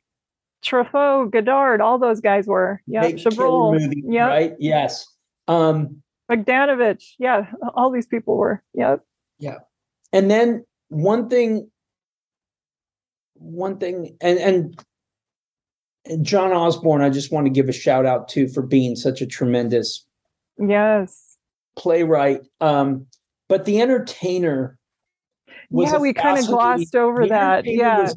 [0.64, 2.82] Truffaut, Godard, all those guys were.
[2.86, 3.80] Yeah, Chabrol.
[3.80, 4.56] movies, Yeah, right?
[4.60, 5.08] Yes.
[5.48, 7.16] Um, Bogdanovich.
[7.18, 8.64] Yeah, all these people were.
[8.74, 8.98] Yeah.
[9.40, 9.60] Yeah.
[10.14, 11.70] and then one thing,
[13.36, 14.38] one thing, and
[16.06, 19.22] and John Osborne, I just want to give a shout out to for being such
[19.22, 20.06] a tremendous
[20.60, 21.38] Yes.
[21.78, 22.42] playwright.
[22.60, 23.08] Um,
[23.48, 24.78] but The Entertainer
[25.72, 27.66] Yeah, we kind of glossed over that.
[27.66, 28.16] Yeah, such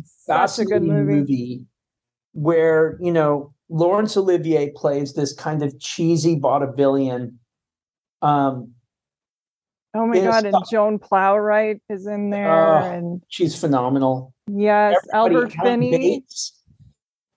[0.58, 1.66] a good fascinating movie.
[2.32, 7.36] where you know Laurence Olivier plays this kind of cheesy vaudevillian.
[8.22, 8.73] Um,
[9.94, 14.34] Oh my god, and Joan Plowright is in there, Oh, and she's phenomenal.
[14.50, 16.60] yes, Everybody- Albert Alan Finney, Bates,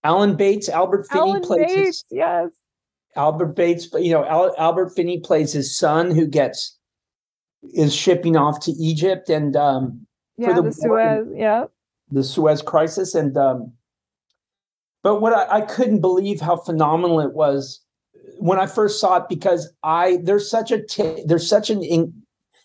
[0.04, 2.52] Alan Bates, Albert Finney Alan plays his, Yes,
[3.16, 6.78] Albert Bates, but you know Al, Albert Finney plays his son who gets
[7.74, 10.08] is shipping off to Egypt and um,
[10.38, 11.28] yeah, the the, war Suez.
[11.36, 11.66] Yeah,
[12.12, 13.72] the Suez Crisis and um,
[15.04, 17.82] but what I, I couldn't believe how phenomenal it was
[18.40, 22.14] when I first saw it because I there's such a t- there's such an in,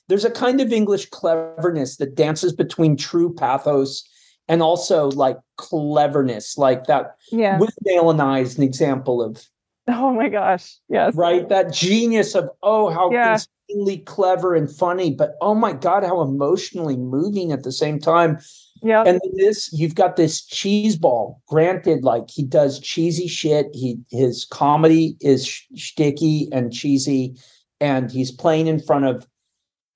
[0.08, 4.06] there's a kind of English cleverness that dances between true pathos
[4.48, 7.58] and also like cleverness like that yeah.
[7.58, 9.44] with Nail and I is an example of
[9.88, 11.14] oh my gosh, yes.
[11.14, 13.38] right that genius of oh how Yeah.
[13.68, 18.38] insanely clever and funny but oh my god how emotionally moving at the same time
[18.82, 23.98] Yeah, and this you've got this cheese ball granted like he does cheesy shit he
[24.10, 27.36] his comedy is sh- shticky and cheesy
[27.80, 29.26] and he's playing in front of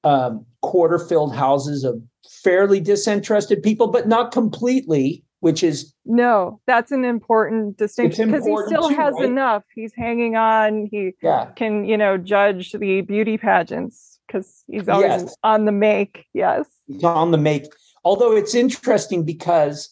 [0.07, 2.01] um, quarter filled houses of
[2.43, 8.57] fairly disinterested people but not completely which is no, that's an important distinction because he
[8.67, 9.27] still too, has right?
[9.27, 9.65] enough.
[9.75, 10.89] He's hanging on.
[10.91, 15.37] He yeah can, you know, judge the beauty pageants because he's always Yes.
[15.45, 16.25] on the make.
[16.33, 16.67] Yes.
[16.87, 17.67] he's on the make
[18.07, 19.91] although it's interesting because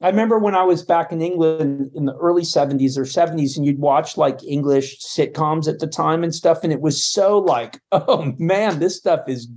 [0.00, 3.64] I remember when I was back in England in the early 70s or 70s, and
[3.64, 7.80] you'd watch like English sitcoms at the time and stuff, and it was so like,
[7.92, 9.48] oh man, this stuff is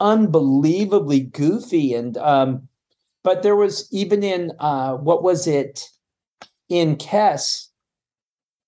[0.00, 1.94] unbelievably goofy.
[1.94, 2.68] And um,
[3.22, 5.88] but there was even in uh what was it
[6.68, 7.68] in Kes,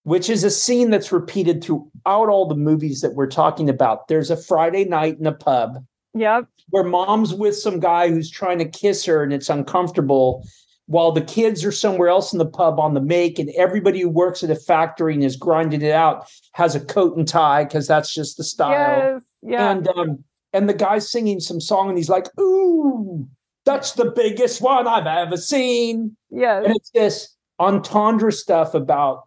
[0.03, 4.09] which is a scene that's repeated throughout all the movies that we're talking about.
[4.09, 5.85] There's a Friday night in a pub
[6.17, 6.47] Yep.
[6.71, 10.47] where mom's with some guy who's trying to kiss her and it's uncomfortable
[10.89, 14.09] while the kids are somewhere else in the pub on the make and everybody who
[14.09, 17.87] works at a factory and is grinding it out has a coat and tie because
[17.87, 18.71] that's just the style
[19.15, 19.23] Yes.
[19.43, 19.71] Yeah.
[19.71, 23.27] and um and the guy's singing some song and he's like ooh
[23.65, 26.65] that's the biggest one i've ever seen yes.
[26.65, 29.25] and it's this entendre stuff about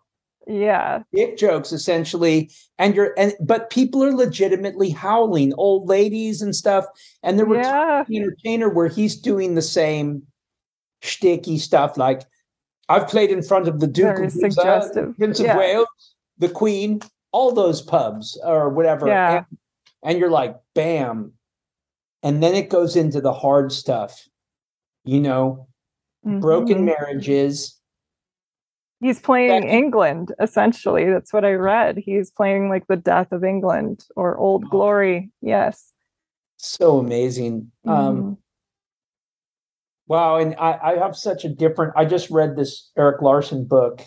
[0.50, 1.04] Yeah.
[1.14, 2.50] dick jokes essentially
[2.80, 6.86] and you're and but people are legitimately howling old ladies and stuff
[7.24, 8.04] and there were Yeah.
[8.08, 10.24] the entertainer where he's doing the same
[11.04, 12.24] shticky stuff like
[12.90, 15.14] I've played in front of the Duke Very of Windsor.
[15.16, 15.58] Prince of Yeah.
[15.58, 15.88] Wales,
[16.40, 17.02] the Queen,
[17.32, 19.08] all those pubs or whatever.
[19.08, 19.38] Yeah.
[19.38, 19.46] And,
[20.04, 21.34] and you're like, bam.
[22.24, 24.28] And then it goes into the hard stuff,
[25.06, 25.68] you know,
[26.24, 26.86] broken Mhm.
[26.86, 27.79] marriages.
[29.02, 31.10] He's playing Becky- England, essentially.
[31.10, 31.98] That's what I read.
[31.98, 34.70] He's playing like the death of England or Old Wow.
[34.72, 35.32] Glory.
[35.42, 35.94] Yes.
[36.58, 37.72] So amazing.
[37.86, 38.38] Um, Mhm.
[40.08, 41.94] Wow, and I, I have such a different.
[41.96, 44.02] I just read this Erik Larson book,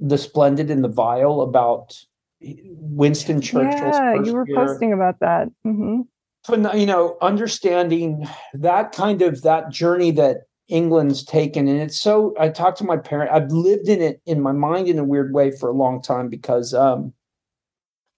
[0.00, 1.94] "The Splendid and the Vile," about
[2.40, 4.56] Winston Churchill's yeah, you were year.
[4.56, 5.48] posting about that.
[5.64, 6.00] hmm
[6.46, 12.34] Phen- you know, understanding that kind of that journey that England's taken, and it's so.
[12.38, 13.30] I talked to my parent.
[13.32, 16.28] I've lived in it in my mind in a weird way for a long time
[16.28, 17.12] because um,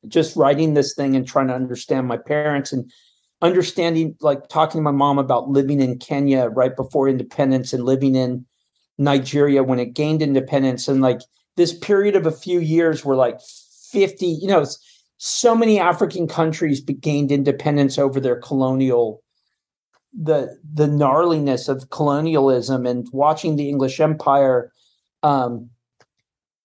[0.09, 2.91] just writing this thing and trying to understand my parents and
[3.43, 8.15] understanding like talking to my mom about living in Kenya right before independence and living
[8.15, 8.45] in
[8.99, 11.21] Nigeria when it gained independence and like
[11.57, 13.41] this period of a few years where like
[13.93, 14.67] 50 you know
[15.17, 19.23] so many African countries gained independence over their colonial
[20.19, 24.73] the the gnarliness of colonialism and watching the English Empire
[25.23, 25.71] um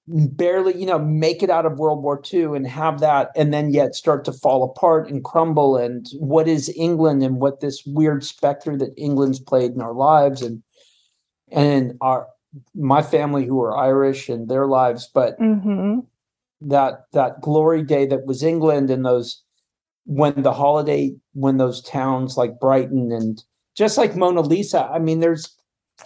[0.08, 3.72] barely you know make it out of world war ii and have that and then
[3.72, 8.24] yet start to fall apart and crumble and what is england and what this weird
[8.24, 10.62] specter that england's played in our lives and
[11.52, 12.28] and our
[12.76, 16.02] my family who are irish and their lives but hmm
[16.62, 19.44] that that glory day that was England and those
[20.06, 23.44] when the holiday when those towns like Brighton and
[23.76, 24.86] just like Mona Lisa.
[24.86, 25.56] I mean, there's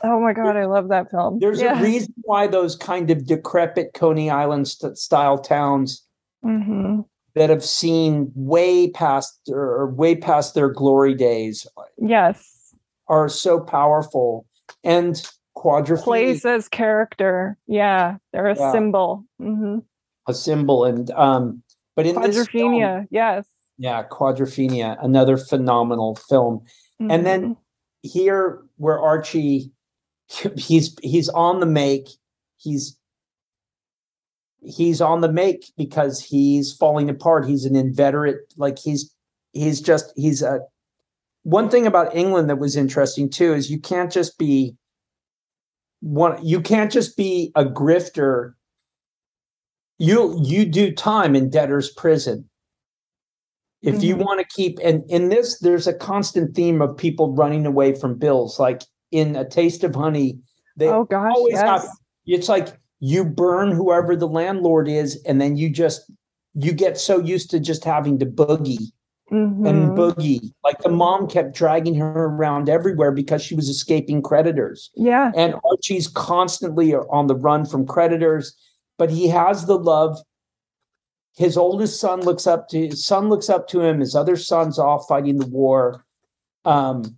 [0.04, 1.40] oh my god, I love that film.
[1.40, 1.80] There's yeah.
[1.80, 6.04] a reason why those kind of decrepit Coney Island st- style towns
[6.44, 7.02] mm-hmm.
[7.36, 11.66] that have seen way past or way past their glory days.
[11.98, 12.74] Yes,
[13.08, 14.46] are so powerful
[14.84, 17.58] and quadrophenia plays as character.
[17.68, 18.72] Yeah, they're a yeah.
[18.72, 19.26] symbol.
[19.42, 19.80] Mm-hmm.
[20.28, 21.64] A symbol, and um,
[21.96, 23.46] but in quadrophenia, film, yes,
[23.80, 26.60] yeah, quadrophenia, another phenomenal film.
[27.02, 27.12] Mm-hmm.
[27.12, 27.54] And then mm-hmm.
[28.04, 29.72] here, where Archie,
[30.58, 32.10] he's he's on the make.
[32.58, 32.98] He's
[34.62, 37.48] he's on the make because he's falling apart.
[37.48, 39.16] He's an inveterate, like he's
[39.54, 40.60] he's just he's a
[41.44, 44.76] one thing about England that was interesting too is you can't just be
[46.02, 48.54] one you can't just be a grifter
[49.98, 52.49] you you do time in debtor's prison
[53.82, 54.04] if mm-hmm.
[54.04, 57.94] you want to keep and in this there's a constant theme of people running away
[57.94, 60.38] from bills like in a taste of honey
[60.78, 61.64] they oh gosh always yes.
[61.64, 61.88] have
[62.26, 66.12] it's like you burn whoever the landlord is and then you just
[66.54, 68.92] you get so used to just having to boogie
[69.32, 69.66] mm-hmm.
[69.66, 70.52] and boogie.
[70.64, 74.92] Like the mom kept dragging her around everywhere because she was escaping creditors.
[74.96, 75.32] Yeah.
[75.36, 78.56] And Archie's constantly on the run from creditors,
[78.98, 80.18] but he has the love.
[81.38, 84.00] His oldest son looks up to his son looks up to him.
[84.00, 86.06] His other son's off fighting the war.
[86.66, 87.18] Um,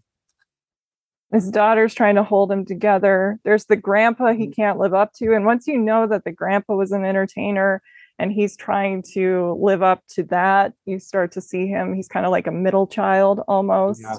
[1.31, 3.39] his daughter's trying to hold him together.
[3.43, 4.51] There's the grandpa he mm-hmm.
[4.51, 5.33] can't live up to.
[5.33, 7.81] And once you know that the grandpa was an entertainer
[8.21, 12.25] and he's trying to live up to that you start to see him he's kind
[12.25, 14.17] of like a middle child almost yeah.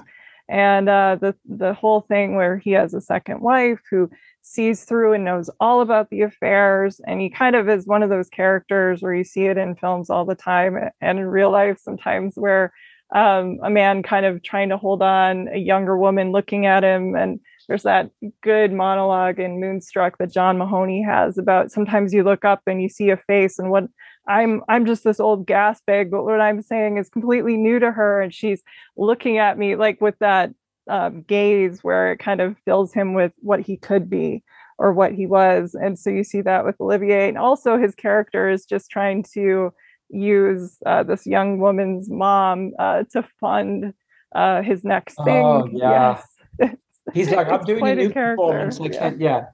[0.48, 4.10] and uh, the the whole thing where he has a second wife who
[4.42, 8.10] sees through and knows all about the affairs and he kind of is one of
[8.10, 11.78] those characters where you see it in films all the time and in real life
[11.80, 12.72] sometimes where
[13.14, 17.14] um, a man kind of trying to hold on a younger woman looking at him
[17.14, 18.10] and there's that
[18.42, 22.88] good monologue in Moonstruck that John Mahoney has about sometimes you look up and you
[22.88, 23.84] see a face and what
[24.28, 27.90] I'm I'm just this old gas bag, but what I'm saying is completely new to
[27.90, 28.62] her, and she's
[28.96, 30.50] looking at me like with that
[30.88, 34.42] um, gaze where it kind of fills him with what he could be
[34.78, 38.48] or what he was, and so you see that with Olivier, and also his character
[38.48, 39.72] is just trying to
[40.10, 43.94] use uh, this young woman's mom uh, to fund
[44.34, 45.44] uh, his next thing.
[45.44, 46.20] Oh, yeah.
[46.58, 46.76] Yes.
[47.14, 48.80] He's like, I'm doing a new a performance.
[48.80, 49.46] I can't, yeah.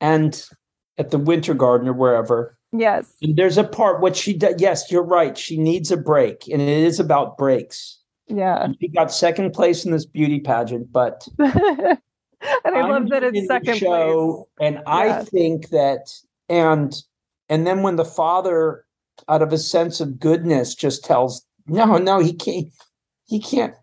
[0.00, 0.44] And
[0.98, 2.58] at the Winter Garden or wherever.
[2.72, 3.14] Yes.
[3.22, 4.56] And there's a part what she does.
[4.58, 5.36] Yes, you're right.
[5.36, 7.98] She needs a break, and it is about breaks.
[8.28, 8.64] Yeah.
[8.64, 11.98] And she got second place in this beauty pageant, but and
[12.64, 14.68] I I'm love that it's second show, place.
[14.68, 14.82] And yeah.
[14.86, 16.12] I think that
[16.48, 16.94] and
[17.48, 18.84] and then when the father,
[19.28, 22.68] out of a sense of goodness, just tells, no, no, he can't,
[23.24, 23.74] he can't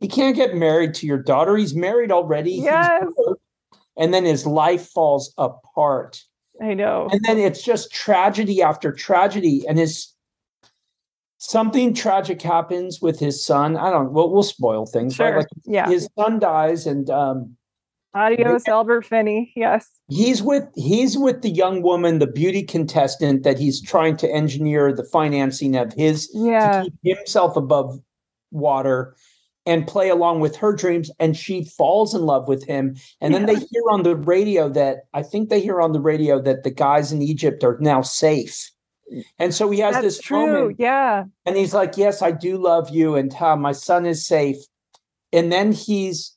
[0.00, 1.56] he can't get married to your daughter.
[1.56, 2.52] He's married already.
[2.52, 3.04] Yes.
[3.96, 6.22] and then his life falls apart.
[6.62, 7.08] I know.
[7.12, 9.64] And then it's just tragedy after tragedy.
[9.68, 10.09] And his
[11.40, 13.76] something tragic happens with his son.
[13.76, 15.26] I don't well, we'll spoil things, sure.
[15.26, 15.36] right?
[15.38, 15.88] Like yeah.
[15.88, 17.56] his son dies and um
[18.14, 19.52] Adios, Albert Finney.
[19.56, 19.88] Yes.
[20.08, 24.92] He's with he's with the young woman, the beauty contestant that he's trying to engineer
[24.92, 26.82] the financing of his yeah.
[26.82, 27.98] to keep himself above
[28.50, 29.16] water
[29.66, 33.46] and play along with her dreams and she falls in love with him and then
[33.46, 36.70] they hear on the radio that i think they hear on the radio that the
[36.70, 38.70] guys in egypt are now safe
[39.38, 40.46] and so he has That's this true.
[40.46, 44.26] moment yeah and he's like yes i do love you and uh, my son is
[44.26, 44.58] safe
[45.32, 46.36] and then he's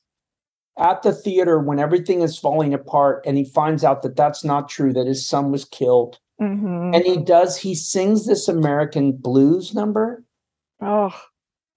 [0.78, 4.68] at the theater when everything is falling apart and he finds out that that's not
[4.68, 6.94] true that his son was killed mm-hmm.
[6.94, 10.24] and he does he sings this american blues number
[10.80, 11.14] oh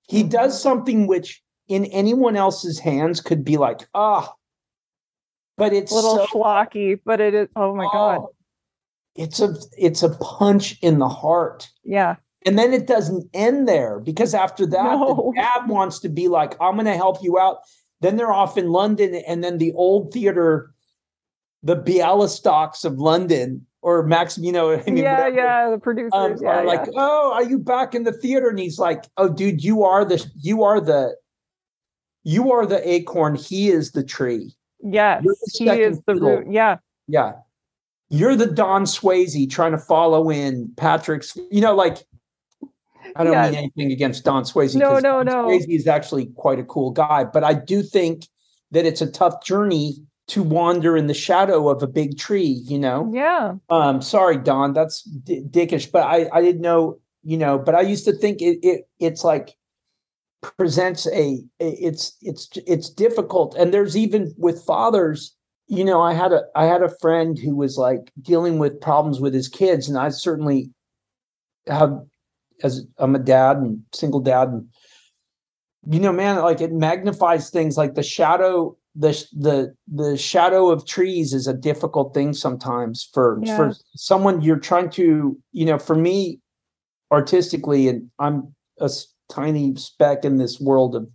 [0.07, 0.29] he mm-hmm.
[0.29, 4.35] does something which in anyone else's hands could be like, ah, oh.
[5.57, 8.25] but it's a little so, schlocky, but it is oh my oh, god.
[9.17, 11.69] It's a it's a punch in the heart.
[11.83, 12.15] Yeah.
[12.45, 15.33] And then it doesn't end there because after that, no.
[15.35, 17.59] the dad wants to be like, I'm gonna help you out.
[18.01, 20.71] Then they're off in London, and then the old theater,
[21.63, 26.11] the Bialystocks of London, or Max, you know, I mean, yeah, whatever, yeah, the producers
[26.13, 28.49] um, yeah, are like, oh, are you back in the theater?
[28.49, 31.15] And he's like, oh, dude, you are the you are the
[32.23, 34.53] you are the acorn, he is the tree.
[34.83, 35.23] Yes,
[35.53, 36.47] he is the root.
[36.51, 36.77] Yeah.
[37.07, 37.33] Yeah.
[38.09, 41.97] You're the Don Swayze trying to follow in Patrick's, you know, like
[43.15, 43.51] I don't yes.
[43.51, 44.75] mean anything against Don Swayze.
[44.75, 45.45] No, no, Don no.
[45.47, 48.27] Swayze is actually quite a cool guy, but I do think
[48.71, 49.95] that it's a tough journey
[50.27, 53.09] to wander in the shadow of a big tree, you know?
[53.13, 53.55] Yeah.
[53.69, 57.81] Um, sorry, Don, that's d- dickish, but I, I didn't know, you know, but I
[57.81, 59.55] used to think it, it it's like
[60.41, 63.55] presents a, it's, it's, it's difficult.
[63.55, 65.33] And there's even with fathers,
[65.67, 69.19] you know, I had a, I had a friend who was like dealing with problems
[69.19, 69.89] with his kids.
[69.89, 70.69] And I certainly
[71.67, 71.99] have,
[72.63, 74.67] as I'm a dad and single dad and,
[75.89, 80.85] you know, man, like it magnifies things like the shadow the the the shadow of
[80.85, 83.55] trees is a difficult thing sometimes for yeah.
[83.55, 86.39] for someone you're trying to you know for me
[87.11, 88.89] artistically and i'm a
[89.29, 91.07] tiny speck in this world of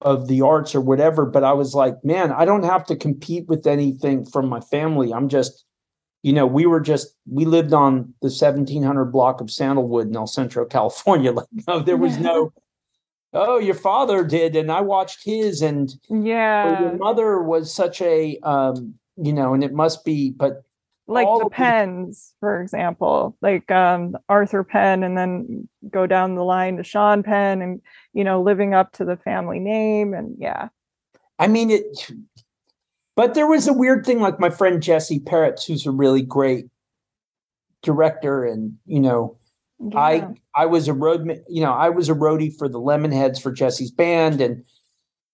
[0.00, 3.46] of the arts or whatever but i was like man i don't have to compete
[3.48, 5.12] with anything from my family.
[5.12, 5.64] I'm just
[6.22, 10.26] you know we were just we lived on the 1700 block of sandalwood in el
[10.26, 11.32] centro california.
[11.32, 12.52] Like no there was no
[13.32, 18.38] oh your father did and i watched his and yeah your mother was such a
[18.42, 20.62] um you know and it must be but
[21.06, 26.78] like the Penns for example like um arthur penn and then go down the line
[26.78, 27.82] to sean penn and
[28.18, 30.68] you know living up to the family name and yeah
[31.38, 32.10] i mean it
[33.14, 36.66] but there was a weird thing like my friend jesse peretz who's a really great
[37.82, 39.38] director and you know
[39.80, 40.00] yeah.
[40.00, 43.52] I I was a road you know I was a roadie for the Lemonheads for
[43.52, 44.64] Jesse's band and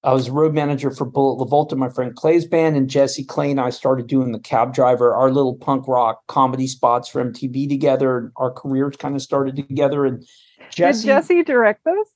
[0.02, 3.58] I was road manager for Bullet LaVolta, my friend Clay's band, and Jesse Clay and
[3.58, 8.18] I started doing the cab driver, our little punk rock comedy spots for MTV together.
[8.18, 10.04] And Our careers kind of started together.
[10.04, 10.22] And
[10.68, 12.08] Jesse, did Jesse direct those?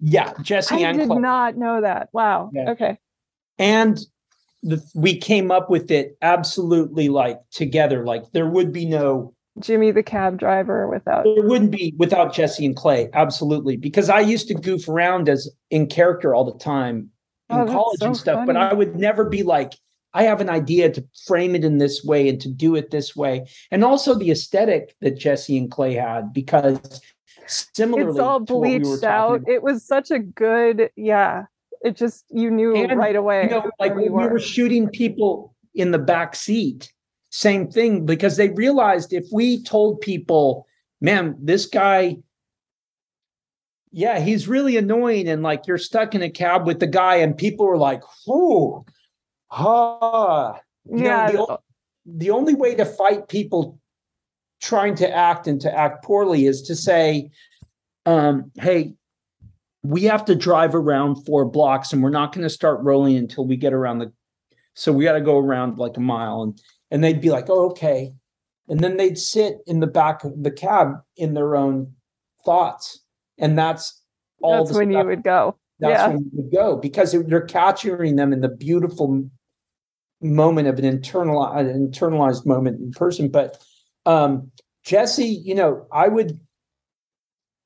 [0.00, 0.84] Yeah, Jesse.
[0.84, 2.08] I did not know that.
[2.12, 2.50] Wow.
[2.52, 2.70] Yeah.
[2.70, 2.98] Okay.
[3.58, 3.98] And
[4.62, 8.04] the, we came up with it absolutely like together.
[8.04, 12.64] Like there would be no Jimmy the cab driver without it wouldn't be without Jesse
[12.64, 13.76] and Clay, absolutely.
[13.76, 17.10] Because I used to goof around as in character all the time
[17.50, 18.46] in oh, college so and stuff, funny.
[18.46, 19.74] but I would never be like,
[20.12, 23.14] I have an idea to frame it in this way and to do it this
[23.14, 23.46] way.
[23.70, 27.00] And also the aesthetic that Jesse and Clay had, because
[27.50, 29.42] similarly, it's all bleached we out.
[29.46, 31.44] It was such a good, yeah.
[31.82, 33.44] It just you knew and, right away.
[33.44, 34.22] You know, like we were.
[34.22, 36.92] we were shooting people in the back seat
[37.30, 40.66] same thing because they realized if we told people,
[41.00, 42.18] man, this guy,
[43.92, 47.36] yeah, he's really annoying, and like you're stuck in a cab with the guy, and
[47.36, 48.84] people were like, whoo,
[49.48, 50.60] ha.
[50.84, 51.30] You yeah.
[51.32, 51.58] Know, the,
[52.18, 53.79] the only way to fight people
[54.60, 57.30] trying to act and to act poorly is to say,
[58.06, 58.94] um, hey,
[59.82, 63.46] we have to drive around four blocks and we're not going to start rolling until
[63.46, 64.12] we get around the
[64.74, 66.60] so we got to go around like a mile and
[66.90, 68.12] and they'd be like, "Oh, okay,"
[68.68, 71.94] and then they'd sit in the back of the cab in their own
[72.44, 73.00] thoughts,
[73.38, 74.02] and that's
[74.42, 74.64] all.
[74.64, 75.02] That's when stuff.
[75.02, 75.56] you would go.
[75.78, 76.08] That's yeah.
[76.08, 79.30] when you would go because you're capturing them in the beautiful
[80.20, 83.28] moment of an internal an internalized moment in person.
[83.28, 83.62] But
[84.06, 84.50] um,
[84.84, 86.38] Jesse, you know, I would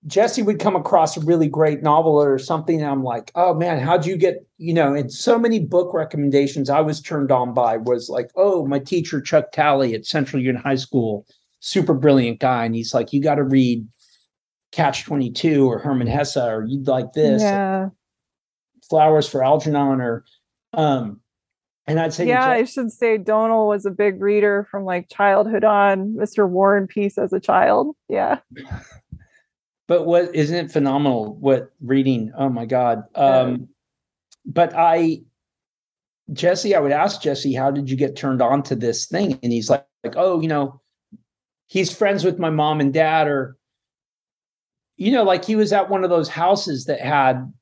[0.06, 3.78] Jesse would come across a really great novel or something, and I'm like, oh man,
[3.78, 7.78] how'd you get, you know, and so many book recommendations I was turned on by
[7.78, 11.26] was like, oh, my teacher, Chuck Talley at Central Union High School,
[11.60, 12.66] super brilliant guy.
[12.66, 13.86] And he's like, you got to read
[14.72, 17.40] Catch 22 or Hermann Hesse, or you'd like this.
[17.40, 17.88] Yeah.
[18.90, 20.24] Flowers for Algernon, or,
[20.74, 21.20] um,
[21.86, 25.64] and I'd say, yeah, I should say Donal was a big reader from like childhood
[25.64, 26.48] on, Mr.
[26.48, 27.94] War and Peace as a child.
[28.08, 28.38] Yeah.
[29.86, 33.68] but what isn't it phenomenal what reading oh my god um
[34.44, 35.20] but i
[36.32, 39.52] jesse i would ask jesse how did you get turned on to this thing and
[39.52, 40.80] he's like, like oh you know
[41.66, 43.56] he's friends with my mom and dad or
[44.96, 47.52] you know like he was at one of those houses that had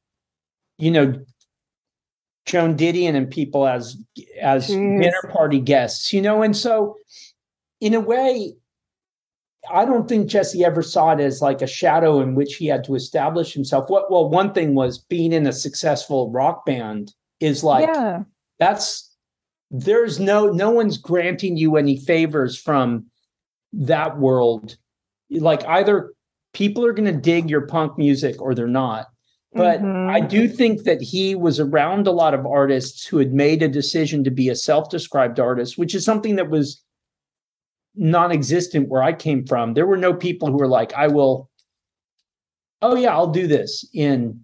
[0.78, 1.14] you know
[2.46, 3.96] joan didion and people as
[4.40, 5.02] as Jeez.
[5.02, 6.96] dinner party guests you know and so
[7.80, 8.54] in a way
[9.70, 12.82] I don't think Jesse ever saw it as like a shadow in which he had
[12.84, 13.88] to establish himself.
[13.88, 18.22] What well, one thing was being in a successful rock band is like yeah.
[18.58, 19.14] that's
[19.70, 23.06] there's no no one's granting you any favors from
[23.72, 24.76] that world.
[25.30, 26.12] Like either
[26.52, 29.06] people are going to dig your punk music or they're not.
[29.54, 30.08] But mm-hmm.
[30.08, 33.68] I do think that he was around a lot of artists who had made a
[33.68, 36.82] decision to be a self-described artist, which is something that was
[37.94, 39.74] non-existent where I came from.
[39.74, 41.50] There were no people who were like, I will,
[42.80, 44.40] oh yeah, I'll do this in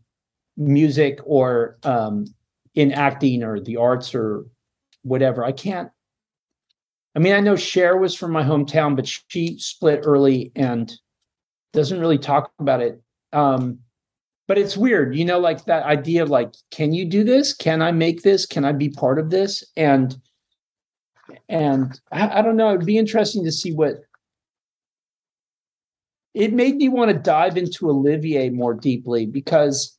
[0.58, 2.26] music or um,
[2.74, 4.44] in acting or the arts or
[5.02, 5.42] whatever.
[5.42, 5.90] I can't.
[7.14, 10.92] I mean, I know Cher was from my hometown, but she split early and
[11.72, 13.00] doesn't really talk about it.
[13.32, 13.78] Um,
[14.48, 17.52] but it's weird, you know, like that idea of like, can you do this?
[17.52, 18.46] Can I make this?
[18.46, 19.62] Can I be part of this?
[19.76, 20.16] And
[21.50, 22.72] and I, I don't know.
[22.72, 23.96] It'd be interesting to see what
[26.32, 29.97] it made me want to dive into Olivier more deeply because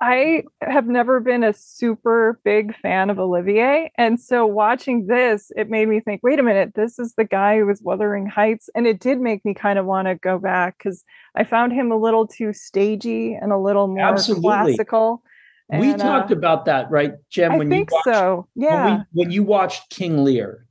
[0.00, 3.90] I have never been a super big fan of Olivier.
[3.96, 7.58] And so watching this, it made me think, wait a minute, this is the guy
[7.58, 8.68] who was Wuthering Heights.
[8.74, 11.04] And it did make me kind of want to go back because
[11.34, 14.42] I found him a little too stagey and a little more Absolutely.
[14.42, 15.22] classical.
[15.70, 17.52] And, we talked uh, about that, right, Jen?
[17.52, 18.48] I when think you watched, so.
[18.54, 18.84] Yeah.
[18.84, 20.66] When, we, when, you watched King Lear,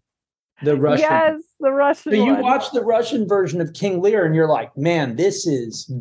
[0.63, 1.07] the Russian.
[1.09, 2.13] Yes, the Russian.
[2.13, 5.91] So you watch the Russian version of King Lear, and you're like, man, this is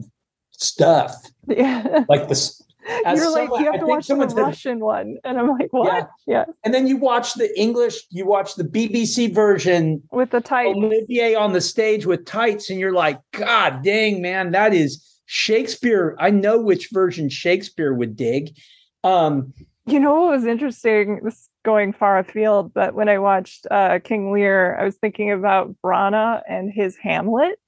[0.51, 1.15] stuff.
[1.47, 2.07] Yeah.
[2.09, 2.64] Like the
[3.05, 5.17] as You're like, you have to watch the Russian one.
[5.25, 6.11] And I'm like, what?
[6.27, 6.45] Yeah.
[6.65, 10.77] And then you watch the English, you watch the BBC version with the tights.
[10.77, 16.17] Olivier on the stage with tights, and you're like, God dang, man, that is Shakespeare.
[16.19, 18.57] I know which version Shakespeare would dig.
[19.03, 19.53] Um,
[19.87, 21.21] you know what was interesting?
[21.23, 25.75] This going far afield, but when I watched uh, King Lear, I was thinking about
[25.83, 27.59] Branagh and his Hamlet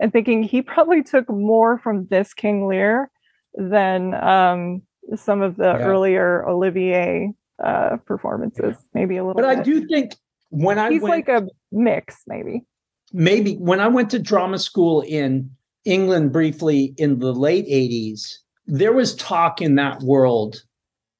[0.00, 3.10] and thinking he probably took more from this King Lear
[3.54, 4.82] than um,
[5.16, 5.78] some of the yeah.
[5.78, 7.32] earlier Olivier
[7.62, 8.76] uh, performances.
[8.94, 9.40] Maybe a little.
[9.40, 9.58] But bit.
[9.58, 10.14] I do think
[10.50, 12.64] when I he's went, like a mix, maybe.
[13.12, 15.50] Maybe when I went to drama school in
[15.84, 18.36] England briefly in the late '80s,
[18.66, 20.62] there was talk in that world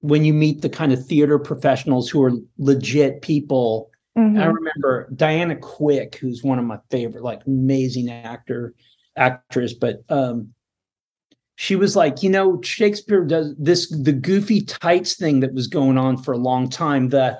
[0.00, 3.90] when you meet the kind of theater professionals who are legit people.
[4.16, 4.38] Mm-hmm.
[4.38, 8.74] I remember Diana Quick, who's one of my favorite, like amazing actor,
[9.16, 10.54] actress, but um,
[11.56, 15.98] she was like, you know, Shakespeare does this, the goofy tights thing that was going
[15.98, 17.38] on for a long time, the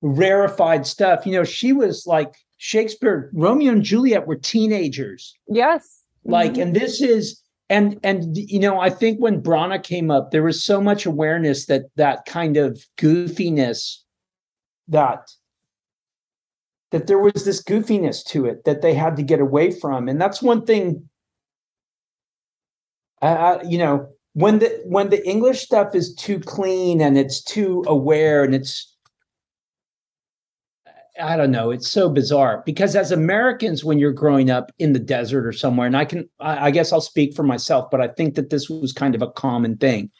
[0.00, 1.26] rarefied stuff.
[1.26, 5.36] You know, she was like, Shakespeare, Romeo and Juliet were teenagers.
[5.46, 6.04] Yes.
[6.24, 6.62] Like, mm-hmm.
[6.62, 10.64] and this is, and, and, you know, I think when Branagh came up, there was
[10.64, 13.98] so much awareness that that kind of goofiness
[14.88, 15.30] that,
[16.92, 20.08] that there was this goofiness to it that they had to get away from.
[20.08, 21.08] And that's one thing
[23.22, 27.84] I, you know, when the when the English stuff is too clean and it's too
[27.86, 28.96] aware and it's
[31.20, 34.98] I don't know, it's so bizarre because as Americans, when you're growing up in the
[34.98, 38.34] desert or somewhere, and I can I guess I'll speak for myself, but I think
[38.36, 40.10] that this was kind of a common thing.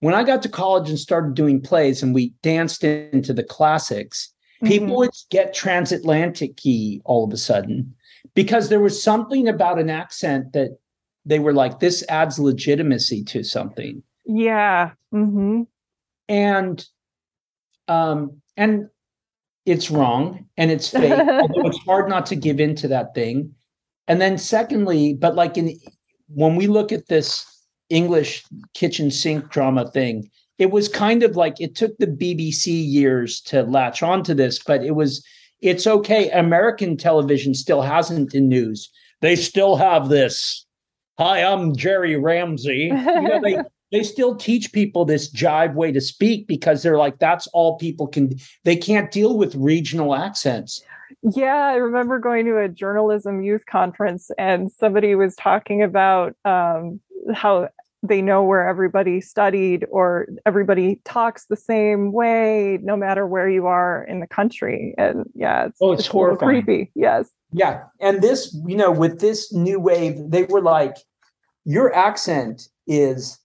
[0.00, 4.32] When I got to college and started doing plays and we danced into the classics,
[4.62, 4.68] mm-hmm.
[4.68, 7.94] people would get transatlantic key all of a sudden
[8.34, 10.78] because there was something about an accent that
[11.28, 14.02] they were like, this adds legitimacy to something.
[14.24, 14.92] Yeah.
[15.14, 15.62] Mm-hmm.
[16.28, 16.86] And
[17.86, 18.88] um, and
[19.66, 23.54] it's wrong and it's fake, although it's hard not to give in to that thing.
[24.08, 25.78] And then secondly, but like in
[26.28, 27.44] when we look at this
[27.90, 28.44] English
[28.74, 33.62] kitchen sink drama thing, it was kind of like it took the BBC years to
[33.62, 35.24] latch onto this, but it was
[35.60, 36.30] it's okay.
[36.30, 38.90] American television still hasn't in news.
[39.20, 40.64] They still have this
[41.18, 42.90] hi, I'm Jerry Ramsey.
[42.90, 43.58] You know, they
[43.92, 48.06] they still teach people this jive way to speak because they're like that's all people
[48.06, 48.38] can.
[48.64, 50.82] They can't deal with regional accents.
[51.22, 57.00] Yeah, I remember going to a journalism youth conference and somebody was talking about um,
[57.34, 57.68] how
[58.02, 63.66] they know where everybody studied or everybody talks the same way no matter where you
[63.66, 68.20] are in the country and yeah it's, oh it's, it's horrifying creepy yes yeah and
[68.22, 70.96] this you know with this new wave they were like
[71.68, 73.38] your accent is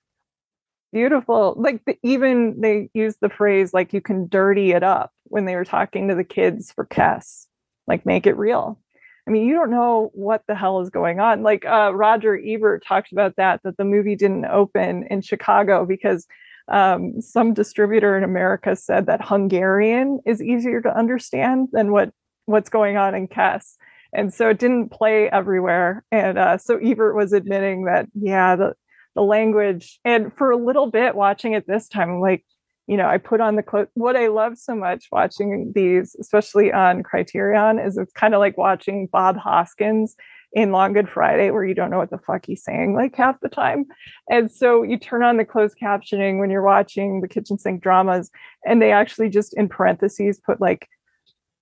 [0.93, 1.55] beautiful.
[1.57, 5.55] Like the, even they used the phrase like you can dirty it up when they
[5.55, 7.47] were talking to the kids for Kes
[7.85, 8.79] like make it real.
[9.27, 11.43] I mean you don't know what the hell is going on.
[11.43, 16.25] Like uh, roger ebert talked about that that the movie didn't open in chicago because
[16.69, 22.13] um, some distributor in america said that hungarian is easier to understand than what
[22.45, 23.75] what's going on in Kes
[24.13, 26.03] and so it didn't play everywhere.
[26.11, 28.73] And uh, so Ebert was admitting that, yeah, the
[29.15, 32.43] the language, and for a little bit watching it this time, like,
[32.87, 33.89] you know, I put on the quote.
[33.93, 38.57] What I love so much watching these, especially on Criterion, is it's kind of like
[38.57, 40.15] watching Bob Hoskins
[40.53, 43.39] in Long Good Friday, where you don't know what the fuck he's saying like half
[43.39, 43.85] the time.
[44.29, 48.31] And so you turn on the closed captioning when you're watching the kitchen sink dramas,
[48.65, 50.87] and they actually just in parentheses put like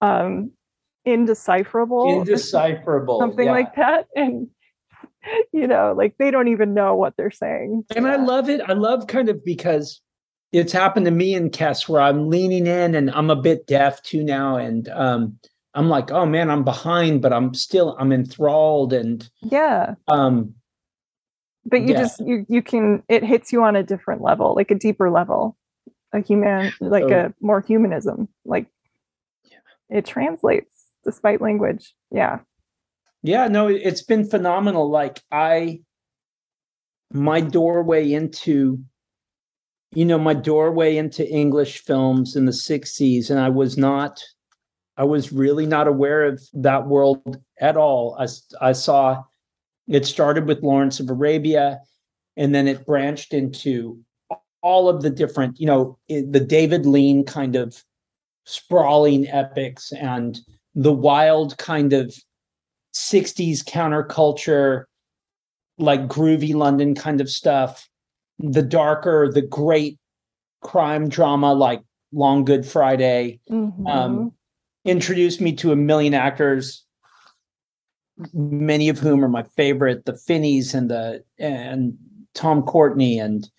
[0.01, 0.51] um,
[1.05, 3.51] indecipherable indecipherable something yeah.
[3.51, 4.47] like that and
[5.51, 8.13] you know like they don't even know what they're saying and yeah.
[8.13, 10.01] i love it i love kind of because
[10.51, 14.01] it's happened to me in Kes where i'm leaning in and i'm a bit deaf
[14.03, 15.37] too now and um
[15.73, 20.53] i'm like oh man i'm behind but i'm still i'm enthralled and yeah um
[21.65, 21.99] but you Yeah.
[21.99, 25.57] just you you can it hits you on a different level, like a deeper level,
[26.13, 28.27] a human, like So- a more humanism.
[28.45, 28.67] Like
[29.89, 31.93] it translates despite language.
[32.11, 32.39] Yeah.
[33.23, 34.89] Yeah, no, it- it's been phenomenal.
[34.89, 35.81] Like I
[37.13, 38.79] my doorway into
[39.93, 44.23] you know, my doorway into English films in the 60s and I was not
[44.97, 48.15] I was really not aware of that world at all.
[48.61, 49.23] i saw
[49.87, 51.81] it started with Lawrence of Arabia
[52.37, 53.99] and then it branched into
[54.61, 57.83] all of the different, you know, the David Lean kind of
[58.45, 60.39] sprawling epics and
[60.75, 62.13] the wild kind of
[62.93, 64.85] 60s counterculture,
[65.77, 67.87] like groovy London kind of stuff,
[68.39, 69.97] the darker, the great
[70.61, 71.81] crime drama like
[72.11, 73.87] Long Good Friday, Mhm.
[73.89, 74.31] um,
[74.85, 76.85] introduced me to a million actors,
[78.33, 81.97] many of whom are my favorite, the Finneys and the and
[82.33, 83.49] Tom Courtenay and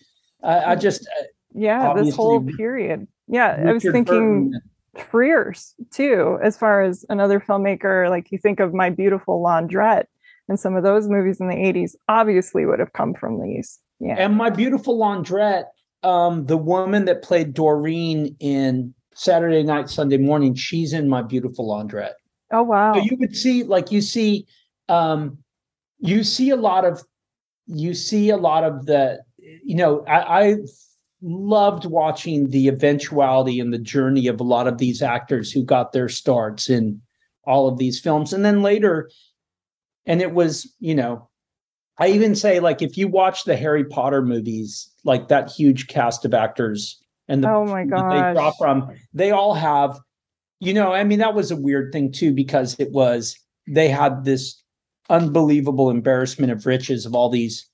[0.43, 1.23] I, I just uh,
[1.53, 3.07] yeah, this whole period.
[3.27, 4.03] Yeah, I was thinking
[4.51, 4.61] Burton.
[4.97, 8.09] Frears too, as far as another filmmaker.
[8.09, 10.05] Like you think of My Beautiful Laundrette
[10.49, 13.79] and some of those movies in the 80s obviously would have come from these.
[13.99, 14.15] Yeah.
[14.17, 15.65] And my beautiful laundrette,
[16.03, 21.69] um, the woman that played Doreen in Saturday Night, Sunday Morning, she's in my beautiful
[21.69, 22.13] laundrette.
[22.51, 22.93] oh wow.
[22.93, 24.45] So you would see, like you see,
[24.89, 25.37] um,
[25.99, 27.01] you see a lot of,
[27.67, 30.55] you see a lot of the, you know, I, I
[31.23, 35.93] loved watching the eventuality and the journey of a lot of these actors who got
[35.93, 37.01] their starts in
[37.45, 39.09] all of these films, and then later,
[40.05, 41.29] and it was, you know,
[41.97, 46.25] I even say like if you watch the Harry Potter movies, like that huge cast
[46.25, 49.99] of actors and the Oh my god they draw from, they all have,
[50.59, 53.37] you know, I mean, that was a weird thing too, because it was
[53.67, 54.61] they had this
[55.09, 57.69] unbelievable embarrassment of riches of all these,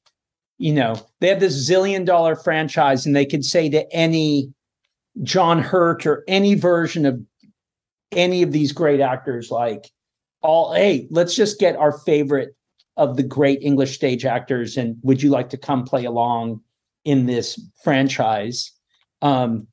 [0.59, 4.53] you know, they have this zillion dollar franchise and they could say to any
[5.23, 7.19] John Hurt or any version of
[8.11, 9.89] any of these great actors, like
[10.41, 12.55] all, hey, let's just get our favorite
[12.97, 16.61] of the great English stage actors, and would you like to come play along
[17.05, 18.71] in this franchise?
[19.21, 19.67] Um,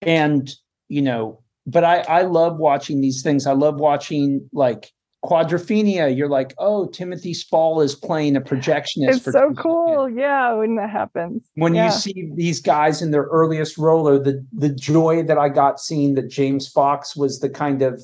[0.00, 0.48] and
[0.88, 3.46] you know, but I I love watching these things.
[3.48, 4.92] I love watching like
[5.26, 6.14] Quadrophenia.
[6.16, 9.16] You're like, oh, Timothy Spall is playing a projectionist.
[9.16, 10.08] It's so two cool.
[10.08, 11.44] Yeah, when that happens.
[11.56, 11.86] When Yeah.
[11.86, 15.80] you see these guys in their earliest role, or the the joy that I got
[15.80, 18.02] seeing that James Fox was the kind of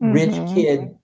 [0.00, 0.54] rich Mhm.
[0.54, 0.94] kid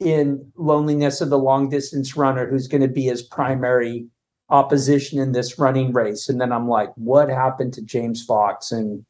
[0.00, 4.06] in loneliness of the long distance runner who's going to be his primary
[4.50, 9.04] opposition in this running race and then i'm like what happened to james fox and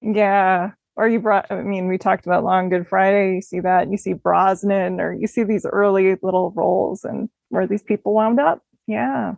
[0.00, 0.70] Yeah.
[1.00, 3.36] Or you brought, I mean, we talked about Long Good Friday.
[3.36, 7.66] You see that, you see Brosnan, or you see these early little roles and where
[7.66, 8.62] these people wound up.
[8.86, 9.36] Yeah.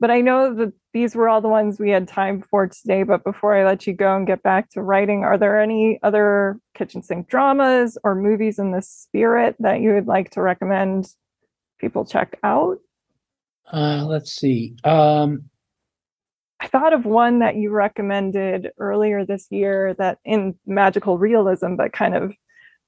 [0.00, 3.02] But I know that these were all the ones we had time for today.
[3.02, 6.58] But before I let you go and get back to writing, are there any other
[6.74, 11.06] kitchen sink dramas or movies in this spirit that you would like to recommend
[11.78, 12.78] people check out?
[13.72, 15.44] uh let's see um
[16.62, 21.92] I thought of one that you recommended earlier this year that in magical realism, but
[21.92, 22.32] kind of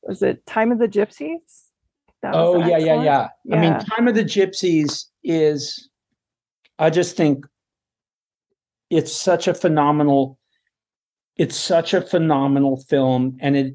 [0.02, 1.40] was it Time of the Gypsies?
[2.32, 3.04] Oh yeah yeah excellent.
[3.04, 5.88] yeah i mean time of the gypsies is
[6.78, 7.46] i just think
[8.90, 10.38] it's such a phenomenal
[11.36, 13.74] it's such a phenomenal film and it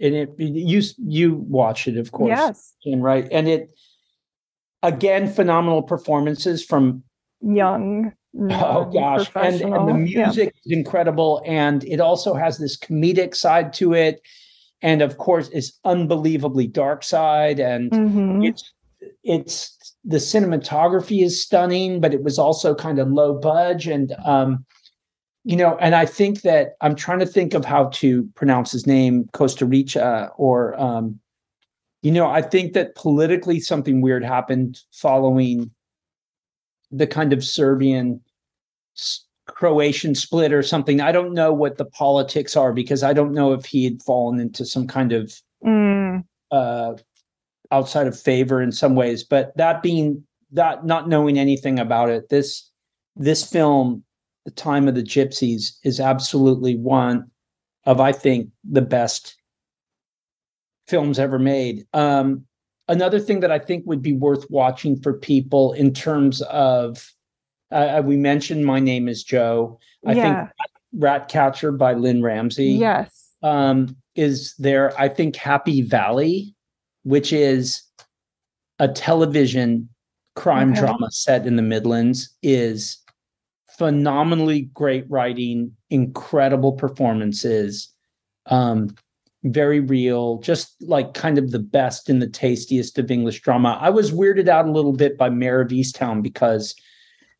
[0.00, 3.70] and it you you watch it of course Yes, Jen, right and it
[4.82, 7.02] again phenomenal performances from
[7.42, 8.12] young.
[8.50, 10.06] Oh gosh and, and the non-professional.
[10.08, 10.24] Yeah.
[10.26, 14.20] music is incredible and it also has this comedic side to it
[14.82, 18.46] and of course it's unbelievably dark side and Mhm.
[18.48, 18.72] it's
[19.22, 24.64] it's the cinematography is stunning but it was also kind of low budge and um
[25.44, 28.86] you know and i think that i'm trying to think of how to pronounce his
[28.86, 31.20] name kusturica or um
[32.02, 35.70] you know i think that politically something weird happened following
[36.90, 38.20] the kind of serbian
[39.46, 41.00] croatian split or something.
[41.00, 44.40] I don't know what the politics are because i don't know if he had fallen
[44.40, 45.32] into some kind of
[45.64, 46.94] Mm, uh
[47.70, 49.24] outside of favor in some ways.
[49.24, 50.22] But that being
[50.52, 52.70] that not knowing anything about it this
[53.16, 54.04] this film
[54.44, 57.30] the time of the gypsies is absolutely one
[57.86, 59.36] of i think the best
[60.86, 61.86] films ever made.
[61.94, 62.44] Um
[62.88, 67.13] another thing that i think would be worth watching for people in terms of
[67.74, 70.22] uh, we mentioned my name is joe i yeah.
[70.22, 70.50] think
[70.96, 73.34] ratcatcher by lynne ramsay Yes.
[73.42, 76.54] um, is there, I think, Happy Valley,
[77.02, 77.82] which is
[78.78, 79.88] a television
[80.36, 80.80] crime Okay.
[80.80, 82.98] drama set in the Midlands is
[83.76, 87.92] phenomenally great writing, incredible performances,
[88.46, 88.94] um,
[89.42, 93.76] very real, just like kind of the best and the tastiest of English drama.
[93.80, 96.74] I was weirded out a little bit by Mare of Easttown because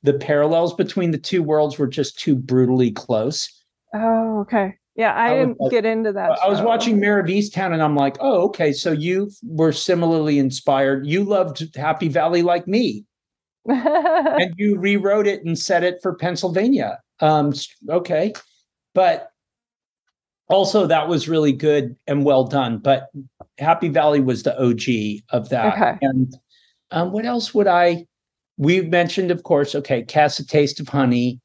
[0.04, 3.50] the parallels between the two worlds were just too brutally close.
[3.94, 4.76] Oh, okay.
[4.96, 6.38] Yeah, I, I didn't get into that.
[6.44, 8.72] I was watching Mare of Easttown and I'm like, oh, okay.
[8.72, 11.06] So you were similarly inspired.
[11.06, 13.04] You loved Happy Valley like me.
[13.66, 17.00] and you rewrote it and set it for Pennsylvania.
[17.20, 17.54] Um,
[17.88, 18.34] okay,
[18.94, 19.30] but
[20.48, 22.76] also that was really good and well done.
[22.76, 23.08] But
[23.56, 25.74] Happy Valley was the OG of that.
[25.74, 25.98] Okay.
[26.02, 26.36] And
[26.90, 28.06] um, what else would I?
[28.56, 31.40] We mentioned, of course, okay, Cast a Taste of Honey,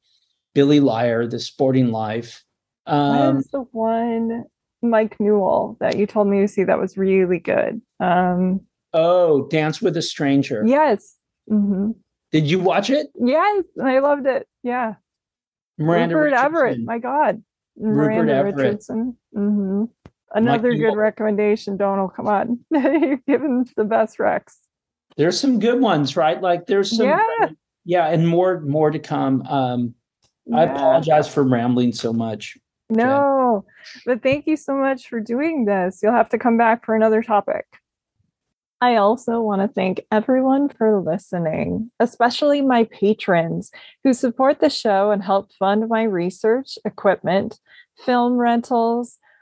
[0.54, 2.44] Billy Liar, The Sporting Life.
[2.84, 4.44] what Um, is the one
[4.82, 7.80] Mike Newell that you told me to see that was really good?
[7.98, 8.60] Um,
[8.92, 10.64] oh, Dance with a Stranger.
[10.66, 11.16] yes.
[11.48, 11.90] hmm
[12.32, 13.08] Did you watch it?
[13.20, 14.46] Yes, I loved it.
[14.62, 14.94] Yeah.
[15.78, 16.78] Miranda Rupert Everett.
[16.84, 17.42] My God.
[17.76, 18.56] Rupert Miranda Everett.
[18.56, 19.16] Richardson.
[19.34, 19.84] hmm
[20.32, 20.92] Another Newell.
[20.92, 22.08] good recommendation, Donal.
[22.08, 22.60] Come on.
[22.70, 24.60] You've given the best Rex.
[25.20, 26.40] There's some good ones, right?
[26.40, 27.50] Like there's some Yeah.
[27.84, 29.42] yeah, and more more to come.
[29.42, 29.94] Um
[30.52, 32.56] I apologize for rambling so much.
[32.88, 33.64] No,
[34.06, 36.00] but thank you so much for doing this.
[36.02, 37.66] You'll have to come back for another topic.
[38.80, 43.70] I also want to thank everyone for listening, especially my patrons
[44.02, 47.60] who support the show and help fund my research, equipment,
[48.04, 49.18] film rentals,